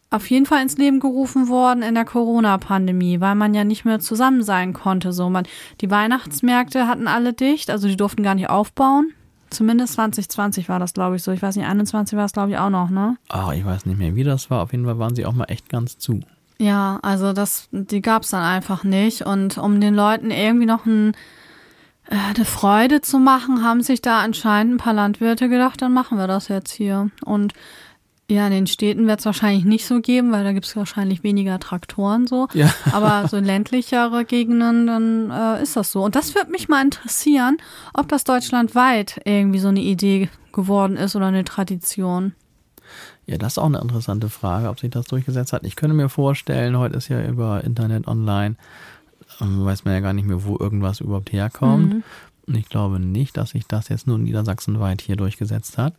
auf 0.10 0.30
jeden 0.30 0.46
Fall 0.46 0.62
ins 0.62 0.78
Leben 0.78 1.00
gerufen 1.00 1.50
worden 1.50 1.84
in 1.84 1.96
der 1.96 2.06
Corona-Pandemie, 2.06 3.20
weil 3.22 3.36
man 3.36 3.54
ja 3.54 3.64
nicht 3.64 3.86
mehr 3.86 4.00
zusammen 4.00 4.44
sein 4.44 4.74
konnte. 4.74 5.12
So, 5.14 5.30
man, 5.30 5.46
die 5.82 5.92
Weihnachtsmärkte 5.92 6.88
hatten 6.88 7.08
alle 7.08 7.34
dicht, 7.34 7.70
also 7.70 7.88
die 7.88 7.98
durften 7.98 8.24
gar 8.24 8.36
nicht 8.36 8.50
aufbauen. 8.50 9.12
Zumindest 9.50 9.94
2020 9.94 10.70
war 10.70 10.80
das, 10.80 10.94
glaube 10.94 11.16
ich, 11.16 11.24
so. 11.24 11.32
Ich 11.32 11.42
weiß 11.42 11.56
nicht, 11.56 11.66
21 11.66 12.18
war 12.18 12.26
es, 12.26 12.34
glaube 12.34 12.52
ich, 12.52 12.58
auch 12.58 12.70
noch, 12.70 12.90
ne? 12.90 13.18
Ah, 13.30 13.52
ich 13.54 13.64
weiß 13.64 13.86
nicht 13.86 13.98
mehr, 13.98 14.16
wie 14.16 14.24
das 14.24 14.50
war. 14.50 14.64
Auf 14.64 14.72
jeden 14.72 14.86
Fall 14.86 15.00
waren 15.00 15.16
sie 15.16 15.26
auch 15.26 15.34
mal 15.34 15.46
echt 15.46 15.70
ganz 15.70 15.98
zu. 15.98 16.22
Ja, 16.58 17.00
also 17.02 17.34
das, 17.34 17.68
die 17.72 18.02
gab 18.02 18.24
es 18.24 18.32
dann 18.32 18.44
einfach 18.44 18.84
nicht. 18.84 19.22
Und 19.22 19.58
um 19.58 19.80
den 19.80 19.94
Leuten 19.94 20.32
irgendwie 20.32 20.66
noch 20.66 20.86
ein 20.86 21.14
eine 22.10 22.46
Freude 22.46 23.02
zu 23.02 23.20
machen, 23.20 23.64
haben 23.64 23.82
sich 23.82 24.02
da 24.02 24.20
anscheinend 24.20 24.76
ein 24.76 24.78
paar 24.78 24.94
Landwirte 24.94 25.50
gedacht, 25.50 25.82
dann 25.82 25.94
machen 25.94 26.18
wir 26.18 26.28
das 26.28 26.48
jetzt 26.48 26.72
hier. 26.72 27.10
Und 27.24 27.54
ja, 28.30 28.48
in 28.48 28.54
den 28.54 28.68
Städten 28.68 29.08
wird 29.08 29.20
es 29.20 29.26
wahrscheinlich 29.26 29.66
nicht 29.66 29.86
so 29.86 30.02
geben, 30.02 30.32
weil 30.32 30.44
da 30.44 30.52
gibt 30.52 30.66
es 30.66 30.76
wahrscheinlich 30.76 31.24
weniger 31.24 31.60
Traktoren 31.60 32.26
so. 32.26 32.48
Ja. 32.54 32.74
Aber 32.92 33.28
so 33.28 33.38
in 33.38 33.46
ländlichere 33.46 34.26
Gegenden, 34.26 34.88
dann 34.88 35.32
äh, 35.32 35.62
ist 35.62 35.76
das 35.76 35.92
so. 35.92 36.04
Und 36.04 36.16
das 36.16 36.34
würde 36.34 36.52
mich 36.52 36.68
mal 36.68 36.84
interessieren, 36.84 37.58
ob 37.94 38.08
das 38.08 38.24
deutschlandweit 38.24 39.22
irgendwie 39.26 39.60
so 39.60 39.68
eine 39.68 39.82
Idee 39.82 40.30
geworden 40.54 40.98
ist 40.98 41.16
oder 41.16 41.28
eine 41.28 41.44
Tradition. 41.44 42.34
Ja, 43.28 43.38
das 43.38 43.54
ist 43.54 43.58
auch 43.58 43.66
eine 43.66 43.80
interessante 43.80 44.30
Frage, 44.30 44.70
ob 44.70 44.80
sich 44.80 44.92
das 44.92 45.06
durchgesetzt 45.06 45.54
hat. 45.54 45.64
Ich 45.64 45.76
könnte 45.76 45.96
mir 45.96 46.10
vorstellen, 46.10 46.78
heute 46.78 46.98
ist 46.98 47.10
ja 47.10 47.24
über 47.24 47.64
Internet 47.64 48.08
online, 48.08 48.56
weiß 49.40 49.86
man 49.86 49.94
ja 49.94 50.00
gar 50.00 50.14
nicht 50.14 50.28
mehr, 50.28 50.44
wo 50.44 50.58
irgendwas 50.58 51.02
überhaupt 51.02 51.32
herkommt. 51.32 51.94
Mhm. 51.94 52.04
Und 52.48 52.56
ich 52.56 52.70
glaube 52.70 53.00
nicht, 53.00 53.38
dass 53.38 53.52
sich 53.52 53.66
das 53.68 53.90
jetzt 53.90 54.08
nur 54.08 54.18
niedersachsenweit 54.18 55.02
hier 55.02 55.16
durchgesetzt 55.16 55.78
hat. 55.78 55.94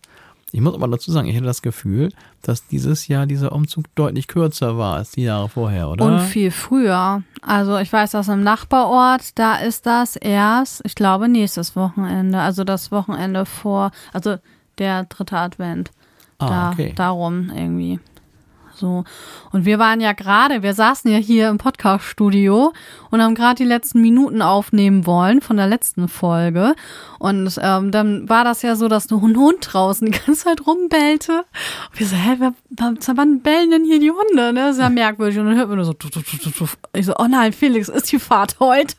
Ich 0.52 0.60
muss 0.60 0.74
aber 0.74 0.86
dazu 0.86 1.10
sagen, 1.10 1.26
ich 1.26 1.34
hätte 1.34 1.46
das 1.46 1.60
Gefühl, 1.60 2.12
dass 2.42 2.66
dieses 2.68 3.08
Jahr 3.08 3.26
dieser 3.26 3.50
Umzug 3.50 3.92
deutlich 3.96 4.28
kürzer 4.28 4.78
war 4.78 4.94
als 4.94 5.10
die 5.10 5.24
Jahre 5.24 5.48
vorher, 5.48 5.88
oder? 5.88 6.04
Und 6.04 6.20
viel 6.20 6.52
früher. 6.52 7.22
Also 7.42 7.78
ich 7.78 7.92
weiß, 7.92 8.12
dass 8.12 8.28
im 8.28 8.42
Nachbarort, 8.42 9.36
da 9.38 9.56
ist 9.56 9.86
das 9.86 10.14
erst, 10.14 10.82
ich 10.84 10.94
glaube, 10.94 11.28
nächstes 11.28 11.74
Wochenende. 11.74 12.38
Also 12.38 12.62
das 12.62 12.92
Wochenende 12.92 13.44
vor, 13.44 13.90
also 14.12 14.36
der 14.78 15.04
dritte 15.04 15.36
Advent. 15.36 15.90
Ah, 16.38 16.48
da, 16.48 16.70
okay. 16.70 16.92
Darum 16.94 17.50
irgendwie. 17.50 17.98
So. 18.76 19.04
Und 19.52 19.64
wir 19.64 19.78
waren 19.78 20.00
ja 20.00 20.12
gerade, 20.12 20.62
wir 20.62 20.74
saßen 20.74 21.10
ja 21.10 21.18
hier 21.18 21.48
im 21.48 21.58
Podcast-Studio 21.58 22.72
und 23.10 23.22
haben 23.22 23.34
gerade 23.34 23.56
die 23.56 23.64
letzten 23.64 24.00
Minuten 24.00 24.42
aufnehmen 24.42 25.06
wollen 25.06 25.40
von 25.40 25.56
der 25.56 25.66
letzten 25.66 26.08
Folge. 26.08 26.74
Und 27.18 27.58
ähm, 27.62 27.90
dann 27.90 28.28
war 28.28 28.44
das 28.44 28.62
ja 28.62 28.76
so, 28.76 28.88
dass 28.88 29.10
nur 29.10 29.22
ein 29.22 29.36
Hund 29.36 29.58
draußen 29.72 30.10
die 30.10 30.18
ganze 30.18 30.44
Zeit 30.44 30.66
rumbellte. 30.66 31.44
Und 31.90 32.00
wir 32.00 32.06
so, 32.06 32.16
hä, 32.16 32.36
wer, 32.38 32.54
wann 32.78 33.40
bellen 33.40 33.70
denn 33.70 33.84
hier 33.84 34.00
die 34.00 34.10
Hunde? 34.10 34.52
Ne? 34.52 34.66
Das 34.66 34.76
ist 34.76 34.82
ja 34.82 34.88
merkwürdig. 34.88 35.38
Und 35.38 35.46
dann 35.46 35.56
hört 35.56 35.68
man 35.68 35.76
nur 35.76 35.86
so, 35.86 35.94
ich 36.92 37.06
so, 37.06 37.14
oh 37.18 37.26
nein, 37.28 37.52
Felix, 37.52 37.88
ist 37.88 38.12
die 38.12 38.18
Fahrt 38.18 38.60
heute? 38.60 38.96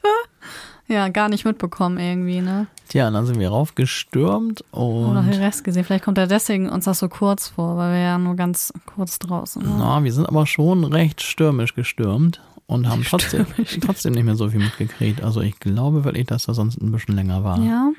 Ja, 0.87 1.09
gar 1.09 1.29
nicht 1.29 1.43
mitbekommen 1.43 1.99
irgendwie, 1.99 2.39
ne? 2.39 2.67
Tja, 2.87 3.07
und 3.07 3.13
dann 3.13 3.25
sind 3.25 3.39
wir 3.39 3.49
raufgestürmt 3.49 4.63
und. 4.71 5.11
Oder 5.11 5.21
den 5.21 5.41
Rest 5.41 5.63
gesehen. 5.63 5.83
Vielleicht 5.83 6.03
kommt 6.03 6.17
er 6.17 6.27
deswegen 6.27 6.69
uns 6.69 6.85
das 6.85 6.99
so 6.99 7.09
kurz 7.09 7.49
vor, 7.49 7.77
weil 7.77 7.93
wir 7.93 7.99
ja 7.99 8.17
nur 8.17 8.35
ganz 8.35 8.71
kurz 8.85 9.19
draußen 9.19 9.63
waren. 9.65 9.79
Na, 9.79 10.03
wir 10.03 10.13
sind 10.13 10.25
aber 10.25 10.45
schon 10.45 10.83
recht 10.83 11.21
stürmisch 11.21 11.75
gestürmt 11.75 12.41
und 12.65 12.87
haben 12.87 13.03
trotzdem, 13.09 13.45
trotzdem 13.81 14.13
nicht 14.13 14.23
mehr 14.23 14.35
so 14.35 14.49
viel 14.49 14.59
mitgekriegt. 14.59 15.23
Also 15.23 15.41
ich 15.41 15.59
glaube 15.59 16.03
wirklich, 16.03 16.27
dass 16.27 16.45
das 16.45 16.55
sonst 16.55 16.81
ein 16.81 16.91
bisschen 16.91 17.15
länger 17.15 17.43
war. 17.43 17.59
Ja. 17.59 17.91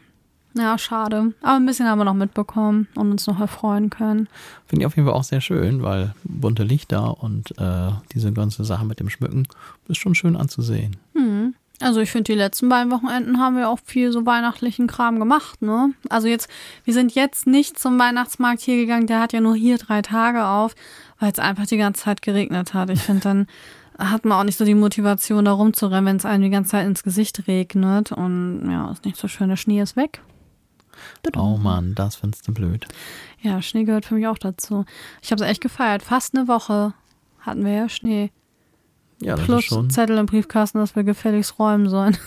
Ja, 0.55 0.79
schade. 0.79 1.35
Aber 1.43 1.57
ein 1.57 1.67
bisschen 1.67 1.87
haben 1.87 1.99
wir 1.99 2.05
noch 2.05 2.15
mitbekommen 2.15 2.89
und 2.97 3.13
uns 3.13 3.27
noch 3.27 3.39
erfreuen 3.39 3.91
können. 3.91 4.29
Finde 4.67 4.83
ich 4.83 4.87
auf 4.87 4.97
jeden 4.97 5.07
Fall 5.07 5.17
auch 5.17 5.25
sehr 5.25 5.41
schön, 5.41 5.83
weil 5.83 6.15
bunte 6.25 6.65
Lichter 6.65 7.23
und 7.23 7.57
äh, 7.59 7.91
diese 8.13 8.33
ganze 8.33 8.65
Sache 8.65 8.85
mit 8.85 8.99
dem 8.99 9.11
Schmücken 9.11 9.47
ist 9.89 9.99
schon 9.99 10.15
schön 10.15 10.37
anzusehen. 10.37 10.97
Hm. 11.15 11.55
Also 11.81 12.01
ich 12.01 12.11
finde, 12.11 12.33
die 12.33 12.39
letzten 12.39 12.69
beiden 12.69 12.91
Wochenenden 12.91 13.39
haben 13.39 13.57
wir 13.57 13.69
auch 13.69 13.79
viel 13.85 14.11
so 14.11 14.27
weihnachtlichen 14.27 14.89
Kram 14.89 15.19
gemacht, 15.21 15.63
ne? 15.63 15.93
Also 16.09 16.27
jetzt, 16.27 16.49
wir 16.85 16.93
sind 16.93 17.15
jetzt 17.15 17.47
nicht 17.47 17.79
zum 17.79 17.99
Weihnachtsmarkt 17.99 18.63
hier 18.63 18.77
gegangen, 18.77 19.07
der 19.07 19.21
hat 19.21 19.33
ja 19.33 19.41
nur 19.41 19.55
hier 19.55 19.79
drei 19.79 20.03
Tage 20.03 20.45
auf, 20.45 20.75
weil 21.21 21.31
es 21.31 21.39
einfach 21.39 21.67
die 21.67 21.77
ganze 21.77 22.03
Zeit 22.03 22.23
geregnet 22.23 22.75
hat. 22.75 22.91
Ich 22.91 23.03
finde, 23.03 23.23
dann 23.23 23.47
hat 23.99 24.25
man 24.25 24.39
auch 24.39 24.45
nicht 24.45 24.59
so 24.59 24.65
die 24.65 24.75
Motivation, 24.75 25.45
da 25.45 25.53
rumzurennen, 25.53 26.07
wenn 26.07 26.17
es 26.17 26.25
einem 26.25 26.45
die 26.45 26.51
ganze 26.51 26.71
Zeit 26.71 26.87
ins 26.87 27.03
Gesicht 27.03 27.47
regnet. 27.47 28.13
Und 28.13 28.71
ja, 28.71 28.91
ist 28.91 29.05
nicht 29.05 29.17
so 29.17 29.29
schön, 29.29 29.49
der 29.49 29.57
Schnee 29.57 29.81
ist 29.81 29.97
weg. 29.97 30.21
Oh 31.37 31.57
Mann, 31.57 31.95
das 31.95 32.17
findest 32.17 32.47
du 32.49 32.53
blöd. 32.53 32.87
Ja, 33.41 33.63
Schnee 33.63 33.85
gehört 33.85 34.05
für 34.05 34.15
mich 34.15 34.27
auch 34.27 34.39
dazu. 34.39 34.85
Ich 35.23 35.31
habe 35.31 35.43
es 35.43 35.49
echt 35.49 35.61
gefeiert. 35.61 36.03
Fast 36.03 36.37
eine 36.37 36.49
Woche 36.49 36.95
hatten 37.41 37.65
wir 37.65 37.73
ja 37.73 37.89
Schnee. 37.89 38.31
Ja, 39.21 39.35
das 39.37 39.45
Plus 39.45 39.61
ist 39.61 39.67
schon. 39.67 39.91
Zettel 39.91 40.19
im 40.19 40.27
Briefkasten, 40.27 40.79
dass 40.79 40.95
wir 40.97 41.05
gefälligst 41.05 41.59
räumen 41.59 41.89
sollen. 41.89 42.17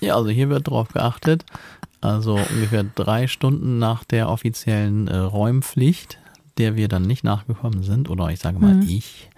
Ja, 0.00 0.14
also 0.16 0.30
hier 0.30 0.48
wird 0.48 0.68
drauf 0.68 0.88
geachtet. 0.88 1.44
Also 2.00 2.38
ungefähr 2.54 2.84
drei 2.94 3.26
Stunden 3.26 3.78
nach 3.78 4.04
der 4.04 4.30
offiziellen 4.30 5.08
äh, 5.08 5.16
Räumpflicht, 5.16 6.18
der 6.56 6.76
wir 6.76 6.88
dann 6.88 7.02
nicht 7.02 7.22
nachgekommen 7.24 7.82
sind, 7.82 8.08
oder 8.08 8.28
ich 8.28 8.38
sage 8.38 8.58
mal 8.60 8.74
Mhm. 8.76 8.82
ich, 8.88 9.28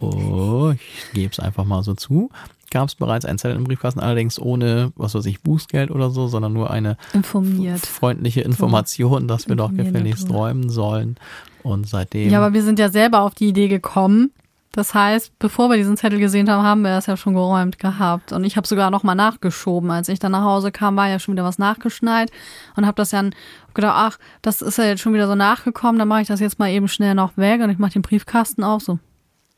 oh, 0.00 0.72
ich 0.74 1.12
gebe 1.12 1.30
es 1.30 1.38
einfach 1.38 1.64
mal 1.64 1.82
so 1.82 1.94
zu, 1.94 2.30
gab 2.70 2.88
es 2.88 2.94
bereits 2.96 3.24
einen 3.24 3.38
Zettel 3.38 3.56
im 3.56 3.64
Briefkasten, 3.64 4.00
allerdings 4.00 4.38
ohne, 4.40 4.92
was 4.96 5.14
weiß 5.14 5.26
ich, 5.26 5.42
Bußgeld 5.42 5.90
oder 5.90 6.10
so, 6.10 6.26
sondern 6.26 6.54
nur 6.54 6.70
eine 6.70 6.96
Informiert. 7.12 7.80
freundliche 7.86 8.40
Information, 8.40 9.28
dass 9.28 9.46
wir 9.48 9.54
doch 9.56 9.72
gefälligst 9.74 10.30
räumen 10.30 10.70
sollen. 10.70 11.16
Und 11.62 11.86
seitdem, 11.88 12.30
Ja, 12.30 12.38
aber 12.38 12.52
wir 12.54 12.62
sind 12.62 12.78
ja 12.78 12.88
selber 12.88 13.20
auf 13.20 13.34
die 13.34 13.48
Idee 13.48 13.68
gekommen. 13.68 14.32
Das 14.78 14.94
heißt, 14.94 15.40
bevor 15.40 15.70
wir 15.70 15.76
diesen 15.76 15.96
Zettel 15.96 16.20
gesehen 16.20 16.48
haben, 16.48 16.62
haben 16.62 16.82
wir 16.82 16.90
das 16.90 17.06
ja 17.06 17.16
schon 17.16 17.34
geräumt 17.34 17.80
gehabt. 17.80 18.30
Und 18.30 18.44
ich 18.44 18.56
habe 18.56 18.64
sogar 18.64 18.92
noch 18.92 19.02
mal 19.02 19.16
nachgeschoben. 19.16 19.90
Als 19.90 20.08
ich 20.08 20.20
dann 20.20 20.30
nach 20.30 20.44
Hause 20.44 20.70
kam, 20.70 20.94
war 20.94 21.08
ja 21.08 21.18
schon 21.18 21.34
wieder 21.34 21.42
was 21.42 21.58
nachgeschneit 21.58 22.30
und 22.76 22.86
habe 22.86 22.94
das 22.94 23.10
dann 23.10 23.34
gedacht, 23.74 23.94
ach, 23.96 24.18
das 24.40 24.62
ist 24.62 24.78
ja 24.78 24.84
jetzt 24.84 25.00
schon 25.00 25.14
wieder 25.14 25.26
so 25.26 25.34
nachgekommen, 25.34 25.98
dann 25.98 26.06
mache 26.06 26.20
ich 26.20 26.28
das 26.28 26.38
jetzt 26.38 26.60
mal 26.60 26.70
eben 26.70 26.86
schnell 26.86 27.16
noch 27.16 27.36
weg 27.36 27.60
und 27.60 27.70
ich 27.70 27.78
mache 27.78 27.94
den 27.94 28.02
Briefkasten 28.02 28.62
auf. 28.62 28.84
So, 28.84 29.00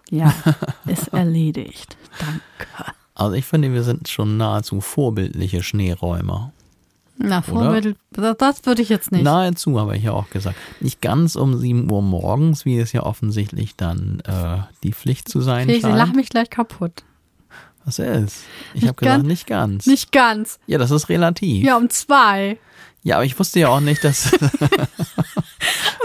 ja, 0.09 0.33
ist 0.87 1.09
erledigt. 1.09 1.99
Danke. 2.19 2.93
also 3.15 3.35
ich 3.35 3.45
finde, 3.45 3.75
wir 3.75 3.83
sind 3.83 4.09
schon 4.09 4.39
nahezu 4.39 4.81
vorbildliche 4.81 5.63
Schneeräumer. 5.63 6.51
Na, 7.23 7.43
Vorbild, 7.43 7.99
das, 8.13 8.37
das 8.39 8.65
würde 8.65 8.81
ich 8.81 8.89
jetzt 8.89 9.13
nicht. 9.13 9.23
Nahezu, 9.23 9.79
habe 9.79 9.95
ich 9.95 10.05
ja 10.05 10.13
auch 10.13 10.31
gesagt. 10.31 10.57
Nicht 10.81 11.03
ganz 11.03 11.37
um 11.37 11.59
7 11.59 11.91
Uhr 11.91 12.01
morgens, 12.01 12.65
wie 12.65 12.79
es 12.79 12.93
ja 12.93 13.03
offensichtlich 13.03 13.77
dann 13.77 14.23
äh, 14.27 14.59
die 14.83 14.95
Pflicht 14.95 15.29
zu 15.29 15.43
sein 15.43 15.67
Felix, 15.67 15.87
ich 15.87 15.95
lach 15.95 16.07
scheint. 16.07 16.17
mich 16.17 16.31
gleich 16.31 16.49
kaputt. 16.49 17.05
Was 17.85 17.99
ist? 17.99 18.45
Ich 18.73 18.87
habe 18.87 18.95
gesagt, 18.95 19.25
nicht 19.25 19.47
ganz. 19.47 19.87
Nicht 19.87 20.13
ganz. 20.13 20.59
Ja, 20.67 20.79
das 20.79 20.91
ist 20.91 21.11
relativ. 21.11 21.65
Ja, 21.65 21.77
um 21.77 21.91
zwei. 21.91 22.59
Ja, 23.03 23.17
aber 23.17 23.25
ich 23.25 23.39
wusste 23.39 23.61
ja 23.61 23.69
auch 23.69 23.81
nicht, 23.81 24.03
dass. 24.03 24.33
Und 24.33 24.41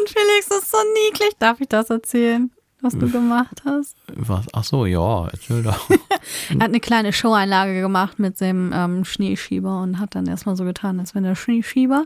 Felix 0.10 0.48
ist 0.50 0.72
so 0.72 0.78
niedlich. 1.06 1.32
Darf 1.40 1.62
ich 1.62 1.70
das 1.70 1.90
erzählen, 1.90 2.52
was 2.86 2.98
du 2.98 3.10
gemacht 3.10 3.64
hast? 3.66 3.96
was? 4.16 4.46
Ach 4.54 4.64
so, 4.64 4.86
ja, 4.86 5.28
erzähl 5.28 5.64
doch. 5.64 5.90
Er 6.50 6.56
hat 6.56 6.70
eine 6.70 6.80
kleine 6.80 7.14
Showeinlage 7.14 7.82
gemacht 7.82 8.18
mit 8.18 8.40
dem 8.42 8.72
ähm, 8.74 9.06
Schneeschieber 9.06 9.82
und 9.82 10.00
hat 10.00 10.16
dann 10.16 10.26
erstmal 10.26 10.56
so 10.56 10.64
getan, 10.64 11.00
als 11.00 11.14
wenn 11.14 11.24
der 11.24 11.36
Schneeschieber 11.36 12.06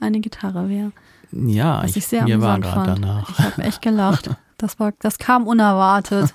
eine 0.00 0.20
Gitarre 0.20 0.68
wäre. 0.68 0.92
Ja, 1.32 1.82
Was 1.82 1.90
ich, 1.90 1.98
ich 1.98 2.06
sehr 2.06 2.24
mir 2.24 2.40
war 2.40 2.54
amüsant 2.54 2.74
gerade 2.86 3.00
danach. 3.00 3.30
Ich 3.30 3.38
habe 3.38 3.62
echt 3.62 3.82
gelacht. 3.82 4.30
Das 4.58 4.78
war, 4.78 4.92
das 4.98 5.16
kam 5.16 5.46
unerwartet. 5.46 6.34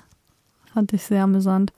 Fand 0.74 0.92
ich 0.92 1.04
sehr 1.04 1.22
amüsant. 1.22 1.72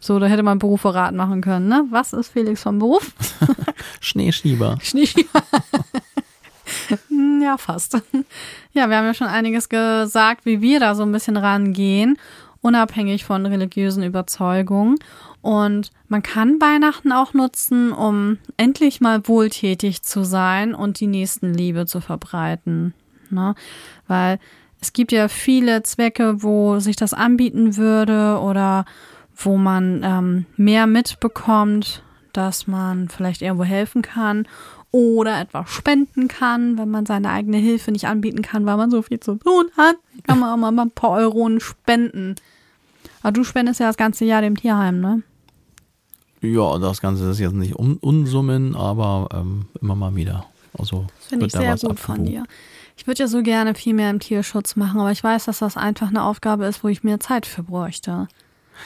So, 0.00 0.18
da 0.18 0.26
hätte 0.26 0.42
man 0.42 0.58
Beruf 0.58 0.80
verraten 0.80 1.16
machen 1.16 1.42
können, 1.42 1.68
ne? 1.68 1.84
Was 1.90 2.12
ist 2.12 2.30
Felix 2.32 2.62
vom 2.62 2.80
Beruf? 2.80 3.12
Schneeschieber. 4.00 4.78
Schneeschieber. 4.82 5.42
Ja, 7.42 7.58
fast. 7.58 7.94
Ja, 8.72 8.88
wir 8.88 8.96
haben 8.96 9.04
ja 9.04 9.14
schon 9.14 9.26
einiges 9.26 9.68
gesagt, 9.68 10.46
wie 10.46 10.62
wir 10.62 10.80
da 10.80 10.94
so 10.94 11.02
ein 11.02 11.12
bisschen 11.12 11.36
rangehen, 11.36 12.18
unabhängig 12.60 13.24
von 13.24 13.46
religiösen 13.46 14.02
Überzeugungen. 14.02 14.96
Und 15.42 15.90
man 16.08 16.22
kann 16.22 16.60
Weihnachten 16.60 17.12
auch 17.12 17.34
nutzen, 17.34 17.92
um 17.92 18.38
endlich 18.56 19.00
mal 19.00 19.28
wohltätig 19.28 20.02
zu 20.02 20.24
sein 20.24 20.74
und 20.74 20.98
die 20.98 21.06
Nächstenliebe 21.06 21.86
zu 21.86 22.00
verbreiten. 22.00 22.94
Ne? 23.30 23.54
Weil 24.08 24.40
es 24.80 24.92
gibt 24.92 25.12
ja 25.12 25.28
viele 25.28 25.82
Zwecke, 25.82 26.42
wo 26.42 26.80
sich 26.80 26.96
das 26.96 27.14
anbieten 27.14 27.76
würde 27.76 28.40
oder 28.40 28.86
wo 29.36 29.56
man 29.56 30.02
ähm, 30.02 30.46
mehr 30.56 30.86
mitbekommt, 30.86 32.02
dass 32.32 32.66
man 32.66 33.08
vielleicht 33.08 33.42
irgendwo 33.42 33.64
helfen 33.64 34.02
kann 34.02 34.46
oder 34.92 35.40
etwas 35.40 35.68
spenden 35.70 36.28
kann, 36.28 36.78
wenn 36.78 36.88
man 36.88 37.06
seine 37.06 37.30
eigene 37.30 37.58
Hilfe 37.58 37.92
nicht 37.92 38.06
anbieten 38.06 38.42
kann, 38.42 38.66
weil 38.66 38.76
man 38.76 38.90
so 38.90 39.02
viel 39.02 39.20
zu 39.20 39.34
tun 39.34 39.66
hat, 39.76 39.96
kann 40.24 40.38
man 40.38 40.50
auch 40.50 40.70
mal 40.72 40.82
ein 40.82 40.90
paar 40.90 41.10
Euronen 41.10 41.60
spenden. 41.60 42.36
Aber 43.22 43.32
du 43.32 43.44
spendest 43.44 43.80
ja 43.80 43.88
das 43.88 43.96
ganze 43.96 44.24
Jahr 44.24 44.40
dem 44.40 44.56
Tierheim, 44.56 45.00
ne? 45.00 45.22
Ja, 46.42 46.78
das 46.78 47.00
Ganze 47.00 47.30
ist 47.30 47.40
jetzt 47.40 47.54
nicht 47.54 47.78
Un 47.78 47.96
Unsummen, 47.96 48.76
aber 48.76 49.28
ähm, 49.32 49.66
immer 49.80 49.94
mal 49.94 50.14
wieder. 50.14 50.46
Also 50.78 51.06
Finde 51.28 51.46
ich 51.46 51.52
sehr 51.52 51.76
gut 51.76 51.98
von 51.98 52.24
dir. 52.24 52.44
Ich 52.96 53.06
würde 53.06 53.20
ja 53.20 53.28
so 53.28 53.42
gerne 53.42 53.74
viel 53.74 53.94
mehr 53.94 54.10
im 54.10 54.20
Tierschutz 54.20 54.76
machen, 54.76 55.00
aber 55.00 55.10
ich 55.10 55.22
weiß, 55.22 55.46
dass 55.46 55.58
das 55.58 55.76
einfach 55.76 56.08
eine 56.08 56.22
Aufgabe 56.22 56.66
ist, 56.66 56.82
wo 56.82 56.88
ich 56.88 57.04
mehr 57.04 57.20
Zeit 57.20 57.46
für 57.46 57.62
bräuchte. 57.62 58.28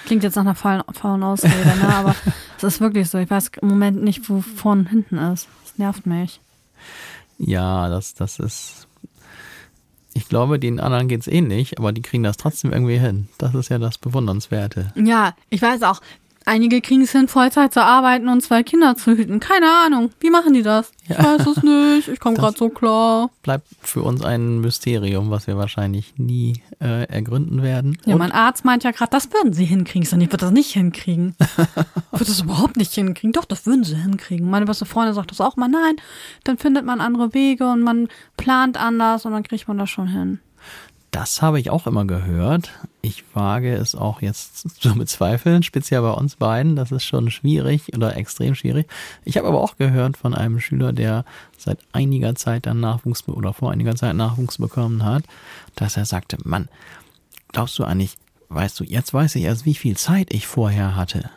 Klingt 0.06 0.22
jetzt 0.22 0.36
nach 0.36 0.42
einer 0.42 0.54
faulen, 0.54 0.82
faulen 0.92 1.22
Ausrede, 1.22 1.76
ne? 1.80 1.94
aber 1.94 2.14
es 2.56 2.62
ist 2.62 2.80
wirklich 2.80 3.08
so. 3.08 3.18
Ich 3.18 3.30
weiß 3.30 3.50
im 3.60 3.68
Moment 3.68 4.02
nicht, 4.02 4.28
wo 4.28 4.40
vorne 4.40 4.82
und 4.82 4.88
hinten 4.88 5.18
ist. 5.18 5.48
Nervt 5.80 6.04
mich. 6.04 6.42
Ja, 7.38 7.88
das, 7.88 8.12
das 8.12 8.38
ist. 8.38 8.86
Ich 10.12 10.28
glaube, 10.28 10.58
den 10.58 10.78
anderen 10.78 11.08
geht's 11.08 11.26
ähnlich, 11.26 11.78
aber 11.78 11.92
die 11.92 12.02
kriegen 12.02 12.22
das 12.22 12.36
trotzdem 12.36 12.70
irgendwie 12.70 12.98
hin. 12.98 13.28
Das 13.38 13.54
ist 13.54 13.70
ja 13.70 13.78
das 13.78 13.96
Bewundernswerte. 13.96 14.92
Ja, 14.94 15.34
ich 15.48 15.62
weiß 15.62 15.82
auch. 15.84 16.02
Einige 16.50 16.80
kriegen 16.80 17.02
es 17.02 17.12
hin, 17.12 17.28
Vollzeit 17.28 17.72
zu 17.72 17.80
arbeiten 17.80 18.28
und 18.28 18.40
zwei 18.40 18.64
Kinder 18.64 18.96
zu 18.96 19.12
hüten. 19.12 19.38
Keine 19.38 19.66
Ahnung. 19.86 20.10
Wie 20.18 20.30
machen 20.30 20.52
die 20.52 20.62
das? 20.62 20.90
Ich 21.04 21.10
Ja. 21.10 21.22
weiß 21.24 21.46
es 21.46 21.62
nicht. 21.62 22.08
Ich 22.08 22.18
komme 22.18 22.36
gerade 22.36 22.58
so 22.58 22.70
klar. 22.70 23.30
Bleibt 23.44 23.68
für 23.82 24.02
uns 24.02 24.24
ein 24.24 24.58
Mysterium, 24.60 25.30
was 25.30 25.46
wir 25.46 25.56
wahrscheinlich 25.56 26.14
nie 26.18 26.60
äh, 26.80 27.04
ergründen 27.04 27.62
werden. 27.62 27.98
Ja, 28.04 28.14
Und 28.14 28.18
mein 28.18 28.32
Arzt 28.32 28.64
meint 28.64 28.82
ja 28.82 28.90
gerade, 28.90 29.12
das 29.12 29.32
würden 29.32 29.52
sie 29.52 29.64
hinkriegen. 29.64 30.02
Ich 30.02 30.08
sag, 30.10 30.18
ich 30.20 30.26
würde 30.26 30.38
das 30.38 30.50
nicht 30.50 30.72
hinkriegen. 30.72 31.36
Ich 32.12 32.18
würde 32.20 32.32
das 32.32 32.40
überhaupt 32.42 32.76
nicht 32.76 32.92
hinkriegen. 32.92 33.32
Doch, 33.32 33.44
das 33.44 33.64
würden 33.66 33.84
sie 33.84 33.94
hinkriegen. 33.96 34.50
Meine 34.50 34.66
beste 34.66 34.84
Freundin 34.84 35.14
sagt 35.14 35.30
das 35.30 35.40
auch 35.40 35.56
mal. 35.56 35.68
Nein, 35.68 35.94
dann 36.44 36.58
findet 36.58 36.84
man 36.84 37.00
andere 37.00 37.32
Wege 37.32 37.70
und 37.70 37.82
man 37.82 38.08
plant 38.36 38.76
anders 38.76 39.24
und 39.24 39.32
dann 39.32 39.44
kriegt 39.44 39.68
man 39.68 39.78
das 39.78 39.88
schon 39.88 40.08
hin. 40.08 40.40
Das 41.10 41.42
habe 41.42 41.58
ich 41.58 41.70
auch 41.70 41.86
immer 41.86 42.04
gehört. 42.04 42.70
Ich 43.02 43.24
wage 43.34 43.74
es 43.74 43.94
auch 43.94 44.22
jetzt 44.22 44.68
zu 44.80 44.94
bezweifeln, 44.94 45.62
speziell 45.62 46.02
bei 46.02 46.12
uns 46.12 46.36
beiden. 46.36 46.76
Das 46.76 46.92
ist 46.92 47.04
schon 47.04 47.30
schwierig 47.30 47.94
oder 47.94 48.16
extrem 48.16 48.54
schwierig. 48.54 48.88
Ich 49.24 49.36
habe 49.36 49.48
aber 49.48 49.60
auch 49.60 49.76
gehört 49.76 50.16
von 50.16 50.34
einem 50.34 50.60
Schüler, 50.60 50.92
der 50.92 51.24
seit 51.58 51.78
einiger 51.92 52.34
Zeit 52.36 52.66
dann 52.66 52.80
Nachwuchs 52.80 53.26
oder 53.28 53.52
vor 53.52 53.72
einiger 53.72 53.96
Zeit 53.96 54.14
Nachwuchs 54.14 54.58
bekommen 54.58 55.04
hat, 55.04 55.24
dass 55.74 55.96
er 55.96 56.04
sagte, 56.04 56.38
Mann, 56.44 56.68
glaubst 57.52 57.78
du 57.78 57.84
eigentlich, 57.84 58.16
weißt 58.48 58.78
du, 58.78 58.84
jetzt 58.84 59.12
weiß 59.12 59.34
ich 59.34 59.44
erst, 59.44 59.64
wie 59.64 59.74
viel 59.74 59.96
Zeit 59.96 60.32
ich 60.32 60.46
vorher 60.46 60.94
hatte. 60.94 61.30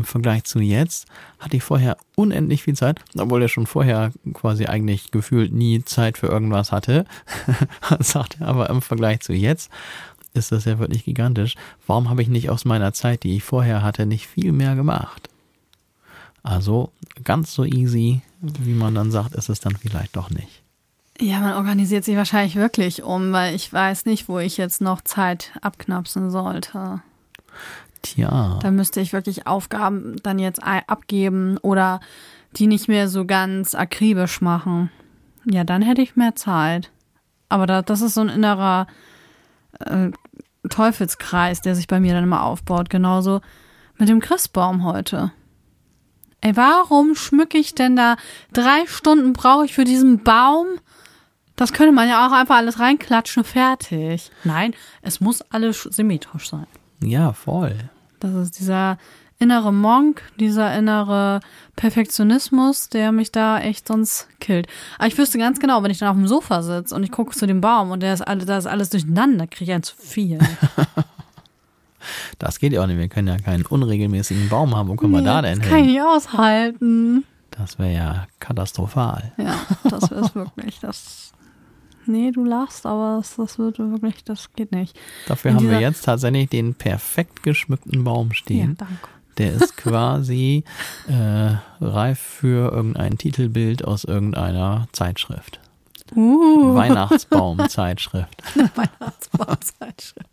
Im 0.00 0.04
Vergleich 0.04 0.44
zu 0.44 0.60
jetzt 0.60 1.06
hatte 1.38 1.58
ich 1.58 1.62
vorher 1.62 1.98
unendlich 2.16 2.62
viel 2.62 2.74
Zeit, 2.74 3.00
obwohl 3.18 3.42
er 3.42 3.48
schon 3.48 3.66
vorher 3.66 4.12
quasi 4.32 4.64
eigentlich 4.64 5.10
gefühlt 5.10 5.52
nie 5.52 5.84
Zeit 5.84 6.16
für 6.16 6.28
irgendwas 6.28 6.72
hatte. 6.72 7.04
Sagt 7.98 8.38
er 8.40 8.48
aber 8.48 8.70
im 8.70 8.80
Vergleich 8.80 9.20
zu 9.20 9.34
jetzt 9.34 9.70
ist 10.32 10.52
das 10.52 10.64
ja 10.64 10.78
wirklich 10.78 11.04
gigantisch. 11.04 11.54
Warum 11.86 12.08
habe 12.08 12.22
ich 12.22 12.28
nicht 12.28 12.48
aus 12.48 12.64
meiner 12.64 12.94
Zeit, 12.94 13.24
die 13.24 13.36
ich 13.36 13.44
vorher 13.44 13.82
hatte, 13.82 14.06
nicht 14.06 14.26
viel 14.26 14.52
mehr 14.52 14.74
gemacht? 14.74 15.28
Also 16.42 16.92
ganz 17.22 17.52
so 17.52 17.66
easy, 17.66 18.22
wie 18.40 18.72
man 18.72 18.94
dann 18.94 19.10
sagt, 19.10 19.34
ist 19.34 19.50
es 19.50 19.60
dann 19.60 19.76
vielleicht 19.76 20.16
doch 20.16 20.30
nicht. 20.30 20.62
Ja, 21.20 21.40
man 21.40 21.56
organisiert 21.56 22.06
sich 22.06 22.16
wahrscheinlich 22.16 22.56
wirklich 22.56 23.02
um, 23.02 23.32
weil 23.32 23.54
ich 23.54 23.70
weiß 23.70 24.06
nicht, 24.06 24.30
wo 24.30 24.38
ich 24.38 24.56
jetzt 24.56 24.80
noch 24.80 25.02
Zeit 25.02 25.52
abknapsen 25.60 26.30
sollte. 26.30 27.02
Tja, 28.02 28.58
Da 28.62 28.70
müsste 28.70 29.00
ich 29.00 29.12
wirklich 29.12 29.46
Aufgaben 29.46 30.16
dann 30.22 30.38
jetzt 30.38 30.62
abgeben 30.62 31.58
oder 31.58 32.00
die 32.56 32.66
nicht 32.66 32.88
mehr 32.88 33.08
so 33.08 33.24
ganz 33.24 33.74
akribisch 33.74 34.40
machen. 34.40 34.90
Ja, 35.44 35.64
dann 35.64 35.82
hätte 35.82 36.02
ich 36.02 36.16
mehr 36.16 36.34
Zeit. 36.34 36.90
Aber 37.48 37.66
da, 37.66 37.82
das 37.82 38.00
ist 38.00 38.14
so 38.14 38.22
ein 38.22 38.28
innerer 38.28 38.86
äh, 39.80 40.10
Teufelskreis, 40.68 41.60
der 41.60 41.74
sich 41.74 41.86
bei 41.86 42.00
mir 42.00 42.14
dann 42.14 42.24
immer 42.24 42.44
aufbaut. 42.44 42.90
Genauso 42.90 43.40
mit 43.98 44.08
dem 44.08 44.20
Christbaum 44.20 44.84
heute. 44.84 45.32
Ey, 46.40 46.56
warum 46.56 47.14
schmücke 47.14 47.58
ich 47.58 47.74
denn 47.74 47.96
da 47.96 48.16
drei 48.52 48.86
Stunden 48.86 49.34
brauche 49.34 49.66
ich 49.66 49.74
für 49.74 49.84
diesen 49.84 50.22
Baum? 50.22 50.66
Das 51.56 51.74
könnte 51.74 51.92
man 51.92 52.08
ja 52.08 52.26
auch 52.26 52.32
einfach 52.32 52.56
alles 52.56 52.78
reinklatschen, 52.80 53.44
fertig. 53.44 54.30
Nein, 54.44 54.74
es 55.02 55.20
muss 55.20 55.42
alles 55.42 55.82
symmetrisch 55.82 56.48
sein. 56.48 56.66
Ja, 57.02 57.32
voll. 57.32 57.76
Das 58.20 58.34
ist 58.34 58.58
dieser 58.58 58.98
innere 59.38 59.72
Monk, 59.72 60.22
dieser 60.38 60.76
innere 60.76 61.40
Perfektionismus, 61.76 62.90
der 62.90 63.10
mich 63.10 63.32
da 63.32 63.58
echt 63.58 63.88
sonst 63.88 64.28
killt. 64.38 64.66
Aber 64.98 65.08
ich 65.08 65.16
wüsste 65.16 65.38
ganz 65.38 65.58
genau, 65.58 65.82
wenn 65.82 65.90
ich 65.90 65.98
dann 65.98 66.10
auf 66.10 66.16
dem 66.16 66.26
Sofa 66.26 66.62
sitze 66.62 66.94
und 66.94 67.02
ich 67.02 67.10
gucke 67.10 67.34
zu 67.34 67.46
dem 67.46 67.62
Baum 67.62 67.90
und 67.90 68.00
der 68.02 68.12
ist 68.12 68.20
alles, 68.20 68.44
da 68.44 68.58
ist 68.58 68.66
alles 68.66 68.90
durcheinander, 68.90 69.46
kriege 69.46 69.70
ich 69.70 69.74
ein 69.74 69.82
zu 69.82 69.96
viel. 69.96 70.38
Das 72.38 72.58
geht 72.58 72.72
ja 72.72 72.82
auch 72.82 72.86
nicht. 72.86 72.98
Wir 72.98 73.08
können 73.08 73.28
ja 73.28 73.36
keinen 73.36 73.66
unregelmäßigen 73.66 74.48
Baum 74.48 74.74
haben. 74.74 74.88
Wo 74.88 74.94
kommen 74.94 75.12
wir 75.12 75.22
da 75.22 75.42
denn 75.42 75.58
das 75.58 75.68
hin? 75.68 75.76
kann 75.76 75.84
ich 75.84 75.92
nicht 75.92 76.02
aushalten. 76.02 77.24
Das 77.50 77.78
wäre 77.78 77.92
ja 77.92 78.26
katastrophal. 78.38 79.32
Ja, 79.36 79.54
das 79.84 80.10
wäre 80.10 80.20
es 80.22 80.34
wirklich. 80.34 80.80
Das. 80.80 81.32
Nee, 82.10 82.30
du 82.32 82.44
lachst, 82.44 82.86
aber 82.86 83.18
das, 83.18 83.36
das 83.36 83.58
wird 83.58 83.78
wirklich, 83.78 84.24
das 84.24 84.52
geht 84.54 84.72
nicht. 84.72 84.98
Dafür 85.28 85.52
In 85.52 85.56
haben 85.58 85.70
wir 85.70 85.80
jetzt 85.80 86.04
tatsächlich 86.04 86.48
den 86.48 86.74
perfekt 86.74 87.42
geschmückten 87.42 88.02
Baum 88.04 88.28
Ja, 88.28 88.34
stehen. 88.34 88.76
danke. 88.76 88.94
Der 89.38 89.52
ist 89.54 89.76
quasi 89.76 90.64
äh, 91.08 91.54
reif 91.80 92.18
für 92.18 92.72
irgendein 92.72 93.16
Titelbild 93.16 93.84
aus 93.84 94.04
irgendeiner 94.04 94.88
Zeitschrift. 94.92 95.60
Uh, 96.16 96.74
Weihnachtsbaum-Zeitschrift. 96.74 98.42
Weihnachtsbaumzeitschrift. 98.74 100.28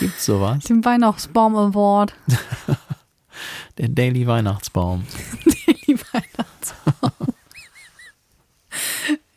Gibt's 0.00 0.24
sowas? 0.26 0.64
Den 0.64 0.84
Weihnachtsbaum 0.84 1.56
Award. 1.56 2.12
Der 3.78 3.88
Daily 3.88 4.26
Weihnachtsbaum. 4.26 5.06
Die 5.86 5.96
Weihnachtsbaum. 6.12 7.31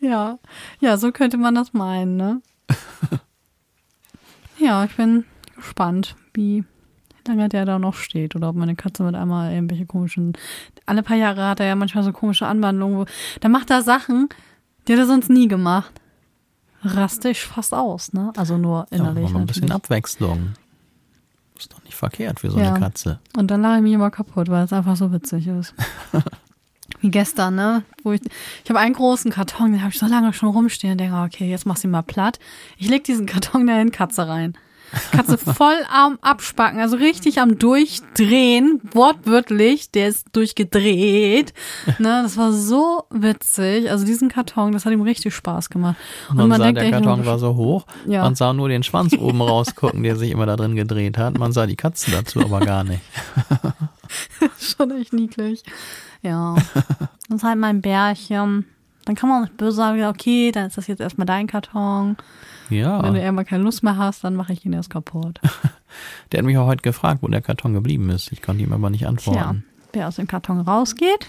Ja, 0.09 0.39
ja, 0.79 0.97
so 0.97 1.11
könnte 1.11 1.37
man 1.37 1.55
das 1.55 1.73
meinen, 1.73 2.15
ne? 2.17 2.41
ja, 4.57 4.83
ich 4.85 4.95
bin 4.95 5.25
gespannt, 5.55 6.15
wie 6.33 6.63
lange 7.27 7.49
der 7.49 7.65
da 7.65 7.79
noch 7.79 7.95
steht 7.95 8.35
oder 8.35 8.49
ob 8.49 8.55
meine 8.55 8.75
Katze 8.75 9.03
mit 9.03 9.15
einmal 9.15 9.51
irgendwelche 9.53 9.85
komischen. 9.85 10.33
Alle 10.85 11.01
paar 11.03 11.17
Jahre 11.17 11.47
hat 11.47 11.59
er 11.59 11.65
ja 11.65 11.75
manchmal 11.75 12.03
so 12.03 12.11
komische 12.11 12.45
Anwandlungen, 12.47 12.97
wo. 12.99 13.05
Da 13.39 13.49
macht 13.49 13.69
er 13.71 13.81
Sachen, 13.81 14.29
die 14.87 14.93
hat 14.93 14.99
er 14.99 15.07
sonst 15.07 15.29
nie 15.29 15.47
gemacht. 15.47 15.91
Raste 16.83 17.29
ich 17.29 17.41
fast 17.41 17.73
aus, 17.73 18.13
ne? 18.13 18.31
Also 18.37 18.57
nur 18.57 18.85
Ja, 18.91 18.97
innerlich. 18.97 19.23
aber 19.25 19.33
mal 19.33 19.39
ein 19.41 19.47
bisschen. 19.47 19.71
Abwechslung. 19.71 20.53
Ist 21.57 21.73
doch 21.73 21.83
nicht 21.83 21.95
verkehrt 21.95 22.41
für 22.41 22.51
so 22.51 22.59
Ja. 22.59 22.71
eine 22.73 22.79
Katze. 22.79 23.19
Und 23.35 23.49
dann 23.49 23.61
lache 23.63 23.77
ich 23.77 23.81
mich 23.81 23.93
immer 23.93 24.11
kaputt, 24.11 24.49
weil 24.49 24.65
es 24.65 24.73
einfach 24.73 24.95
so 24.95 25.11
witzig 25.11 25.47
ist. 25.47 25.73
Wie 27.05 27.11
gestern, 27.11 27.53
ne? 27.53 27.83
Wo 28.01 28.13
ich 28.13 28.21
ich 28.63 28.69
habe 28.71 28.79
einen 28.79 28.95
großen 28.95 29.29
Karton, 29.29 29.73
den 29.73 29.81
habe 29.83 29.93
ich 29.93 29.99
so 29.99 30.07
lange 30.07 30.33
schon 30.33 30.49
rumstehen 30.49 30.93
und 30.93 30.97
denke, 30.97 31.15
okay, 31.21 31.47
jetzt 31.47 31.67
machst 31.67 31.83
du 31.83 31.87
ihn 31.87 31.91
mal 31.91 32.01
platt. 32.01 32.39
Ich 32.79 32.89
leg 32.89 33.03
diesen 33.03 33.27
Karton 33.27 33.67
dahin, 33.67 33.91
Katze 33.91 34.27
rein. 34.27 34.57
Katze 35.11 35.37
voll 35.53 35.77
am 35.93 36.17
Abspacken, 36.21 36.79
also 36.79 36.97
richtig 36.97 37.39
am 37.39 37.59
Durchdrehen, 37.59 38.81
wortwörtlich, 38.91 39.91
der 39.91 40.07
ist 40.07 40.25
durchgedreht. 40.33 41.53
Ne, 41.99 42.21
das 42.23 42.37
war 42.37 42.51
so 42.51 43.03
witzig. 43.11 43.91
Also 43.91 44.03
diesen 44.03 44.29
Karton, 44.29 44.71
das 44.71 44.85
hat 44.85 44.91
ihm 44.91 45.01
richtig 45.03 45.35
Spaß 45.35 45.69
gemacht. 45.69 45.97
Und 46.29 46.37
Man, 46.37 46.59
sah, 46.59 46.71
der 46.71 46.81
echt 46.85 46.91
Karton 46.91 47.19
nur, 47.19 47.25
war 47.27 47.37
so 47.37 47.55
hoch, 47.55 47.85
Ja. 48.07 48.23
man 48.23 48.33
sah 48.33 48.51
nur 48.51 48.67
den 48.67 48.81
Schwanz 48.81 49.13
oben 49.19 49.43
rausgucken, 49.43 50.01
der 50.01 50.15
sich 50.15 50.31
immer 50.31 50.47
da 50.47 50.55
drin 50.55 50.75
gedreht 50.75 51.19
hat. 51.19 51.37
Man 51.37 51.51
sah 51.51 51.67
die 51.67 51.75
Katzen 51.75 52.13
dazu 52.13 52.41
aber 52.41 52.61
gar 52.61 52.83
nicht. 52.83 53.01
schon 54.59 54.89
echt 54.99 55.13
niedlich. 55.13 55.63
Ja. 56.21 56.55
Das 57.27 57.37
ist 57.37 57.43
halt 57.43 57.57
mein 57.57 57.81
Bärchen. 57.81 58.65
Dann 59.05 59.15
kann 59.15 59.29
man 59.29 59.39
auch 59.39 59.45
nicht 59.47 59.57
böse 59.57 59.77
sagen, 59.77 60.03
okay, 60.05 60.51
dann 60.51 60.67
ist 60.67 60.77
das 60.77 60.85
jetzt 60.85 60.99
erstmal 60.99 61.25
dein 61.25 61.47
Karton. 61.47 62.17
Ja, 62.69 63.01
Wenn 63.01 63.15
du 63.15 63.19
irgendwann 63.19 63.45
keine 63.47 63.63
Lust 63.63 63.81
mehr 63.81 63.97
hast, 63.97 64.23
dann 64.23 64.35
mache 64.35 64.53
ich 64.53 64.63
ihn 64.63 64.73
erst 64.73 64.91
kaputt. 64.91 65.39
der 66.31 66.37
hat 66.39 66.45
mich 66.45 66.55
auch 66.59 66.67
heute 66.67 66.83
gefragt, 66.83 67.23
wo 67.23 67.27
der 67.27 67.41
Karton 67.41 67.73
geblieben 67.73 68.11
ist. 68.11 68.31
Ich 68.31 68.43
konnte 68.43 68.63
ihm 68.63 68.73
aber 68.73 68.91
nicht 68.91 68.99
Tja, 68.99 69.09
antworten. 69.09 69.65
wer 69.93 70.07
aus 70.07 70.17
dem 70.17 70.27
Karton 70.27 70.59
rausgeht, 70.61 71.27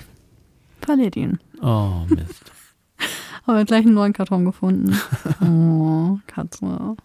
verliert 0.82 1.16
ihn. 1.16 1.38
Oh, 1.62 2.02
Mist. 2.08 2.52
Aber 3.46 3.64
gleich 3.64 3.86
einen 3.86 3.94
neuen 3.94 4.12
Karton 4.12 4.44
gefunden. 4.44 4.98
Oh, 5.40 6.18
Katze. 6.26 6.96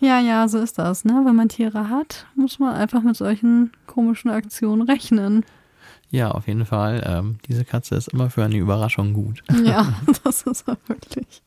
Ja, 0.00 0.20
ja, 0.20 0.46
so 0.48 0.58
ist 0.58 0.78
das, 0.78 1.04
ne? 1.04 1.22
Wenn 1.24 1.34
man 1.34 1.48
Tiere 1.48 1.88
hat, 1.88 2.26
muss 2.36 2.58
man 2.58 2.74
einfach 2.74 3.02
mit 3.02 3.16
solchen 3.16 3.72
komischen 3.86 4.30
Aktionen 4.30 4.82
rechnen. 4.82 5.44
Ja, 6.10 6.30
auf 6.30 6.46
jeden 6.46 6.66
Fall. 6.66 7.02
Ähm, 7.06 7.38
diese 7.48 7.64
Katze 7.64 7.94
ist 7.96 8.08
immer 8.08 8.30
für 8.30 8.44
eine 8.44 8.56
Überraschung 8.56 9.12
gut. 9.12 9.42
Ja, 9.64 9.94
das 10.24 10.42
ist 10.42 10.68
er 10.68 10.76
wirklich. 10.86 11.42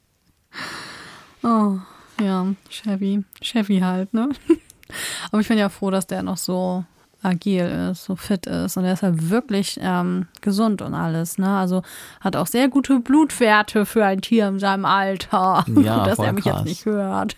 Oh, 1.44 1.78
ja, 2.22 2.46
Chevy. 2.70 3.24
Chevy 3.42 3.80
halt, 3.80 4.14
ne? 4.14 4.30
Aber 5.32 5.42
ich 5.42 5.48
bin 5.48 5.58
ja 5.58 5.70
froh, 5.70 5.92
dass 5.92 6.08
der 6.08 6.24
noch 6.24 6.38
so 6.38 6.84
agil 7.22 7.90
ist, 7.92 8.06
so 8.06 8.16
fit 8.16 8.46
ist. 8.46 8.78
Und 8.78 8.86
er 8.86 8.94
ist 8.94 9.04
ja 9.04 9.12
wirklich 9.14 9.80
ähm, 9.82 10.28
gesund 10.42 10.82
und 10.82 10.94
alles, 10.94 11.38
ne? 11.38 11.58
Also 11.58 11.84
hat 12.22 12.36
auch 12.36 12.48
sehr 12.48 12.70
gute 12.70 13.00
Blutwerte 13.00 13.86
für 13.86 14.06
ein 14.06 14.22
Tier 14.22 14.48
in 14.48 14.60
seinem 14.60 14.86
Alter. 14.86 15.66
Ja, 15.82 16.04
dass 16.06 16.20
er 16.20 16.34
mich 16.34 16.46
krass. 16.46 16.60
jetzt 16.60 16.66
nicht 16.66 16.86
hört. 16.86 17.36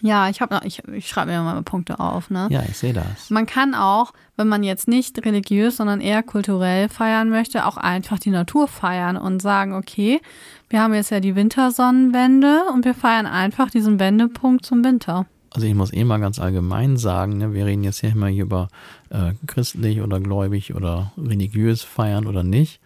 Ja, 0.00 0.28
ich 0.28 0.40
habe 0.40 0.60
ich, 0.64 0.82
ich 0.88 1.08
schreibe 1.08 1.30
mir 1.32 1.42
mal 1.42 1.62
Punkte 1.62 2.00
auf, 2.00 2.30
ne? 2.30 2.48
Ja, 2.50 2.62
ich 2.68 2.76
sehe 2.76 2.92
das. 2.92 3.30
Man 3.30 3.46
kann 3.46 3.74
auch, 3.74 4.12
wenn 4.36 4.48
man 4.48 4.62
jetzt 4.62 4.88
nicht 4.88 5.24
religiös, 5.24 5.76
sondern 5.76 6.00
eher 6.00 6.22
kulturell 6.22 6.88
feiern 6.88 7.30
möchte, 7.30 7.66
auch 7.66 7.76
einfach 7.76 8.18
die 8.18 8.30
Natur 8.30 8.68
feiern 8.68 9.16
und 9.16 9.40
sagen, 9.40 9.74
okay, 9.74 10.20
wir 10.68 10.80
haben 10.80 10.94
jetzt 10.94 11.10
ja 11.10 11.20
die 11.20 11.36
Wintersonnenwende 11.36 12.62
und 12.72 12.84
wir 12.84 12.94
feiern 12.94 13.26
einfach 13.26 13.70
diesen 13.70 14.00
Wendepunkt 14.00 14.64
zum 14.64 14.84
Winter. 14.84 15.26
Also 15.50 15.66
ich 15.66 15.74
muss 15.74 15.92
eh 15.92 16.04
mal 16.04 16.18
ganz 16.18 16.38
allgemein 16.38 16.96
sagen, 16.96 17.36
ne, 17.36 17.52
wir 17.52 17.66
reden 17.66 17.84
jetzt 17.84 18.00
hier 18.00 18.12
immer 18.12 18.28
hier 18.28 18.44
über 18.44 18.68
äh, 19.10 19.34
christlich 19.46 20.00
oder 20.00 20.18
gläubig 20.18 20.74
oder 20.74 21.12
religiös 21.18 21.82
feiern 21.82 22.26
oder 22.26 22.42
nicht. 22.42 22.80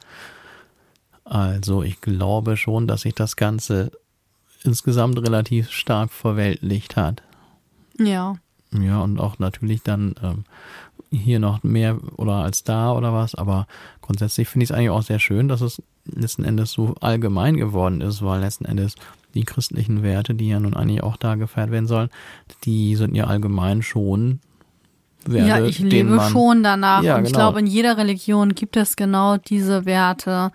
Also 1.25 1.83
ich 1.83 2.01
glaube 2.01 2.57
schon, 2.57 2.87
dass 2.87 3.03
sich 3.03 3.15
das 3.15 3.37
Ganze 3.37 3.93
insgesamt 4.67 5.19
relativ 5.19 5.71
stark 5.71 6.11
verweltlicht 6.11 6.97
hat. 6.97 7.23
Ja. 7.99 8.37
Ja, 8.73 9.01
und 9.01 9.21
auch 9.21 9.39
natürlich 9.39 9.83
dann 9.83 10.15
ähm, 10.23 10.45
hier 11.11 11.39
noch 11.39 11.63
mehr 11.63 11.99
oder 12.17 12.35
als 12.35 12.65
da 12.65 12.93
oder 12.93 13.13
was, 13.13 13.35
aber 13.35 13.67
grundsätzlich 14.03 14.49
finde 14.49 14.65
ich 14.65 14.71
es 14.71 14.77
eigentlich 14.77 14.91
auch 14.91 15.03
sehr 15.03 15.19
schön, 15.19 15.49
dass 15.49 15.61
es 15.61 15.83
letzten 16.05 16.45
Endes 16.45 16.73
so 16.73 16.95
allgemein 17.01 17.57
geworden 17.57 18.01
ist, 18.01 18.23
weil 18.23 18.41
letzten 18.41 18.65
Endes 18.65 18.97
die 19.35 19.45
christlichen 19.45 20.03
Werte, 20.03 20.35
die 20.35 20.49
ja 20.49 20.61
nun 20.61 20.75
eigentlich 20.75 21.03
auch 21.03 21.17
da 21.17 21.35
gefeiert 21.35 21.71
werden 21.71 21.87
sollen, 21.87 22.11
die 22.65 22.97
sind 22.97 23.15
ja 23.15 23.25
allgemein 23.25 23.83
schon 23.83 24.41
Werte, 25.29 25.49
ja, 25.49 25.65
ich 25.65 25.79
lebe 25.81 26.11
man, 26.11 26.31
schon 26.31 26.63
danach. 26.63 27.03
Ja, 27.03 27.17
und 27.17 27.25
ich 27.25 27.33
genau. 27.33 27.47
glaube, 27.47 27.61
in 27.61 27.67
jeder 27.67 27.97
Religion 27.97 28.55
gibt 28.55 28.77
es 28.77 28.97
genau 28.97 29.37
diese 29.37 29.85
Werte. 29.85 30.53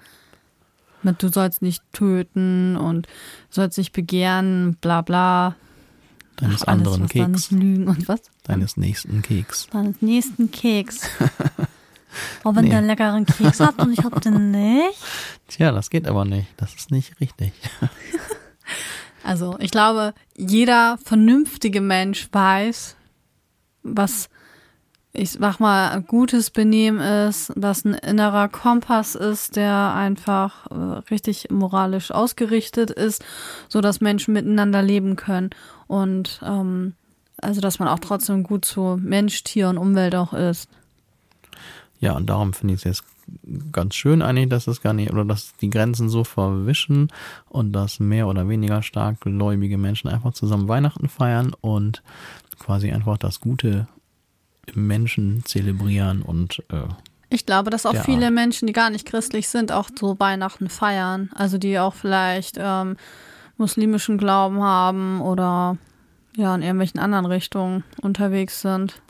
Mit 1.04 1.22
du 1.24 1.30
sollst 1.30 1.62
nicht 1.62 1.84
töten 1.94 2.76
und 2.78 3.08
sollst 3.50 3.78
nicht 3.78 3.92
begehren, 3.94 4.78
bla 4.82 5.02
bla. 5.02 5.56
deines 6.38 6.64
Ach, 6.64 6.68
alles, 6.68 6.88
anderen 6.88 7.08
Keks, 7.08 7.52
nicht 7.52 7.52
lügen 7.52 7.88
und 7.88 8.08
was? 8.08 8.22
deines 8.44 8.78
nächsten 8.78 9.22
Keks. 9.22 9.68
Deines 9.72 10.02
nächsten 10.02 10.52
Keks. 10.52 11.02
Oh, 12.44 12.54
wenn 12.54 12.66
Nee. 12.66 12.70
der 12.72 12.80
einen 12.80 12.88
leckeren 12.88 13.26
Keks 13.26 13.62
hat 13.62 13.80
und 13.80 13.94
ich 13.98 14.04
hab 14.04 14.20
den 14.22 14.52
nicht. 14.52 15.00
Tja, 15.48 15.72
das 15.72 15.90
geht 15.90 16.06
aber 16.10 16.26
nicht. 16.26 16.50
Das 16.58 16.76
ist 16.76 16.92
nicht 16.92 17.18
richtig. 17.22 17.54
Also, 19.24 19.56
ich 19.60 19.70
glaube, 19.72 20.14
jeder 20.36 20.98
vernünftige 21.06 21.80
Mensch 21.80 22.28
weiß, 22.32 22.96
was 23.84 24.30
ich 25.14 25.32
sag 25.32 25.60
mal, 25.60 26.02
gutes 26.02 26.52
Benehmen 26.52 27.00
ist, 27.00 27.52
was 27.56 27.84
ein 27.84 27.94
innerer 27.94 28.48
Kompass 28.48 29.16
ist, 29.16 29.56
der 29.56 29.94
einfach 29.94 30.68
äh, 30.68 30.74
richtig 31.10 31.50
moralisch 31.52 32.12
ausgerichtet 32.12 32.92
ist, 32.92 33.24
so 33.68 33.82
dass 33.82 34.00
Menschen 34.00 34.34
miteinander 34.34 34.82
leben 34.82 35.18
können 35.18 35.50
und 35.88 36.40
ähm, 36.46 36.94
also 37.42 37.60
dass 37.60 37.80
man 37.80 37.88
auch 37.88 38.00
trotzdem 38.00 38.44
gut 38.44 38.66
zu 38.66 39.00
Mensch, 39.02 39.44
Tier 39.44 39.68
und 39.70 39.78
Umwelt 39.78 40.16
auch 40.16 40.34
ist. 40.34 40.70
Ja, 42.00 42.16
und 42.16 42.30
darum 42.30 42.54
finde 42.54 42.76
ich 42.76 42.80
es 42.80 42.84
jetzt 42.84 43.04
ganz 43.72 43.96
schön 43.96 44.22
eigentlich, 44.22 44.50
dass 44.50 44.68
es 44.68 44.82
gar 44.82 44.94
nicht, 44.94 45.12
oder 45.12 45.26
dass 45.26 45.54
die 45.58 45.70
Grenzen 45.70 46.10
so 46.10 46.24
verwischen 46.24 47.10
und 47.50 47.74
dass 47.74 48.00
mehr 48.00 48.28
oder 48.28 48.48
weniger 48.48 48.82
stark 48.82 49.22
gläubige 49.22 49.78
Menschen 49.78 50.10
einfach 50.10 50.34
zusammen 50.34 50.68
Weihnachten 50.68 51.10
feiern 51.10 51.54
und 51.62 52.02
quasi 52.60 52.92
einfach 52.92 53.18
das 53.18 53.40
Gute 53.40 53.88
Menschen 54.74 55.44
zelebrieren 55.46 56.22
und 56.22 56.64
äh, 56.70 56.88
Ich 57.30 57.46
glaube, 57.46 57.70
dass 57.70 57.86
auch 57.86 57.96
viele 57.96 58.32
Menschen, 58.32 58.68
die 58.68 58.74
gar 58.74 58.90
nicht 58.90 59.06
christlich 59.06 59.48
sind, 59.50 59.72
auch 59.72 59.90
so 59.98 60.20
Weihnachten 60.20 60.70
feiern. 60.70 61.30
Also 61.36 61.58
die 61.58 61.80
auch 61.80 61.94
vielleicht 61.94 62.58
ähm, 62.60 62.98
muslimischen 63.58 64.18
Glauben 64.18 64.62
haben 64.62 65.22
oder 65.22 65.78
ja 66.36 66.56
in 66.56 66.62
irgendwelchen 66.62 67.00
anderen 67.00 67.26
Richtungen 67.26 67.84
unterwegs 68.02 68.62
sind. 68.62 69.02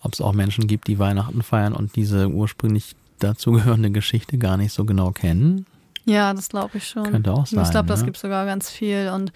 ob 0.00 0.12
es 0.12 0.20
auch 0.20 0.32
Menschen 0.32 0.68
gibt, 0.68 0.86
die 0.86 0.98
Weihnachten 0.98 1.42
feiern 1.42 1.72
und 1.72 1.96
diese 1.96 2.28
ursprünglich 2.28 2.94
dazugehörende 3.18 3.90
Geschichte 3.90 4.38
gar 4.38 4.56
nicht 4.56 4.72
so 4.72 4.84
genau 4.84 5.10
kennen. 5.10 5.66
Ja, 6.04 6.32
das 6.32 6.48
glaube 6.48 6.78
ich 6.78 6.86
schon. 6.86 7.10
Könnte 7.10 7.32
auch 7.32 7.46
sein. 7.46 7.64
Ich 7.64 7.70
glaube, 7.70 7.88
das 7.88 8.00
ne? 8.00 8.06
gibt 8.06 8.16
sogar 8.16 8.46
ganz 8.46 8.70
viel. 8.70 9.10
Und 9.12 9.32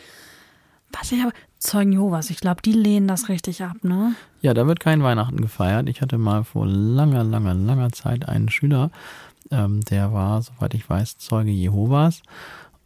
was 0.93 1.11
ich 1.11 1.21
aber, 1.21 1.33
Zeugen 1.61 1.93
Jehovas, 1.93 2.31
ich 2.31 2.41
glaube, 2.41 2.63
die 2.63 2.73
lehnen 2.73 3.07
das 3.07 3.29
richtig 3.29 3.63
ab, 3.63 3.77
ne? 3.83 4.15
Ja, 4.41 4.55
da 4.55 4.67
wird 4.67 4.81
kein 4.81 5.03
Weihnachten 5.03 5.43
gefeiert. 5.43 5.91
Ich 5.91 6.01
hatte 6.01 6.17
mal 6.17 6.43
vor 6.43 6.67
langer, 6.67 7.23
langer, 7.23 7.53
langer 7.53 7.93
Zeit 7.93 8.27
einen 8.27 8.49
Schüler, 8.49 8.91
ähm, 9.51 9.83
der 9.83 10.11
war, 10.15 10.41
soweit 10.41 10.73
ich 10.73 10.89
weiß, 10.89 11.19
Zeuge 11.19 11.51
Jehovas 11.51 12.23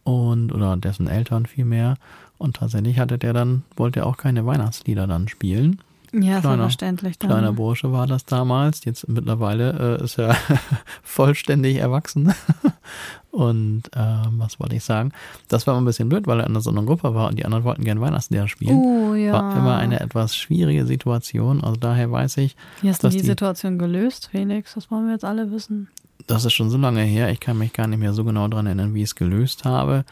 und 0.03 0.53
oder 0.53 0.77
dessen 0.77 1.07
Eltern 1.07 1.47
vielmehr. 1.47 1.97
Und 2.37 2.57
tatsächlich 2.57 2.99
hatte 2.99 3.17
der 3.17 3.33
dann, 3.33 3.63
wollte 3.77 4.01
er 4.01 4.07
auch 4.07 4.17
keine 4.17 4.45
Weihnachtslieder 4.45 5.07
dann 5.07 5.29
spielen. 5.29 5.81
Ja, 6.21 6.41
Kleiner- 6.41 6.63
verständlich. 6.65 7.19
Dann. 7.19 7.31
Kleiner 7.31 7.53
Bursche 7.53 7.91
war 7.93 8.07
das 8.07 8.25
damals. 8.25 8.85
Jetzt 8.85 9.09
mittlerweile 9.09 9.99
äh, 10.01 10.05
ist 10.05 10.19
er 10.19 10.37
vollständig 11.03 11.77
erwachsen. 11.79 12.33
Und 13.31 13.91
ähm, 13.97 14.35
was 14.39 14.61
wollte 14.61 14.77
ich 14.77 14.85
sagen? 14.85 15.11
Das 15.49 15.67
war 15.67 15.75
immer 15.75 15.83
ein 15.83 15.87
bisschen 15.87 16.09
blöd, 16.09 16.29
weil 16.29 16.39
er 16.39 16.47
in 16.47 16.61
so 16.61 16.71
einer 16.71 16.85
Gruppe 16.85 17.17
war 17.17 17.29
und 17.29 17.37
die 17.37 17.45
anderen 17.45 17.65
wollten 17.65 17.83
gerne 17.83 18.01
Weihnachtslieder 18.01 18.47
spielen. 18.47 18.77
Oh 18.77 19.15
ja. 19.15 19.33
War 19.33 19.57
immer 19.57 19.77
eine 19.77 19.99
etwas 19.99 20.37
schwierige 20.37 20.87
Situation. 20.87 21.61
Also 21.65 21.75
daher 21.77 22.13
weiß 22.13 22.37
ich, 22.37 22.55
Wie 22.81 22.89
hast 22.89 23.03
du 23.03 23.09
die 23.09 23.17
die- 23.23 23.27
Situation 23.27 23.77
gelöst, 23.79 24.29
Felix? 24.31 24.75
Das 24.75 24.89
wollen 24.89 25.07
wir 25.07 25.15
jetzt 25.15 25.25
alle 25.25 25.51
wissen. 25.51 25.89
Das 26.27 26.45
ist 26.45 26.53
schon 26.53 26.71
so 26.71 26.79
lange 26.79 27.03
her, 27.03 27.31
ich 27.31 27.41
kann 27.41 27.59
mich 27.59 27.73
gar 27.73 27.87
nicht 27.87 27.99
mehr 27.99 28.15
so 28.15 28.25
genau 28.25 28.49
dran 28.49 28.67
erinnern, 28.67 28.95
wie 28.95 29.01
ich 29.01 29.11
es 29.11 29.15
gelöst 29.15 29.65
habe. 29.65 30.05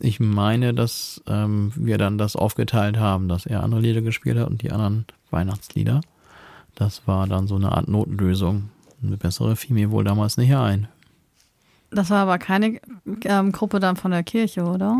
Ich 0.00 0.20
meine, 0.20 0.74
dass 0.74 1.22
ähm, 1.26 1.72
wir 1.74 1.98
dann 1.98 2.18
das 2.18 2.36
aufgeteilt 2.36 2.98
haben, 2.98 3.28
dass 3.28 3.46
er 3.46 3.62
andere 3.62 3.80
Lieder 3.80 4.02
gespielt 4.02 4.38
hat 4.38 4.48
und 4.48 4.62
die 4.62 4.70
anderen 4.70 5.06
Weihnachtslieder. 5.30 6.02
Das 6.74 7.06
war 7.06 7.26
dann 7.26 7.46
so 7.46 7.56
eine 7.56 7.72
Art 7.72 7.88
Notlösung. 7.88 8.70
Eine 9.02 9.16
bessere 9.16 9.56
fiel 9.56 9.74
mir 9.74 9.90
wohl 9.90 10.04
damals 10.04 10.36
nicht 10.36 10.54
ein. 10.54 10.88
Das 11.90 12.10
war 12.10 12.18
aber 12.18 12.38
keine 12.38 12.80
ähm, 13.24 13.52
Gruppe 13.52 13.80
dann 13.80 13.96
von 13.96 14.10
der 14.10 14.22
Kirche, 14.22 14.64
oder? 14.64 14.98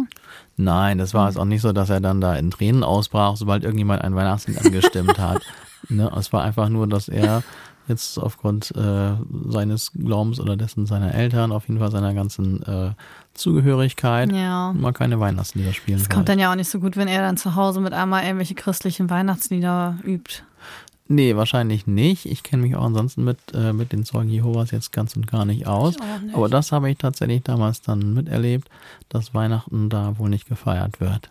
Nein, 0.56 0.98
das 0.98 1.14
war 1.14 1.28
es 1.28 1.36
auch 1.36 1.44
nicht 1.44 1.60
so, 1.60 1.72
dass 1.72 1.90
er 1.90 2.00
dann 2.00 2.20
da 2.20 2.36
in 2.36 2.50
Tränen 2.50 2.84
ausbrach, 2.84 3.36
sobald 3.36 3.64
irgendjemand 3.64 4.02
ein 4.02 4.14
Weihnachtslied 4.14 4.64
angestimmt 4.64 5.18
hat. 5.18 5.42
Ne? 5.88 6.10
Es 6.18 6.32
war 6.32 6.42
einfach 6.42 6.68
nur, 6.68 6.88
dass 6.88 7.06
er 7.06 7.44
jetzt 7.88 8.18
aufgrund 8.18 8.74
äh, 8.76 9.12
seines 9.48 9.92
Glaubens 9.92 10.40
oder 10.40 10.56
dessen 10.56 10.86
seiner 10.86 11.14
Eltern, 11.14 11.52
auf 11.52 11.68
jeden 11.68 11.78
Fall 11.80 11.90
seiner 11.90 12.14
ganzen 12.14 12.62
äh, 12.64 12.90
Zugehörigkeit, 13.34 14.32
Ja. 14.32 14.72
mal 14.72 14.92
keine 14.92 15.20
Weihnachtslieder 15.20 15.72
spielen 15.72 15.98
Es 16.00 16.08
kommt 16.08 16.28
dann 16.28 16.38
ja 16.38 16.50
auch 16.50 16.56
nicht 16.56 16.70
so 16.70 16.80
gut, 16.80 16.96
wenn 16.96 17.08
er 17.08 17.20
dann 17.22 17.36
zu 17.36 17.54
Hause 17.54 17.80
mit 17.80 17.92
einmal 17.92 18.24
irgendwelche 18.24 18.54
christlichen 18.54 19.08
Weihnachtslieder 19.10 19.98
übt. 20.04 20.42
Nee, 21.08 21.36
wahrscheinlich 21.36 21.86
nicht. 21.86 22.26
Ich 22.26 22.42
kenne 22.42 22.62
mich 22.62 22.74
auch 22.74 22.84
ansonsten 22.84 23.22
mit, 23.22 23.38
äh, 23.54 23.72
mit 23.72 23.92
den 23.92 24.04
Zeugen 24.04 24.28
Jehovas 24.28 24.72
jetzt 24.72 24.92
ganz 24.92 25.14
und 25.14 25.28
gar 25.28 25.44
nicht 25.44 25.66
aus. 25.68 25.94
Nicht. 26.22 26.34
Aber 26.34 26.48
das 26.48 26.72
habe 26.72 26.90
ich 26.90 26.98
tatsächlich 26.98 27.44
damals 27.44 27.80
dann 27.82 28.14
miterlebt, 28.14 28.68
dass 29.08 29.32
Weihnachten 29.32 29.88
da 29.88 30.18
wohl 30.18 30.28
nicht 30.30 30.48
gefeiert 30.48 30.98
wird. 31.00 31.28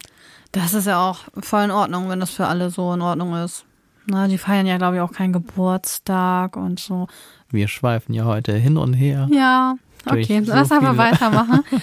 Das 0.54 0.74
ist 0.74 0.88
ja 0.88 1.06
auch 1.10 1.20
voll 1.42 1.64
in 1.66 1.72
Ordnung, 1.72 2.08
wenn 2.08 2.22
das 2.22 2.30
für 2.30 2.48
alle 2.48 2.70
so 2.70 2.94
in 2.94 3.02
Ordnung 3.02 3.36
ist. 3.36 3.66
Na, 4.08 4.28
die 4.28 4.38
feiern 4.38 4.66
ja, 4.68 4.78
glaube 4.78 4.96
ich, 4.98 5.02
auch 5.02 5.12
keinen 5.12 5.34
Geburtstag 5.34 6.58
und 6.58 6.80
so. 6.80 7.08
Wir 7.50 7.68
schweifen 7.68 8.14
ja 8.14 8.26
heute 8.26 8.54
hin 8.54 8.78
und 8.78 8.94
her. 8.94 9.28
Ja, 9.32 9.76
okay, 10.06 10.44
so 10.44 10.52
lass 10.54 10.70
viele- 10.70 10.98
weitermachen. 10.98 11.64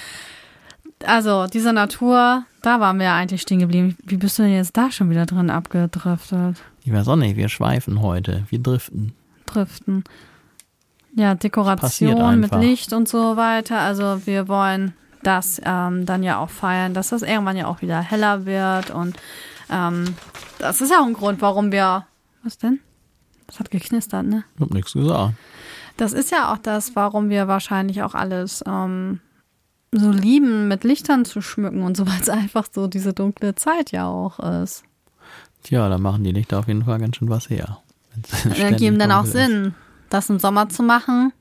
Also, 1.05 1.47
diese 1.47 1.73
Natur, 1.73 2.45
da 2.63 2.79
waren 2.79 2.99
wir 2.99 3.07
ja 3.07 3.17
eigentlich 3.17 3.43
stehen 3.43 3.59
geblieben. 3.59 3.97
Wie 4.05 4.17
bist 4.17 4.39
du 4.39 4.45
denn 4.45 4.55
jetzt 4.55 4.77
da 4.77 4.93
schon 4.93 5.11
wieder 5.11 5.27
drin 5.27 5.51
abgedriftet? 5.51 6.59
Ich 6.85 6.93
weiß 6.93 7.09
auch 7.09 7.17
nicht, 7.17 7.37
wir 7.37 7.49
schweifen 7.49 8.01
heute, 8.01 8.45
wir 8.51 8.61
driften. 8.61 9.13
Driften. 9.47 10.05
Ja, 11.17 11.35
Dekoration 11.35 12.37
mit 12.39 12.53
einfach. 12.53 12.61
Licht 12.61 12.93
und 12.93 13.09
so 13.09 13.37
weiter. 13.37 13.81
Also, 13.81 14.25
wir 14.27 14.47
wollen 14.47 14.93
das 15.25 15.61
ähm, 15.65 16.07
dann 16.07 16.23
ja 16.23 16.39
auch 16.39 16.51
feiern, 16.51 16.95
dass 16.95 17.09
das 17.09 17.23
irgendwann 17.23 17.57
ja 17.57 17.67
auch 17.67 17.83
wieder 17.83 18.01
heller 18.01 18.47
wird. 18.47 18.91
Und 18.91 19.17
ähm, 19.71 20.15
das 20.61 20.81
ist 20.81 20.91
ja 20.91 21.01
auch 21.01 21.07
ein 21.07 21.15
Grund, 21.15 21.43
warum 21.43 21.73
wir. 21.73 22.07
Was 22.43 22.59
denn? 22.59 22.81
Das 23.47 23.61
hat 23.61 23.71
geknistert, 23.71 24.27
ne? 24.27 24.45
Ich 24.55 24.61
hab 24.61 24.71
nichts 24.71 24.93
gesagt. 24.93 25.35
Das 25.97 26.13
ist 26.13 26.31
ja 26.31 26.53
auch 26.53 26.59
das, 26.59 26.97
warum 26.97 27.29
wir 27.29 27.49
wahrscheinlich 27.49 28.03
auch 28.03 28.15
alles 28.15 28.65
ähm, 28.67 29.21
so 29.93 30.11
lieben, 30.11 30.69
mit 30.69 30.85
Lichtern 30.85 31.25
zu 31.25 31.43
schmücken 31.43 31.83
und 31.83 31.97
so, 31.97 32.07
weil 32.07 32.21
es 32.21 32.29
einfach 32.31 32.67
so 32.73 32.87
diese 32.87 33.13
dunkle 33.13 33.55
Zeit 33.55 33.93
ja 33.93 34.07
auch 34.07 34.39
ist. 34.39 34.85
Tja, 35.63 35.89
da 35.89 35.99
machen 35.99 36.25
die 36.25 36.33
Lichter 36.33 36.59
auf 36.59 36.69
jeden 36.69 36.85
Fall 36.85 36.99
ganz 36.99 37.17
schön 37.17 37.29
was 37.29 37.51
her. 37.51 37.79
Ständig 38.53 38.79
geben 38.79 38.99
dann 38.99 39.13
auch 39.13 39.25
ist. 39.25 39.33
Sinn, 39.33 39.75
das 40.11 40.29
im 40.29 40.39
Sommer 40.39 40.69
zu 40.69 40.83
machen. 40.83 41.33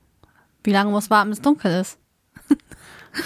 Wie 0.64 0.72
lange 0.72 0.90
muss 0.90 1.10
warten, 1.10 1.30
bis 1.30 1.38
es 1.38 1.42
dunkel 1.42 1.80
ist? 1.80 1.98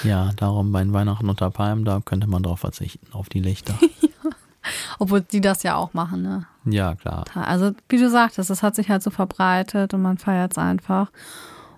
Ja, 0.03 0.33
darum 0.37 0.73
bei 0.73 0.83
den 0.83 0.93
Weihnachten 0.93 1.29
unter 1.29 1.51
Palmen, 1.51 1.85
da 1.85 2.01
könnte 2.05 2.27
man 2.27 2.43
drauf 2.43 2.61
verzichten, 2.61 3.07
auf 3.13 3.29
die 3.29 3.41
Lichter. 3.41 3.79
Obwohl 4.99 5.21
die 5.21 5.41
das 5.41 5.63
ja 5.63 5.77
auch 5.77 5.95
machen, 5.95 6.23
ne? 6.23 6.47
ja, 6.65 6.95
klar. 6.95 7.25
Also, 7.35 7.73
wie 7.89 7.99
du 7.99 8.11
sagtest, 8.11 8.51
das 8.51 8.63
hat 8.63 8.75
sich 8.75 8.89
halt 8.89 9.03
so 9.03 9.11
verbreitet 9.11 9.95
und 9.95 10.03
man 10.03 10.19
feiert 10.19 10.53
es 10.53 10.59
einfach. 10.59 11.11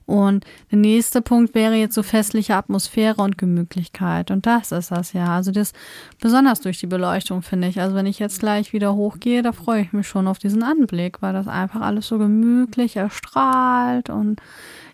Und 0.09 0.47
der 0.70 0.78
nächste 0.78 1.20
Punkt 1.20 1.55
wäre 1.55 1.74
jetzt 1.74 1.95
so 1.95 2.03
festliche 2.03 2.55
Atmosphäre 2.55 3.20
und 3.20 3.36
Gemütlichkeit. 3.36 4.30
Und 4.30 4.47
das 4.47 4.72
ist 4.72 4.91
das 4.91 5.12
ja. 5.12 5.36
Also 5.36 5.51
das 5.53 5.74
besonders 6.18 6.62
durch 6.62 6.78
die 6.78 6.86
Beleuchtung, 6.86 7.43
finde 7.43 7.68
ich. 7.68 7.78
Also 7.78 7.95
wenn 7.95 8.07
ich 8.07 8.18
jetzt 8.18 8.41
gleich 8.41 8.72
wieder 8.72 8.95
hochgehe, 8.95 9.43
da 9.43 9.53
freue 9.53 9.82
ich 9.82 9.93
mich 9.93 10.09
schon 10.09 10.26
auf 10.26 10.39
diesen 10.39 10.62
Anblick, 10.62 11.20
weil 11.20 11.34
das 11.34 11.47
einfach 11.47 11.82
alles 11.82 12.09
so 12.09 12.16
gemütlich 12.16 12.97
erstrahlt 12.97 14.09
und 14.09 14.41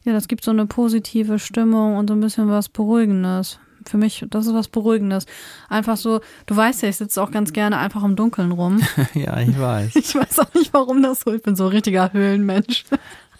ja, 0.02 0.12
das 0.12 0.26
gibt 0.26 0.42
so 0.42 0.50
eine 0.50 0.66
positive 0.66 1.38
Stimmung 1.38 1.96
und 1.96 2.08
so 2.08 2.14
ein 2.14 2.20
bisschen 2.20 2.48
was 2.48 2.68
Beruhigendes. 2.68 3.60
Für 3.88 3.96
mich, 3.96 4.24
das 4.30 4.46
ist 4.46 4.54
was 4.54 4.68
Beruhigendes. 4.68 5.26
Einfach 5.68 5.96
so, 5.96 6.20
du 6.46 6.56
weißt 6.56 6.82
ja, 6.82 6.88
ich 6.88 6.96
sitze 6.96 7.22
auch 7.22 7.30
ganz 7.30 7.52
gerne 7.52 7.78
einfach 7.78 8.02
im 8.04 8.16
Dunkeln 8.16 8.52
rum. 8.52 8.80
ja, 9.14 9.38
ich 9.40 9.58
weiß. 9.58 9.96
Ich 9.96 10.14
weiß 10.14 10.38
auch 10.40 10.54
nicht, 10.54 10.72
warum 10.72 11.02
das 11.02 11.20
so. 11.20 11.32
Ich 11.32 11.42
bin 11.42 11.56
so 11.56 11.64
ein 11.64 11.70
richtiger 11.70 12.12
Höhlenmensch. 12.12 12.84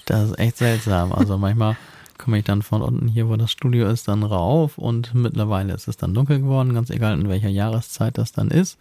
Das 0.06 0.30
ist 0.30 0.38
echt 0.38 0.58
seltsam. 0.58 1.12
Also 1.12 1.38
manchmal 1.38 1.76
komme 2.18 2.38
ich 2.38 2.44
dann 2.44 2.62
von 2.62 2.82
unten 2.82 3.08
hier, 3.08 3.28
wo 3.28 3.36
das 3.36 3.50
Studio 3.50 3.88
ist, 3.88 4.08
dann 4.08 4.22
rauf 4.22 4.78
und 4.78 5.14
mittlerweile 5.14 5.74
ist 5.74 5.88
es 5.88 5.96
dann 5.96 6.14
dunkel 6.14 6.40
geworden, 6.40 6.74
ganz 6.74 6.90
egal 6.90 7.18
in 7.18 7.28
welcher 7.28 7.48
Jahreszeit 7.48 8.18
das 8.18 8.32
dann 8.32 8.50
ist. 8.50 8.78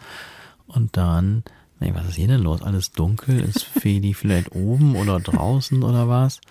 Und 0.67 0.95
dann, 0.97 1.43
nee, 1.79 1.91
was 1.93 2.07
ist 2.07 2.15
hier 2.15 2.27
denn 2.27 2.41
los? 2.41 2.61
Alles 2.61 2.91
dunkel? 2.91 3.39
Ist 3.41 3.63
Feli 3.63 4.13
vielleicht 4.13 4.55
oben 4.55 4.95
oder 4.95 5.19
draußen 5.19 5.83
oder 5.83 6.07
was? 6.07 6.41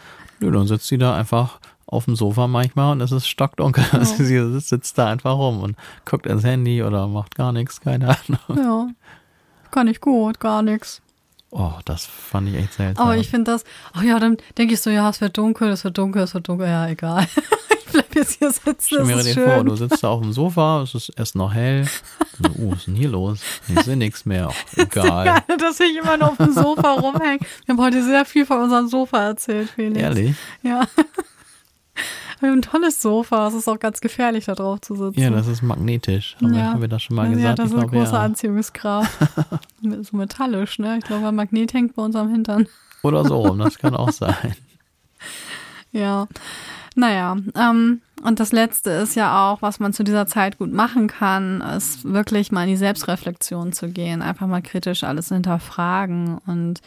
Nö, 0.40 0.50
dann 0.50 0.66
sitzt 0.66 0.88
sie 0.88 0.98
da 0.98 1.16
einfach 1.16 1.60
auf 1.92 2.06
dem 2.06 2.16
Sofa 2.16 2.46
manchmal 2.48 2.92
und 2.92 3.00
es 3.02 3.12
ist 3.12 3.28
stockdunkel. 3.28 3.84
Also 3.92 4.24
sie 4.24 4.60
sitzt, 4.60 4.96
da 4.98 5.08
einfach 5.08 5.36
rum 5.36 5.60
und 5.62 5.76
guckt 6.04 6.26
ins 6.26 6.42
Handy 6.42 6.82
oder 6.82 7.06
macht 7.06 7.34
gar 7.34 7.52
nichts, 7.52 7.80
keine 7.80 8.08
Ahnung. 8.08 8.56
Ja. 8.56 8.88
Kann 9.70 9.86
ich 9.86 10.00
gut, 10.00 10.40
gar 10.40 10.62
nichts. 10.62 11.02
Oh, 11.50 11.72
das 11.84 12.06
fand 12.06 12.48
ich 12.48 12.54
echt 12.54 12.72
seltsam. 12.72 13.06
Aber 13.06 13.16
ich 13.16 13.28
finde 13.28 13.52
das, 13.52 13.64
oh 13.98 14.02
ja, 14.02 14.18
dann 14.18 14.38
denke 14.56 14.72
ich 14.72 14.80
so, 14.80 14.88
ja, 14.88 15.10
es 15.10 15.20
wird 15.20 15.36
dunkel, 15.36 15.68
es 15.68 15.84
wird 15.84 15.98
dunkel, 15.98 16.22
es 16.22 16.32
wird 16.32 16.48
dunkel, 16.48 16.66
ja, 16.66 16.88
egal. 16.88 17.26
ich 17.70 17.92
bleib 17.92 18.14
jetzt 18.14 18.38
hier 18.38 18.50
sitzen, 18.50 18.74
Stell 18.80 18.98
das 18.98 19.06
mir 19.06 19.16
ist 19.16 19.26
dir 19.26 19.34
schön. 19.34 19.50
vor, 19.50 19.64
du 19.64 19.76
sitzt 19.76 20.02
da 20.02 20.08
auf 20.08 20.22
dem 20.22 20.32
Sofa, 20.32 20.82
es 20.82 20.94
ist 20.94 21.10
erst 21.10 21.34
noch 21.34 21.52
hell. 21.52 21.86
So, 22.38 22.48
oh, 22.58 22.70
was 22.70 22.78
ist 22.78 22.86
denn 22.86 22.94
hier 22.94 23.10
los? 23.10 23.40
Ich 23.68 23.80
sehe 23.82 23.98
nichts 23.98 24.24
mehr. 24.24 24.48
Ach, 24.50 24.76
egal. 24.78 25.24
Geil, 25.26 25.56
dass 25.58 25.78
ich 25.78 25.94
immer 25.94 26.16
noch 26.16 26.30
auf 26.32 26.36
dem 26.38 26.54
Sofa 26.54 26.94
rumhänge. 26.94 27.40
Wir 27.66 27.74
haben 27.74 27.82
heute 27.82 28.02
sehr 28.02 28.24
viel 28.24 28.46
von 28.46 28.62
unserem 28.62 28.88
Sofa 28.88 29.22
erzählt, 29.22 29.68
Felix. 29.68 30.00
Ehrlich? 30.00 30.36
Ja. 30.62 30.86
Wir 32.42 32.50
haben 32.50 32.58
ein 32.58 32.62
tolles 32.62 33.00
Sofa. 33.00 33.46
Es 33.46 33.54
ist 33.54 33.68
auch 33.68 33.78
ganz 33.78 34.00
gefährlich, 34.00 34.46
da 34.46 34.54
drauf 34.56 34.80
zu 34.80 34.96
sitzen. 34.96 35.20
Ja, 35.20 35.30
das 35.30 35.46
ist 35.46 35.62
magnetisch. 35.62 36.36
Haben, 36.42 36.52
wir, 36.52 36.58
Ja. 36.58 36.66
haben 36.72 36.80
wir 36.80 36.88
das 36.88 37.02
schon 37.02 37.14
mal 37.14 37.28
ja, 37.28 37.34
gesagt? 37.34 37.58
das 37.60 37.66
ich 37.70 37.72
ist 37.76 37.78
eine 37.80 37.88
große 37.90 38.12
ja. 38.12 38.22
Anziehungskraft. 38.22 39.18
so 40.02 40.16
metallisch, 40.16 40.80
ne? 40.80 40.98
Ich 40.98 41.04
glaube, 41.04 41.28
ein 41.28 41.36
Magnet 41.36 41.72
hängt 41.72 41.94
bei 41.94 42.02
unserem 42.02 42.30
Hintern. 42.30 42.66
Oder 43.04 43.24
so 43.24 43.38
rum, 43.38 43.58
das 43.58 43.78
kann 43.78 43.94
auch 43.94 44.10
sein. 44.12 44.56
Ja, 45.92 46.26
naja, 46.96 47.36
ähm, 47.54 48.00
und 48.24 48.40
das 48.40 48.50
Letzte 48.50 48.90
ist 48.90 49.14
ja 49.14 49.50
auch, 49.52 49.62
was 49.62 49.78
man 49.78 49.92
zu 49.92 50.02
dieser 50.02 50.26
Zeit 50.26 50.58
gut 50.58 50.72
machen 50.72 51.06
kann, 51.06 51.60
ist 51.60 52.04
wirklich 52.04 52.50
mal 52.50 52.64
in 52.64 52.70
die 52.70 52.76
Selbstreflexion 52.76 53.72
zu 53.72 53.88
gehen, 53.88 54.20
einfach 54.20 54.46
mal 54.46 54.62
kritisch 54.62 55.04
alles 55.04 55.28
hinterfragen 55.28 56.38
und 56.46 56.80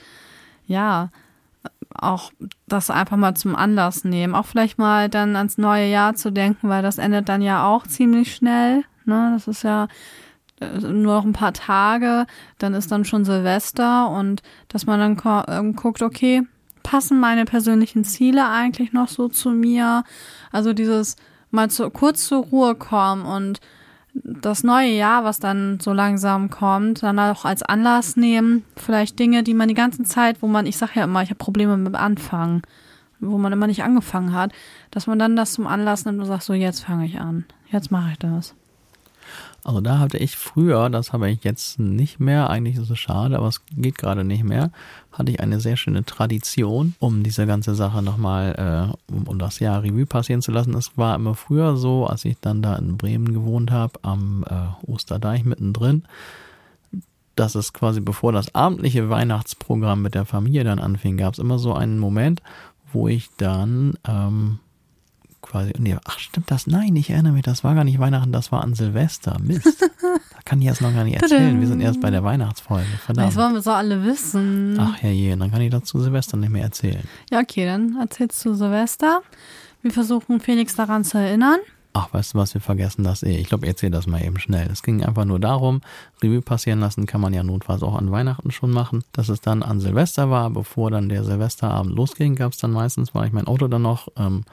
ja, 0.67 1.09
auch 1.99 2.31
das 2.67 2.89
einfach 2.89 3.17
mal 3.17 3.35
zum 3.35 3.55
Anlass 3.55 4.03
nehmen, 4.03 4.35
auch 4.35 4.45
vielleicht 4.45 4.77
mal 4.77 5.09
dann 5.09 5.35
ans 5.35 5.57
neue 5.57 5.87
Jahr 5.87 6.15
zu 6.15 6.31
denken, 6.31 6.69
weil 6.69 6.81
das 6.81 6.97
endet 6.97 7.29
dann 7.29 7.41
ja 7.41 7.65
auch 7.65 7.85
ziemlich 7.87 8.35
schnell, 8.35 8.83
ne, 9.05 9.31
das 9.33 9.47
ist 9.47 9.63
ja 9.63 9.87
äh, 10.59 10.79
nur 10.79 11.15
noch 11.15 11.25
ein 11.25 11.33
paar 11.33 11.53
Tage, 11.53 12.25
dann 12.57 12.73
ist 12.73 12.91
dann 12.91 13.05
schon 13.05 13.25
Silvester 13.25 14.09
und 14.09 14.41
dass 14.67 14.85
man 14.85 14.99
dann 14.99 15.45
ähm, 15.47 15.75
guckt, 15.75 16.01
okay, 16.01 16.43
passen 16.83 17.19
meine 17.19 17.45
persönlichen 17.45 18.03
Ziele 18.03 18.47
eigentlich 18.47 18.93
noch 18.93 19.07
so 19.07 19.27
zu 19.27 19.49
mir? 19.49 20.03
Also 20.51 20.73
dieses 20.73 21.15
mal 21.49 21.69
zu, 21.69 21.89
kurz 21.89 22.27
zur 22.27 22.43
Ruhe 22.43 22.75
kommen 22.75 23.25
und 23.25 23.59
das 24.23 24.63
neue 24.63 24.91
Jahr, 24.91 25.23
was 25.23 25.39
dann 25.39 25.79
so 25.81 25.91
langsam 25.91 26.49
kommt, 26.49 27.03
dann 27.03 27.19
auch 27.19 27.43
als 27.43 27.63
Anlass 27.63 28.15
nehmen, 28.15 28.63
vielleicht 28.77 29.19
Dinge, 29.19 29.43
die 29.43 29.53
man 29.53 29.67
die 29.67 29.73
ganze 29.73 30.03
Zeit, 30.03 30.41
wo 30.41 30.47
man, 30.47 30.65
ich 30.65 30.77
sage 30.77 30.93
ja 30.95 31.03
immer, 31.03 31.21
ich 31.21 31.29
habe 31.29 31.37
Probleme 31.37 31.77
mit 31.77 31.95
Anfangen. 31.95 32.61
wo 33.19 33.37
man 33.37 33.53
immer 33.53 33.67
nicht 33.67 33.83
angefangen 33.83 34.33
hat, 34.33 34.51
dass 34.91 35.07
man 35.07 35.17
dann 35.19 35.35
das 35.35 35.53
zum 35.53 35.67
Anlass 35.67 36.05
nimmt 36.05 36.19
und 36.19 36.25
sagt, 36.25 36.43
so 36.43 36.53
jetzt 36.53 36.83
fange 36.83 37.05
ich 37.05 37.19
an, 37.19 37.45
jetzt 37.71 37.91
mache 37.91 38.11
ich 38.11 38.19
das. 38.19 38.53
Also 39.63 39.81
da 39.81 39.97
hatte 39.97 40.19
ich 40.19 40.37
früher, 40.37 40.89
das 40.89 41.11
habe 41.11 41.29
ich 41.31 41.43
jetzt 41.43 41.79
nicht 41.79 42.19
mehr, 42.19 42.49
eigentlich 42.49 42.77
ist 42.77 42.89
es 42.89 42.99
schade, 42.99 43.37
aber 43.37 43.47
es 43.47 43.61
geht 43.75 43.97
gerade 43.97 44.23
nicht 44.23 44.43
mehr, 44.43 44.71
hatte 45.17 45.31
ich 45.31 45.39
eine 45.39 45.59
sehr 45.61 45.77
schöne 45.77 46.03
Tradition, 46.03 46.93
um 46.99 47.23
diese 47.23 47.47
ganze 47.47 47.73
Sache 47.73 48.01
nochmal, 48.01 48.93
äh, 49.09 49.13
um, 49.13 49.23
um 49.23 49.39
das 49.39 49.59
Jahr 49.59 49.81
Revue 49.81 50.05
passieren 50.05 50.41
zu 50.41 50.51
lassen. 50.51 50.73
Es 50.75 50.97
war 50.97 51.15
immer 51.15 51.35
früher 51.35 51.77
so, 51.77 52.05
als 52.05 52.25
ich 52.25 52.37
dann 52.41 52.61
da 52.61 52.75
in 52.75 52.97
Bremen 52.97 53.33
gewohnt 53.33 53.71
habe, 53.71 53.93
am 54.01 54.45
äh, 54.49 54.91
Osterdeich 54.91 55.45
mittendrin, 55.45 56.03
dass 57.35 57.55
es 57.55 57.71
quasi 57.71 58.01
bevor 58.01 58.33
das 58.33 58.53
abendliche 58.53 59.09
Weihnachtsprogramm 59.09 60.01
mit 60.01 60.15
der 60.15 60.25
Familie 60.25 60.65
dann 60.65 60.79
anfing, 60.79 61.17
gab 61.17 61.33
es 61.33 61.39
immer 61.39 61.59
so 61.59 61.73
einen 61.73 61.97
Moment, 61.97 62.41
wo 62.91 63.07
ich 63.07 63.29
dann 63.37 63.93
ähm, 64.07 64.59
quasi, 65.45 65.73
nee, 65.77 65.95
ach 66.03 66.19
stimmt 66.19 66.51
das? 66.51 66.67
Nein, 66.67 66.95
ich 66.95 67.09
erinnere 67.09 67.33
mich, 67.33 67.43
das 67.43 67.63
war 67.63 67.75
gar 67.75 67.83
nicht 67.83 67.99
Weihnachten, 67.99 68.31
das 68.31 68.51
war 68.51 68.63
an 68.63 68.73
Silvester. 68.73 69.37
Mist. 69.41 69.81
da 70.01 70.39
kann 70.43 70.59
ich 70.59 70.67
jetzt 70.67 70.81
noch 70.81 70.93
gar 70.93 71.03
nicht 71.03 71.21
erzählen. 71.21 71.59
Wir 71.59 71.67
sind 71.67 71.81
erst 71.81 72.01
bei 72.01 72.09
der 72.09 72.23
Weihnachtsfolge. 72.23 72.85
Verdammt. 73.05 73.29
Das 73.29 73.35
wollen 73.35 73.53
wir 73.53 73.61
so 73.61 73.71
alle 73.71 74.03
wissen. 74.03 74.77
Ach 74.79 75.01
herrje, 75.01 75.37
dann 75.37 75.51
kann 75.51 75.61
ich 75.61 75.71
dazu 75.71 75.99
Silvester 75.99 76.37
nicht 76.37 76.51
mehr 76.51 76.63
erzählen. 76.63 77.03
Ja, 77.31 77.39
okay, 77.39 77.65
dann 77.65 77.97
erzählst 77.99 78.43
du 78.45 78.53
Silvester. 78.53 79.21
Wir 79.81 79.91
versuchen 79.91 80.39
Felix 80.39 80.75
daran 80.75 81.03
zu 81.03 81.17
erinnern. 81.17 81.59
Ach, 81.97 82.13
weißt 82.13 82.33
du 82.33 82.39
was, 82.39 82.53
wir 82.53 82.59
vergessen 82.59 83.05
das 83.05 83.23
eh. 83.23 83.37
Ich 83.37 83.47
glaube, 83.47 83.67
erzähl 83.67 83.89
das 83.89 84.05
mal 84.05 84.21
eben 84.21 84.37
schnell. 84.37 84.67
Es 84.69 84.83
ging 84.83 85.01
einfach 85.01 85.23
nur 85.23 85.39
darum, 85.39 85.79
Revue 86.21 86.41
passieren 86.41 86.81
lassen 86.81 87.05
kann 87.05 87.21
man 87.21 87.33
ja 87.33 87.41
notfalls 87.41 87.83
auch 87.83 87.95
an 87.95 88.11
Weihnachten 88.11 88.51
schon 88.51 88.71
machen. 88.71 89.05
Dass 89.13 89.29
es 89.29 89.39
dann 89.39 89.63
an 89.63 89.79
Silvester 89.79 90.29
war, 90.29 90.49
bevor 90.49 90.91
dann 90.91 91.07
der 91.07 91.23
Silvesterabend 91.23 91.95
losging, 91.95 92.35
gab 92.35 92.51
es 92.51 92.57
dann 92.57 92.71
meistens, 92.71 93.15
weil 93.15 93.27
ich 93.27 93.31
mein 93.31 93.47
Auto 93.47 93.69
dann 93.69 93.83
noch 93.83 94.09
ähm, 94.17 94.43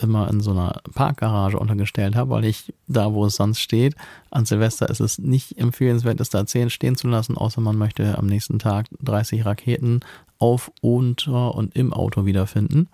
immer 0.00 0.30
in 0.30 0.40
so 0.40 0.52
einer 0.52 0.80
Parkgarage 0.94 1.58
untergestellt 1.58 2.14
habe, 2.16 2.30
weil 2.30 2.44
ich 2.44 2.72
da, 2.86 3.12
wo 3.12 3.26
es 3.26 3.36
sonst 3.36 3.60
steht, 3.60 3.96
an 4.30 4.44
Silvester 4.44 4.88
ist 4.88 5.00
es 5.00 5.18
nicht 5.18 5.58
empfehlenswert, 5.58 6.20
es 6.20 6.30
da 6.30 6.46
10 6.46 6.70
stehen 6.70 6.96
zu 6.96 7.08
lassen, 7.08 7.36
außer 7.36 7.60
man 7.60 7.76
möchte 7.76 8.16
am 8.16 8.26
nächsten 8.26 8.58
Tag 8.58 8.86
30 9.00 9.44
Raketen 9.44 10.00
auf, 10.38 10.72
unter 10.80 11.54
und 11.54 11.76
im 11.76 11.92
Auto 11.92 12.24
wiederfinden. 12.24 12.88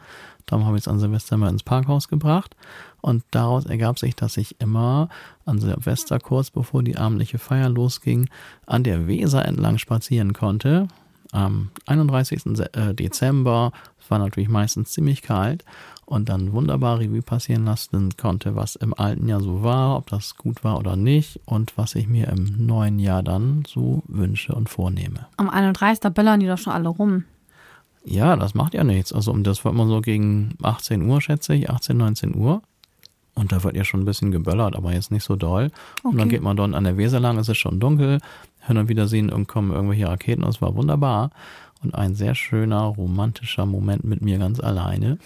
Darum 0.47 0.65
habe 0.65 0.77
ich 0.77 0.85
es 0.85 0.89
an 0.89 1.01
Silvester 1.01 1.37
mal 1.37 1.51
ins 1.51 1.65
Parkhaus 1.65 2.09
gebracht. 2.09 2.57
Und 3.01 3.25
daraus 3.31 3.67
ergab 3.67 3.99
sich, 3.99 4.15
dass 4.17 4.37
ich 4.37 4.61
immer 4.61 5.09
an 5.45 5.59
Silvester, 5.59 6.19
kurz 6.19 6.51
bevor 6.51 6.83
die 6.83 6.97
abendliche 6.97 7.39
Feier 7.39 7.69
losging, 7.69 8.29
an 8.65 8.85
der 8.85 9.07
Weser 9.07 9.45
entlang 9.45 9.79
spazieren 9.79 10.33
konnte. 10.33 10.89
Am 11.33 11.71
31. 11.87 12.59
Äh, 12.73 12.95
Dezember, 12.95 13.73
es 14.01 14.11
war 14.11 14.19
natürlich 14.19 14.49
meistens 14.49 14.93
ziemlich 14.93 15.23
kalt, 15.23 15.65
und 16.07 16.29
dann 16.29 16.53
wunderbar 16.53 17.01
Revue 17.01 17.21
passieren 17.21 17.65
lassen 17.65 18.17
konnte, 18.17 18.55
was 18.55 18.77
im 18.77 18.95
alten 18.95 19.29
Jahr 19.29 19.41
so 19.41 19.63
war, 19.63 19.97
ob 19.97 20.09
das 20.09 20.37
gut 20.37 20.65
war 20.65 20.79
oder 20.79 20.97
nicht 20.97 21.41
und 21.45 21.77
was 21.77 21.95
ich 21.97 22.09
mir 22.09 22.29
im 22.29 22.67
neuen 22.67 22.99
Jahr 22.99 23.23
dann 23.23 23.65
so 23.67 24.03
wünsche 24.07 24.55
und 24.55 24.69
vornehme. 24.69 25.27
Am 25.37 25.51
31. 25.51 26.01
da 26.01 26.09
böllern 26.09 26.41
die 26.41 26.47
doch 26.47 26.59
schon 26.59 26.73
alle 26.73 26.89
rum. 26.89 27.25
Ja, 28.05 28.37
das 28.37 28.55
macht 28.55 28.75
ja 28.75 28.85
nichts. 28.85 29.13
Also 29.13 29.37
das 29.39 29.65
war 29.65 29.73
immer 29.73 29.89
so 29.89 30.01
gegen 30.01 30.55
18 30.63 31.03
Uhr, 31.03 31.21
schätze 31.21 31.55
ich, 31.55 31.69
18, 31.69 31.97
19 31.97 32.37
Uhr. 32.37 32.63
Und 33.35 33.53
da 33.53 33.63
wird 33.65 33.77
ja 33.77 33.85
schon 33.85 34.01
ein 34.01 34.07
bisschen 34.07 34.31
geböllert, 34.31 34.77
aber 34.77 34.95
jetzt 34.95 35.11
nicht 35.11 35.25
so 35.25 35.37
doll. 35.37 35.71
Okay. 35.99 36.09
Und 36.09 36.17
dann 36.19 36.29
geht 36.29 36.41
man 36.41 36.57
dort 36.57 36.73
an 36.73 36.85
der 36.85 36.97
Weser 36.97 37.21
lang, 37.21 37.37
es 37.37 37.49
ist 37.49 37.59
schon 37.59 37.81
dunkel, 37.81 38.21
hin 38.67 38.79
und 38.79 38.89
wieder 38.89 39.09
sehen 39.09 39.31
und 39.31 39.47
kommen 39.47 39.73
irgendwelche 39.73 40.09
Raketen, 40.09 40.43
und 40.43 40.51
es 40.51 40.63
war 40.63 40.75
wunderbar. 40.75 41.31
Und 41.83 41.95
ein 41.95 42.15
sehr 42.15 42.35
schöner, 42.35 42.81
romantischer 42.81 43.67
Moment 43.67 44.05
mit 44.05 44.23
mir 44.23 44.39
ganz 44.39 44.59
alleine. 44.61 45.19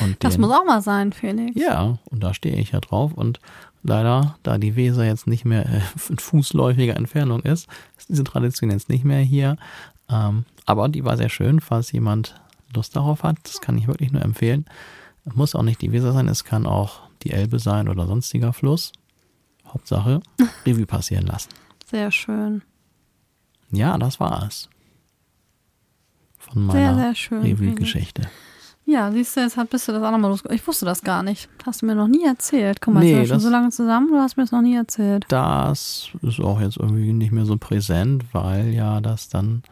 Und 0.00 0.22
das 0.24 0.34
den, 0.34 0.40
muss 0.40 0.50
auch 0.50 0.64
mal 0.64 0.80
sein, 0.80 1.12
Felix. 1.12 1.60
Ja, 1.60 1.98
und 2.06 2.22
da 2.22 2.34
stehe 2.34 2.56
ich 2.56 2.72
ja 2.72 2.80
drauf. 2.80 3.12
Und 3.12 3.40
leider, 3.82 4.36
da 4.42 4.58
die 4.58 4.76
Weser 4.76 5.04
jetzt 5.04 5.26
nicht 5.26 5.44
mehr 5.44 5.66
äh, 5.66 5.80
in 6.08 6.18
fußläufiger 6.18 6.96
Entfernung 6.96 7.40
ist, 7.42 7.68
ist 7.98 8.08
diese 8.08 8.24
Tradition 8.24 8.70
jetzt 8.70 8.88
nicht 8.88 9.04
mehr 9.04 9.20
hier. 9.20 9.56
Ähm, 10.08 10.44
aber 10.66 10.88
die 10.88 11.04
war 11.04 11.16
sehr 11.16 11.28
schön, 11.28 11.60
falls 11.60 11.92
jemand 11.92 12.40
Lust 12.74 12.96
darauf 12.96 13.22
hat. 13.22 13.36
Das 13.44 13.60
kann 13.60 13.78
ich 13.78 13.86
wirklich 13.86 14.12
nur 14.12 14.22
empfehlen. 14.22 14.64
Muss 15.34 15.54
auch 15.54 15.62
nicht 15.62 15.80
die 15.80 15.92
Weser 15.92 16.12
sein, 16.12 16.28
es 16.28 16.44
kann 16.44 16.66
auch 16.66 17.00
die 17.22 17.30
Elbe 17.30 17.58
sein 17.58 17.88
oder 17.88 18.06
sonstiger 18.06 18.52
Fluss. 18.52 18.92
Hauptsache, 19.66 20.20
Revue 20.66 20.86
passieren 20.86 21.26
lassen. 21.26 21.50
Sehr 21.86 22.10
schön. 22.10 22.62
Ja, 23.70 23.96
das 23.98 24.20
war 24.20 24.46
es. 24.46 24.68
Von 26.38 26.66
meiner 26.66 27.14
Revue-Geschichte. 27.14 28.28
Ja, 28.86 29.10
siehst 29.10 29.36
du, 29.36 29.40
jetzt 29.40 29.56
bist 29.70 29.88
du 29.88 29.92
das 29.92 30.02
auch 30.02 30.10
nochmal 30.10 30.30
los. 30.30 30.42
Ich 30.50 30.66
wusste 30.66 30.84
das 30.84 31.02
gar 31.02 31.22
nicht. 31.22 31.48
Hast 31.64 31.80
du 31.80 31.86
mir 31.86 31.94
noch 31.94 32.06
nie 32.06 32.24
erzählt. 32.24 32.82
Guck 32.82 32.94
mal, 32.94 33.00
nee, 33.00 33.12
sind 33.12 33.20
wir 33.20 33.26
schon 33.28 33.40
so 33.40 33.48
lange 33.48 33.70
zusammen, 33.70 34.08
du 34.08 34.16
hast 34.16 34.36
mir 34.36 34.42
das 34.42 34.52
noch 34.52 34.60
nie 34.60 34.76
erzählt. 34.76 35.24
Das 35.28 36.10
ist 36.20 36.40
auch 36.40 36.60
jetzt 36.60 36.76
irgendwie 36.76 37.12
nicht 37.12 37.32
mehr 37.32 37.46
so 37.46 37.56
präsent, 37.56 38.24
weil 38.32 38.74
ja 38.74 39.00
das 39.00 39.28
dann, 39.30 39.62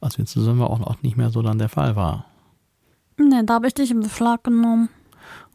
als 0.00 0.18
wir 0.18 0.26
zusammen 0.26 0.60
waren, 0.60 0.84
auch 0.84 1.02
nicht 1.02 1.16
mehr 1.16 1.30
so 1.30 1.42
dann 1.42 1.58
der 1.58 1.68
Fall 1.68 1.96
war. 1.96 2.26
Nee, 3.16 3.42
da 3.44 3.54
habe 3.54 3.66
ich 3.66 3.74
dich 3.74 3.90
im 3.90 4.00
Beschlag 4.00 4.44
genommen. 4.44 4.88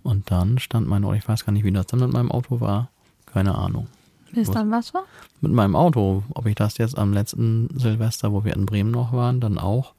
Und 0.04 0.30
dann 0.30 0.60
stand 0.60 0.88
mein 0.88 1.04
Auto, 1.04 1.16
ich 1.16 1.28
weiß 1.28 1.46
gar 1.46 1.54
nicht, 1.54 1.64
wie 1.64 1.72
das 1.72 1.88
dann 1.88 2.02
mit 2.02 2.12
meinem 2.12 2.32
Auto 2.32 2.60
war. 2.60 2.90
Keine 3.26 3.56
Ahnung. 3.56 3.88
Wie 4.32 4.42
es 4.42 4.52
dann 4.52 4.70
was 4.70 4.94
war? 4.94 5.04
Mit 5.42 5.54
meinem 5.54 5.76
Auto. 5.76 6.24
Ob 6.34 6.46
ich 6.46 6.56
das 6.56 6.78
jetzt 6.78 6.98
am 6.98 7.14
letzten 7.14 7.70
Silvester, 7.74 8.34
wo 8.34 8.44
wir 8.44 8.54
in 8.54 8.66
Bremen 8.66 8.92
noch 8.92 9.14
waren, 9.14 9.40
dann 9.40 9.58
auch 9.58 9.94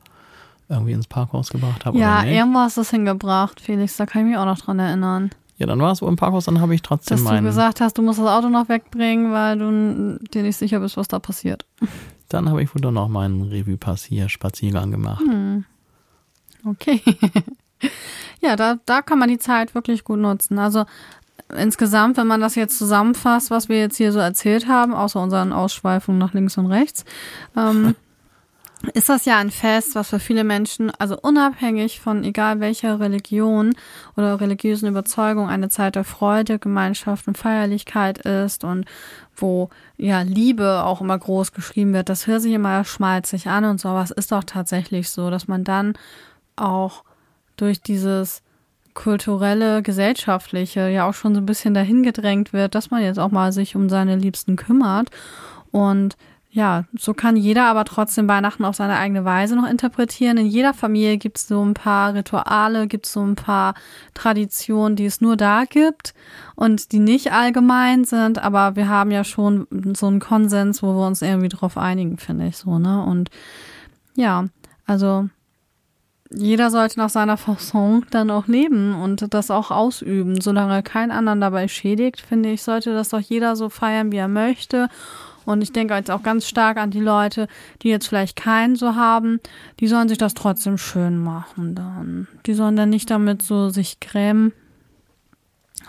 irgendwie 0.69 0.93
ins 0.93 1.07
Parkhaus 1.07 1.51
gebracht 1.51 1.85
habe. 1.85 1.99
Ja, 1.99 2.25
irgendwo 2.25 2.61
hast 2.61 2.77
du 2.77 2.81
es 2.81 2.91
hingebracht, 2.91 3.61
Felix. 3.61 3.97
Da 3.97 4.07
kann 4.07 4.23
ich 4.23 4.29
mich 4.29 4.37
auch 4.37 4.45
noch 4.45 4.59
dran 4.59 4.79
erinnern. 4.79 5.31
Ja, 5.59 5.67
dann 5.67 5.81
war 5.81 5.93
es 5.93 6.03
wo 6.03 6.09
im 6.09 6.17
Parkhaus, 6.17 6.45
dann 6.45 6.61
habe 6.61 6.75
ich 6.75 6.83
trotzdem 6.83 7.17
Dass 7.17 7.25
meinen. 7.25 7.45
du 7.45 7.51
gesagt 7.51 7.81
hast, 7.81 7.97
du 7.97 8.03
musst 8.03 8.19
das 8.19 8.27
Auto 8.27 8.49
noch 8.49 8.69
wegbringen, 8.69 9.33
weil 9.33 9.59
du 9.59 10.19
dir 10.29 10.43
nicht 10.43 10.57
sicher 10.57 10.81
bist, 10.81 10.97
was 10.97 11.09
da 11.09 11.19
passiert. 11.19 11.65
Dann 12.29 12.51
habe 12.51 12.61
ich 12.61 12.75
wohl 12.75 12.91
noch 12.91 13.07
meinen 13.07 13.43
Revue-Passier-Spaziergang 13.43 14.91
gemacht. 14.91 15.21
Hm. 15.21 15.65
Okay. 16.65 17.01
ja, 18.41 18.57
da, 18.57 18.81
da 18.85 19.01
kann 19.01 19.21
man 19.21 19.29
die 19.29 19.39
Zeit 19.39 19.77
wirklich 19.77 20.03
gut 20.03 20.19
nutzen. 20.19 20.59
Also 20.59 20.87
insgesamt, 21.57 22.17
wenn 22.17 22.27
man 22.27 22.41
das 22.41 22.57
jetzt 22.57 22.79
zusammenfasst, 22.79 23.53
was 23.53 23.69
wir 23.69 23.79
jetzt 23.79 23.97
hier 23.97 24.11
so 24.11 24.19
erzählt 24.19 24.67
haben, 24.67 24.93
außer 24.93 25.23
unseren 25.23 25.53
Ausschweifungen 25.53 26.19
nach 26.19 26.35
links 26.35 26.59
und 26.59 26.67
rechts, 26.67 27.05
ähm, 27.57 27.95
ist 28.95 29.09
das 29.09 29.25
ja 29.25 29.39
ein 29.39 29.51
Fest, 29.51 29.95
was 29.95 30.11
für 30.11 30.19
viele 30.19 30.45
Menschen, 30.45 30.91
also 30.99 31.19
unabhängig 31.21 32.01
von 32.01 32.25
egal 32.25 32.61
welcher 32.61 33.01
Religion 33.01 33.75
oder 34.17 34.41
religiösen 34.41 34.89
Überzeugung, 34.89 35.49
eine 35.49 35.69
Zeit 35.69 35.97
der 35.97 36.05
Freude, 36.05 36.59
Gemeinschaft 36.59 37.29
und 37.29 37.39
Feierlichkeit 37.39 38.19
ist 38.19 38.65
und 38.65 38.85
wo 39.37 39.71
ja 39.97 40.23
Liebe 40.23 40.85
auch 40.85 41.01
immer 41.01 41.19
groß 41.19 41.53
geschrieben 41.53 41.93
wird. 41.93 42.09
Das 42.09 42.27
hört 42.27 42.43
sich 42.43 42.53
immer 42.53 42.85
schmalzig 42.85 43.49
an 43.49 43.65
und 43.65 43.81
sowas 43.81 44.11
ist 44.11 44.33
doch 44.33 44.45
tatsächlich 44.45 45.11
so, 45.11 45.31
dass 45.31 45.49
man 45.49 45.65
dann 45.65 45.95
auch 46.57 47.05
durch 47.57 47.81
dieses 47.81 48.43
kulturelle, 48.95 49.83
gesellschaftliche 49.83 50.89
ja 50.89 51.09
auch 51.09 51.15
schon 51.15 51.35
so 51.35 51.41
ein 51.41 51.47
bisschen 51.47 51.75
dahin 51.75 52.03
gedrängt 52.03 52.53
wird, 52.53 52.75
dass 52.75 52.91
man 52.91 53.03
jetzt 53.03 53.19
auch 53.19 53.31
mal 53.31 53.53
sich 53.53 53.77
um 53.77 53.89
seine 53.89 54.17
Liebsten 54.17 54.57
kümmert 54.57 55.11
und 55.71 56.17
ja, 56.57 56.85
so 56.99 57.13
kann 57.13 57.37
jeder 57.37 57.67
aber 57.67 57.85
trotzdem 57.85 58.29
Weihnachten 58.29 58.65
auf 58.65 58.77
seine 58.77 58.97
eigene 58.97 59.27
Weise 59.27 59.57
noch 59.57 59.69
interpretieren. 59.69 60.39
In 60.39 60.47
jeder 60.47 60.73
Familie 60.73 61.19
gibt 61.19 61.37
es 61.37 61.49
so 61.49 61.63
ein 61.63 61.75
paar 61.75 62.15
Rituale, 62.15 62.87
gibt 62.87 63.05
es 63.05 63.13
so 63.13 63.21
ein 63.21 63.35
paar 63.35 63.75
Traditionen, 64.15 64.97
die 64.97 65.05
es 65.05 65.21
nur 65.21 65.37
da 65.37 65.65
gibt 65.69 66.15
und 66.55 66.93
die 66.93 66.99
nicht 66.99 67.31
allgemein 67.31 68.05
sind, 68.05 68.39
aber 68.43 68.75
wir 68.75 68.89
haben 68.89 69.11
ja 69.11 69.23
schon 69.23 69.67
so 69.95 70.07
einen 70.07 70.19
Konsens, 70.19 70.83
wo 70.83 70.95
wir 70.95 71.07
uns 71.07 71.21
irgendwie 71.21 71.51
drauf 71.51 71.77
einigen, 71.77 72.17
finde 72.17 72.47
ich 72.47 72.57
so, 72.57 72.79
ne? 72.79 73.05
Und 73.05 73.29
ja, 74.15 74.47
also 74.87 75.29
jeder 76.31 76.71
sollte 76.71 76.99
nach 76.99 77.11
seiner 77.11 77.37
Fasson 77.37 78.07
dann 78.11 78.31
auch 78.31 78.47
leben 78.47 78.95
und 78.95 79.35
das 79.35 79.51
auch 79.51 79.71
ausüben. 79.71 80.41
Solange 80.41 80.83
kein 80.83 81.11
anderen 81.11 81.43
dabei 81.43 81.69
schädigt, 81.69 82.23
finde 82.23 82.51
ich, 82.51 82.63
sollte 82.63 82.95
das 82.95 83.11
doch 83.11 83.21
jeder 83.21 83.57
so 83.57 83.69
feiern, 83.69 84.11
wie 84.11 84.17
er 84.17 84.29
möchte 84.29 84.89
und 85.47 85.63
ich 85.63 85.73
denke 85.73 85.95
jetzt 85.95 86.11
auch 86.11 86.23
ganz 86.23 86.47
stark 86.47 86.77
an 86.77 86.91
die 86.91 87.01
Leute, 87.01 87.49
die 87.81 87.89
jetzt 87.89 88.09
vielleicht 88.09 88.37
keinen 88.37 88.77
so 88.77 88.95
haben, 88.95 89.41
die 89.81 89.87
sollen 89.87 90.09
sich 90.09 90.19
das 90.19 90.35
trotzdem 90.35 90.77
schön 90.77 91.17
machen 91.17 91.75
dann. 91.75 92.29
Die 92.45 92.55
sollen 92.55 92.77
dann 92.77 92.91
nicht 92.91 93.11
damit 93.11 93.43
so 93.43 93.71
sich 93.71 94.01
grämen, 94.01 94.53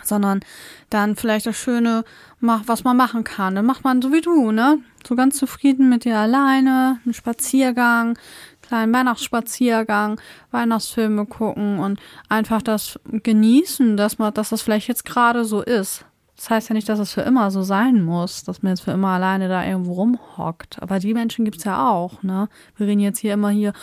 sondern 0.03 0.41
dann 0.89 1.16
vielleicht 1.16 1.47
das 1.47 1.58
Schöne, 1.58 2.05
was 2.39 2.84
man 2.84 2.95
machen 2.95 3.24
kann. 3.24 3.55
Dann 3.55 3.66
macht 3.66 3.84
man 3.84 4.01
so 4.01 4.14
wie 4.14 4.22
du, 4.22 4.51
ne? 4.51 4.78
So 5.05 5.16
ganz 5.16 5.38
zufrieden 5.38 5.89
mit 5.89 6.05
dir 6.05 6.18
alleine, 6.18 6.99
einen 7.03 7.14
Spaziergang, 7.14 8.18
kleinen 8.62 8.93
Weihnachtsspaziergang, 8.93 10.22
Weihnachtsfilme 10.51 11.26
gucken 11.26 11.80
und 11.80 11.99
einfach 12.30 12.62
das 12.62 12.99
genießen, 13.05 13.97
dass 13.97 14.20
man, 14.20 14.34
dass 14.34 14.49
das 14.49 14.62
vielleicht 14.62 14.88
jetzt 14.88 15.05
gerade 15.05 15.45
so 15.45 15.62
ist. 15.62 16.05
Das 16.38 16.51
heißt 16.51 16.69
ja 16.69 16.75
nicht, 16.75 16.88
dass 16.88 16.99
es 16.99 17.11
für 17.11 17.21
immer 17.21 17.49
so 17.49 17.63
sein 17.63 18.03
muss, 18.03 18.43
dass 18.43 18.61
man 18.61 18.71
jetzt 18.71 18.81
für 18.81 18.91
immer 18.91 19.09
alleine 19.09 19.49
da 19.49 19.65
irgendwo 19.65 19.93
rumhockt. 19.93 20.81
Aber 20.81 20.99
die 20.99 21.15
Menschen 21.15 21.45
gibt's 21.45 21.63
ja 21.63 21.89
auch, 21.89 22.21
ne? 22.21 22.47
Wir 22.75 22.85
reden 22.85 23.01
jetzt 23.01 23.17
hier 23.19 23.33
immer 23.33 23.49
hier, 23.49 23.73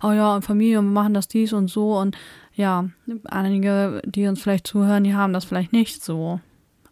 oh 0.00 0.12
ja, 0.12 0.34
und 0.34 0.42
Familie 0.42 0.78
und 0.78 0.86
wir 0.86 0.92
machen 0.92 1.12
das 1.12 1.26
dies 1.26 1.52
und 1.52 1.68
so 1.68 1.98
und 1.98 2.16
ja, 2.54 2.84
einige, 3.24 4.00
die 4.04 4.28
uns 4.28 4.40
vielleicht 4.40 4.68
zuhören, 4.68 5.02
die 5.02 5.14
haben 5.14 5.32
das 5.32 5.44
vielleicht 5.44 5.72
nicht 5.72 6.04
so. 6.04 6.38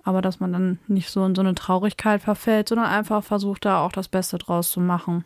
Aber 0.03 0.21
dass 0.23 0.41
man 0.41 0.53
dann 0.53 0.81
nicht 0.89 1.11
so 1.11 1.25
in 1.25 1.37
so 1.37 1.43
eine 1.43 1.55
Traurigkeit 1.55 2.21
verfällt, 2.21 2.69
sondern 2.69 2.89
einfach 2.89 3.23
versucht, 3.23 3.65
da 3.65 3.81
auch 3.81 3.93
das 3.93 4.09
Beste 4.09 4.39
draus 4.39 4.73
zu 4.73 4.81
machen. 4.81 5.25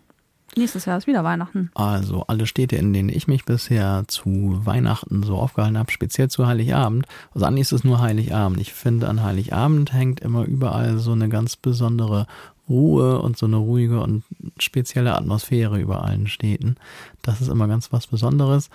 Nächstes 0.55 0.84
Jahr 0.84 0.97
ist 0.97 1.07
wieder 1.07 1.24
Weihnachten. 1.24 1.70
Also 1.74 2.24
alle 2.28 2.47
Städte, 2.47 2.76
in 2.76 2.92
denen 2.92 3.09
ich 3.09 3.26
mich 3.26 3.44
bisher 3.44 4.05
zu 4.07 4.61
Weihnachten 4.64 5.22
so 5.22 5.36
aufgehalten 5.36 5.76
habe, 5.76 5.90
speziell 5.90 6.28
zu 6.28 6.47
Heiligabend. 6.47 7.07
Also 7.34 7.47
eigentlich 7.47 7.62
ist 7.62 7.72
es 7.72 7.84
nur 7.84 8.01
Heiligabend. 8.01 8.61
Ich 8.61 8.72
finde, 8.72 9.09
an 9.09 9.22
Heiligabend 9.22 9.92
hängt 9.92 10.20
immer 10.20 10.44
überall 10.44 10.99
so 10.99 11.12
eine 11.12 11.28
ganz 11.28 11.57
besondere 11.57 12.26
Ruhe 12.68 13.20
und 13.20 13.36
so 13.36 13.47
eine 13.47 13.57
ruhige 13.57 14.01
und 14.01 14.24
spezielle 14.59 15.14
Atmosphäre 15.14 15.78
über 15.78 16.05
allen 16.05 16.26
Städten. 16.26 16.76
Das 17.22 17.40
ist 17.40 17.49
immer 17.49 17.68
ganz 17.68 17.92
was 17.92 18.07
Besonderes. 18.07 18.70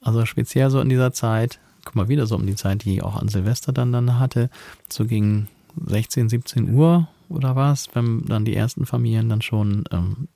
Also 0.00 0.24
speziell 0.26 0.70
so 0.70 0.80
in 0.80 0.88
dieser 0.88 1.12
Zeit, 1.12 1.58
guck 1.84 1.96
mal 1.96 2.08
wieder 2.08 2.26
so 2.26 2.36
um 2.36 2.46
die 2.46 2.54
Zeit, 2.54 2.84
die 2.84 2.94
ich 2.94 3.02
auch 3.02 3.16
an 3.16 3.28
Silvester 3.28 3.72
dann 3.72 3.92
dann 3.92 4.18
hatte, 4.18 4.50
so 4.88 5.04
gegen 5.04 5.48
16, 5.86 6.28
17 6.28 6.74
Uhr 6.74 7.08
oder 7.28 7.56
was, 7.56 7.88
wenn 7.94 8.24
dann 8.26 8.44
die 8.44 8.54
ersten 8.54 8.86
Familien 8.86 9.28
dann 9.28 9.42
schon 9.42 9.84
ähm, 9.90 10.28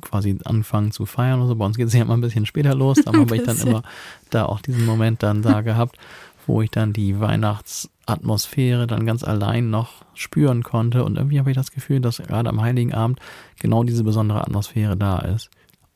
quasi 0.00 0.38
anfangen 0.44 0.92
zu 0.92 1.06
feiern 1.06 1.40
oder 1.40 1.48
so. 1.48 1.56
Bei 1.56 1.66
uns 1.66 1.76
geht 1.76 1.88
es 1.88 1.94
ja 1.94 2.02
immer 2.02 2.16
ein 2.16 2.20
bisschen 2.20 2.46
später 2.46 2.74
los, 2.74 3.06
aber 3.06 3.18
habe 3.18 3.36
ich 3.36 3.42
dann 3.42 3.58
immer 3.58 3.82
da 4.30 4.46
auch 4.46 4.60
diesen 4.60 4.84
Moment 4.86 5.22
dann 5.22 5.42
da 5.42 5.60
gehabt, 5.62 5.98
wo 6.46 6.62
ich 6.62 6.70
dann 6.70 6.92
die 6.92 7.20
Weihnachtsatmosphäre 7.20 8.86
dann 8.86 9.06
ganz 9.06 9.24
allein 9.24 9.70
noch 9.70 10.04
spüren 10.14 10.62
konnte. 10.62 11.04
Und 11.04 11.16
irgendwie 11.16 11.38
habe 11.38 11.50
ich 11.50 11.56
das 11.56 11.70
Gefühl, 11.70 12.00
dass 12.00 12.18
gerade 12.18 12.48
am 12.48 12.60
Heiligen 12.60 12.94
Abend 12.94 13.20
genau 13.58 13.84
diese 13.84 14.04
besondere 14.04 14.42
Atmosphäre 14.42 14.96
da 14.96 15.18
ist. 15.18 15.50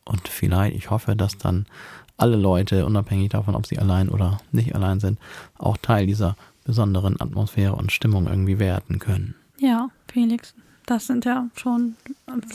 Und 0.04 0.26
vielleicht, 0.26 0.74
ich 0.74 0.90
hoffe, 0.90 1.16
dass 1.16 1.36
dann 1.36 1.66
alle 2.16 2.36
Leute, 2.36 2.84
unabhängig 2.84 3.30
davon, 3.30 3.54
ob 3.54 3.66
sie 3.66 3.78
allein 3.78 4.08
oder 4.08 4.38
nicht 4.52 4.74
allein 4.74 5.00
sind, 5.00 5.18
auch 5.58 5.76
Teil 5.76 6.06
dieser 6.06 6.36
besonderen 6.64 7.20
Atmosphäre 7.20 7.74
und 7.74 7.92
Stimmung 7.92 8.26
irgendwie 8.26 8.58
werden 8.58 8.98
können. 8.98 9.34
Ja, 9.58 9.88
Felix, 10.06 10.54
das 10.90 11.06
sind 11.06 11.24
ja 11.24 11.48
schon, 11.54 11.96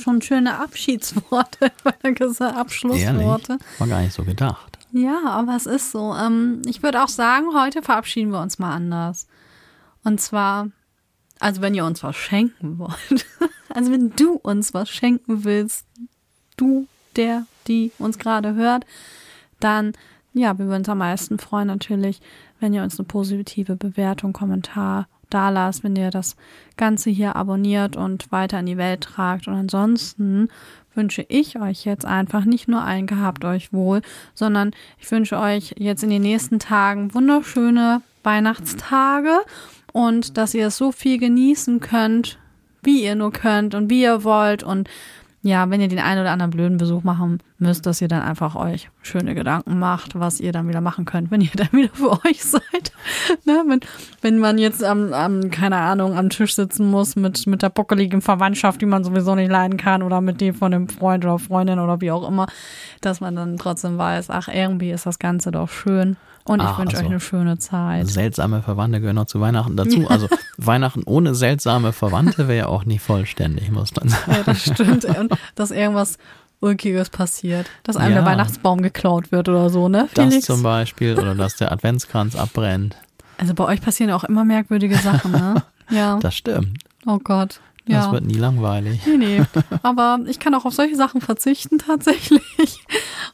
schon 0.01 0.21
schöne 0.21 0.59
Abschiedsworte, 0.59 1.71
Abschlussworte. 2.03 3.53
Ehrlich? 3.53 3.79
War 3.79 3.87
gar 3.87 4.01
nicht 4.01 4.13
so 4.13 4.23
gedacht. 4.23 4.79
Ja, 4.91 5.21
aber 5.25 5.55
es 5.55 5.65
ist 5.65 5.91
so. 5.91 6.13
Ähm, 6.13 6.61
ich 6.65 6.83
würde 6.83 7.03
auch 7.03 7.09
sagen, 7.09 7.47
heute 7.53 7.81
verabschieden 7.81 8.31
wir 8.31 8.41
uns 8.41 8.59
mal 8.59 8.73
anders. 8.73 9.27
Und 10.03 10.19
zwar, 10.21 10.69
also 11.39 11.61
wenn 11.61 11.73
ihr 11.73 11.85
uns 11.85 12.03
was 12.03 12.15
schenken 12.15 12.77
wollt, 12.79 13.25
also 13.69 13.91
wenn 13.91 14.11
du 14.15 14.33
uns 14.33 14.73
was 14.73 14.89
schenken 14.89 15.43
willst, 15.43 15.85
du, 16.57 16.87
der, 17.15 17.45
die 17.67 17.91
uns 17.99 18.17
gerade 18.19 18.55
hört, 18.55 18.85
dann, 19.59 19.93
ja, 20.33 20.57
wir 20.57 20.65
würden 20.65 20.79
uns 20.79 20.89
am 20.89 20.97
meisten 20.99 21.39
freuen 21.39 21.67
natürlich, 21.67 22.21
wenn 22.59 22.73
ihr 22.73 22.83
uns 22.83 22.99
eine 22.99 23.07
positive 23.07 23.75
Bewertung, 23.75 24.33
Kommentar 24.33 25.07
da 25.33 25.49
lasst, 25.49 25.83
wenn 25.83 25.95
ihr 25.95 26.09
das 26.09 26.35
Ganze 26.77 27.09
hier 27.09 27.35
abonniert 27.35 27.95
und 27.95 28.31
weiter 28.31 28.59
in 28.59 28.65
die 28.65 28.77
Welt 28.77 29.01
tragt. 29.01 29.47
Und 29.47 29.55
ansonsten 29.55 30.49
wünsche 30.95 31.25
ich 31.29 31.59
euch 31.59 31.85
jetzt 31.85 32.05
einfach 32.05 32.45
nicht 32.45 32.67
nur 32.67 32.83
ein 32.83 33.07
gehabt 33.07 33.45
euch 33.45 33.73
wohl, 33.73 34.01
sondern 34.33 34.71
ich 34.99 35.09
wünsche 35.11 35.39
euch 35.39 35.75
jetzt 35.77 36.03
in 36.03 36.09
den 36.09 36.21
nächsten 36.21 36.59
Tagen 36.59 37.13
wunderschöne 37.13 38.01
Weihnachtstage 38.23 39.39
und 39.91 40.37
dass 40.37 40.53
ihr 40.53 40.67
es 40.67 40.77
so 40.77 40.91
viel 40.91 41.17
genießen 41.17 41.79
könnt, 41.79 42.37
wie 42.81 43.03
ihr 43.03 43.15
nur 43.15 43.31
könnt 43.31 43.75
und 43.75 43.89
wie 43.89 44.03
ihr 44.03 44.23
wollt 44.23 44.63
und 44.63 44.89
ja, 45.45 45.69
wenn 45.69 45.81
ihr 45.81 45.89
den 45.89 45.99
einen 45.99 46.21
oder 46.21 46.31
anderen 46.31 46.51
blöden 46.51 46.77
Besuch 46.77 47.03
machen 47.03 47.39
müsst, 47.57 47.85
dass 47.85 48.01
ihr 48.01 48.07
dann 48.07 48.21
einfach 48.21 48.55
euch 48.55 48.89
schöne 49.01 49.35
Gedanken 49.35 49.77
macht, 49.77 50.17
was 50.17 50.39
ihr 50.39 50.53
dann 50.53 50.69
wieder 50.69 50.79
machen 50.79 51.03
könnt, 51.03 51.31
wenn 51.31 51.41
ihr 51.41 51.51
dann 51.55 51.71
wieder 51.73 51.93
für 51.93 52.11
euch 52.25 52.43
seid. 52.43 52.63
Ne? 53.75 53.79
wenn, 54.21 54.39
man 54.39 54.57
jetzt 54.57 54.83
am, 54.83 55.13
am, 55.13 55.49
keine 55.51 55.77
Ahnung, 55.77 56.17
am 56.17 56.29
Tisch 56.29 56.55
sitzen 56.55 56.89
muss 56.89 57.15
mit, 57.15 57.47
mit 57.47 57.61
der 57.61 57.69
bockeligen 57.69 58.21
Verwandtschaft, 58.21 58.81
die 58.81 58.85
man 58.85 59.03
sowieso 59.03 59.35
nicht 59.35 59.51
leiden 59.51 59.77
kann 59.77 60.03
oder 60.03 60.21
mit 60.21 60.41
dem 60.41 60.53
von 60.53 60.71
dem 60.71 60.89
Freund 60.89 61.25
oder 61.25 61.39
Freundin 61.39 61.79
oder 61.79 62.01
wie 62.01 62.11
auch 62.11 62.27
immer, 62.27 62.47
dass 63.01 63.21
man 63.21 63.35
dann 63.35 63.57
trotzdem 63.57 63.97
weiß, 63.97 64.29
ach, 64.29 64.47
irgendwie 64.47 64.91
ist 64.91 65.05
das 65.05 65.19
Ganze 65.19 65.51
doch 65.51 65.69
schön. 65.69 66.17
Und 66.45 66.61
ich 66.61 66.77
wünsche 66.77 66.97
also 66.97 67.05
euch 67.05 67.05
eine 67.05 67.19
schöne 67.21 67.57
Zeit. 67.57 68.07
Seltsame 68.07 68.61
Verwandte 68.61 68.99
gehören 68.99 69.15
noch 69.15 69.25
zu 69.25 69.39
Weihnachten 69.39 69.77
dazu. 69.77 70.05
Also 70.13 70.27
Weihnachten 70.57 71.03
ohne 71.05 71.33
seltsame 71.33 71.93
Verwandte 71.93 72.47
wäre 72.47 72.57
ja 72.57 72.65
auch 72.67 72.85
nicht 72.85 73.01
vollständig, 73.01 73.71
muss 73.71 73.95
man 73.95 74.09
sagen. 74.09 74.31
Ja, 74.31 74.43
das 74.43 74.61
stimmt. 74.61 75.05
Und 75.05 75.33
dass 75.55 75.71
irgendwas 75.71 76.17
Ulkiges 76.63 77.09
passiert. 77.09 77.67
Dass 77.83 77.97
einem 77.97 78.15
ja. 78.15 78.21
der 78.21 78.25
Weihnachtsbaum 78.25 78.81
geklaut 78.81 79.31
wird 79.31 79.49
oder 79.49 79.69
so, 79.69 79.89
ne? 79.89 80.07
Felix? 80.13 80.35
Das 80.35 80.45
zum 80.45 80.63
Beispiel. 80.63 81.19
Oder 81.19 81.35
dass 81.35 81.57
der 81.57 81.71
Adventskranz 81.71 82.35
abbrennt. 82.35 82.95
Also 83.43 83.55
bei 83.55 83.65
euch 83.65 83.81
passieren 83.81 84.09
auch 84.13 84.23
immer 84.23 84.45
merkwürdige 84.45 84.95
Sachen, 84.95 85.31
ne? 85.31 85.63
Ja. 85.89 86.17
Das 86.21 86.33
stimmt. 86.33 86.77
Oh 87.05 87.19
Gott. 87.21 87.59
Ja. 87.85 88.03
Das 88.03 88.11
wird 88.13 88.23
nie 88.23 88.37
langweilig. 88.37 89.01
Nee, 89.05 89.17
nee. 89.17 89.41
Aber 89.83 90.19
ich 90.27 90.39
kann 90.39 90.55
auch 90.55 90.63
auf 90.63 90.73
solche 90.73 90.95
Sachen 90.95 91.19
verzichten 91.19 91.77
tatsächlich. 91.85 92.79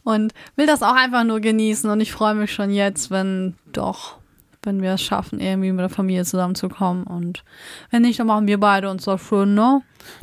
Und 0.04 0.34
will 0.56 0.66
das 0.66 0.82
auch 0.82 0.96
einfach 0.96 1.24
nur 1.26 1.42
genießen. 1.42 1.88
Und 1.92 2.02
ich 2.02 2.12
freue 2.12 2.34
mich 2.34 2.52
schon 2.52 2.72
jetzt, 2.72 3.12
wenn 3.12 3.54
doch, 3.72 4.18
wenn 4.64 4.82
wir 4.82 4.94
es 4.94 5.02
schaffen, 5.02 5.40
irgendwie 5.40 5.72
mit 5.72 5.82
der 5.82 5.90
Familie 5.90 6.26
zusammenzukommen. 6.26 7.04
Und 7.04 7.44
wenn 7.92 8.02
nicht, 8.02 8.20
dann 8.20 8.28
machen 8.28 8.48
wir 8.48 8.60
beide 8.60 8.90
uns 8.90 9.06
doch 9.06 9.20
schön, 9.20 9.54
ne? 9.54 9.82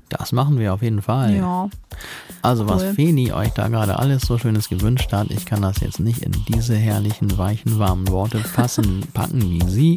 Das 0.08 0.32
machen 0.32 0.58
wir 0.58 0.74
auf 0.74 0.82
jeden 0.82 1.00
Fall. 1.02 1.34
Ja. 1.36 1.68
Also 2.42 2.68
was 2.68 2.82
cool. 2.82 2.94
Feni 2.94 3.32
euch 3.32 3.50
da 3.50 3.68
gerade 3.68 3.98
alles 3.98 4.22
so 4.22 4.38
Schönes 4.38 4.68
gewünscht 4.68 5.12
hat, 5.12 5.30
ich 5.30 5.46
kann 5.46 5.62
das 5.62 5.80
jetzt 5.80 6.00
nicht 6.00 6.22
in 6.22 6.32
diese 6.48 6.76
herrlichen, 6.76 7.38
weichen, 7.38 7.78
warmen 7.78 8.08
Worte 8.08 8.38
passen, 8.38 9.06
packen 9.14 9.42
wie 9.50 9.64
sie. 9.68 9.96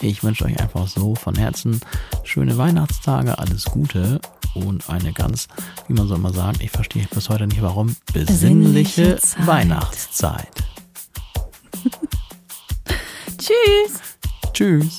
Ich 0.00 0.22
wünsche 0.22 0.44
euch 0.44 0.58
einfach 0.60 0.86
so 0.86 1.14
von 1.14 1.34
Herzen 1.34 1.80
schöne 2.24 2.56
Weihnachtstage, 2.58 3.38
alles 3.38 3.64
Gute 3.64 4.20
und 4.54 4.88
eine 4.90 5.12
ganz, 5.12 5.48
wie 5.86 5.94
man 5.94 6.08
so 6.08 6.14
immer 6.14 6.32
sagt, 6.32 6.62
ich 6.62 6.70
verstehe 6.70 7.06
bis 7.12 7.28
heute 7.28 7.46
nicht 7.46 7.62
warum, 7.62 7.96
besinnliche, 8.12 9.14
besinnliche 9.14 9.46
Weihnachtszeit. 9.46 10.64
Tschüss. 13.40 14.00
Tschüss. 14.52 14.98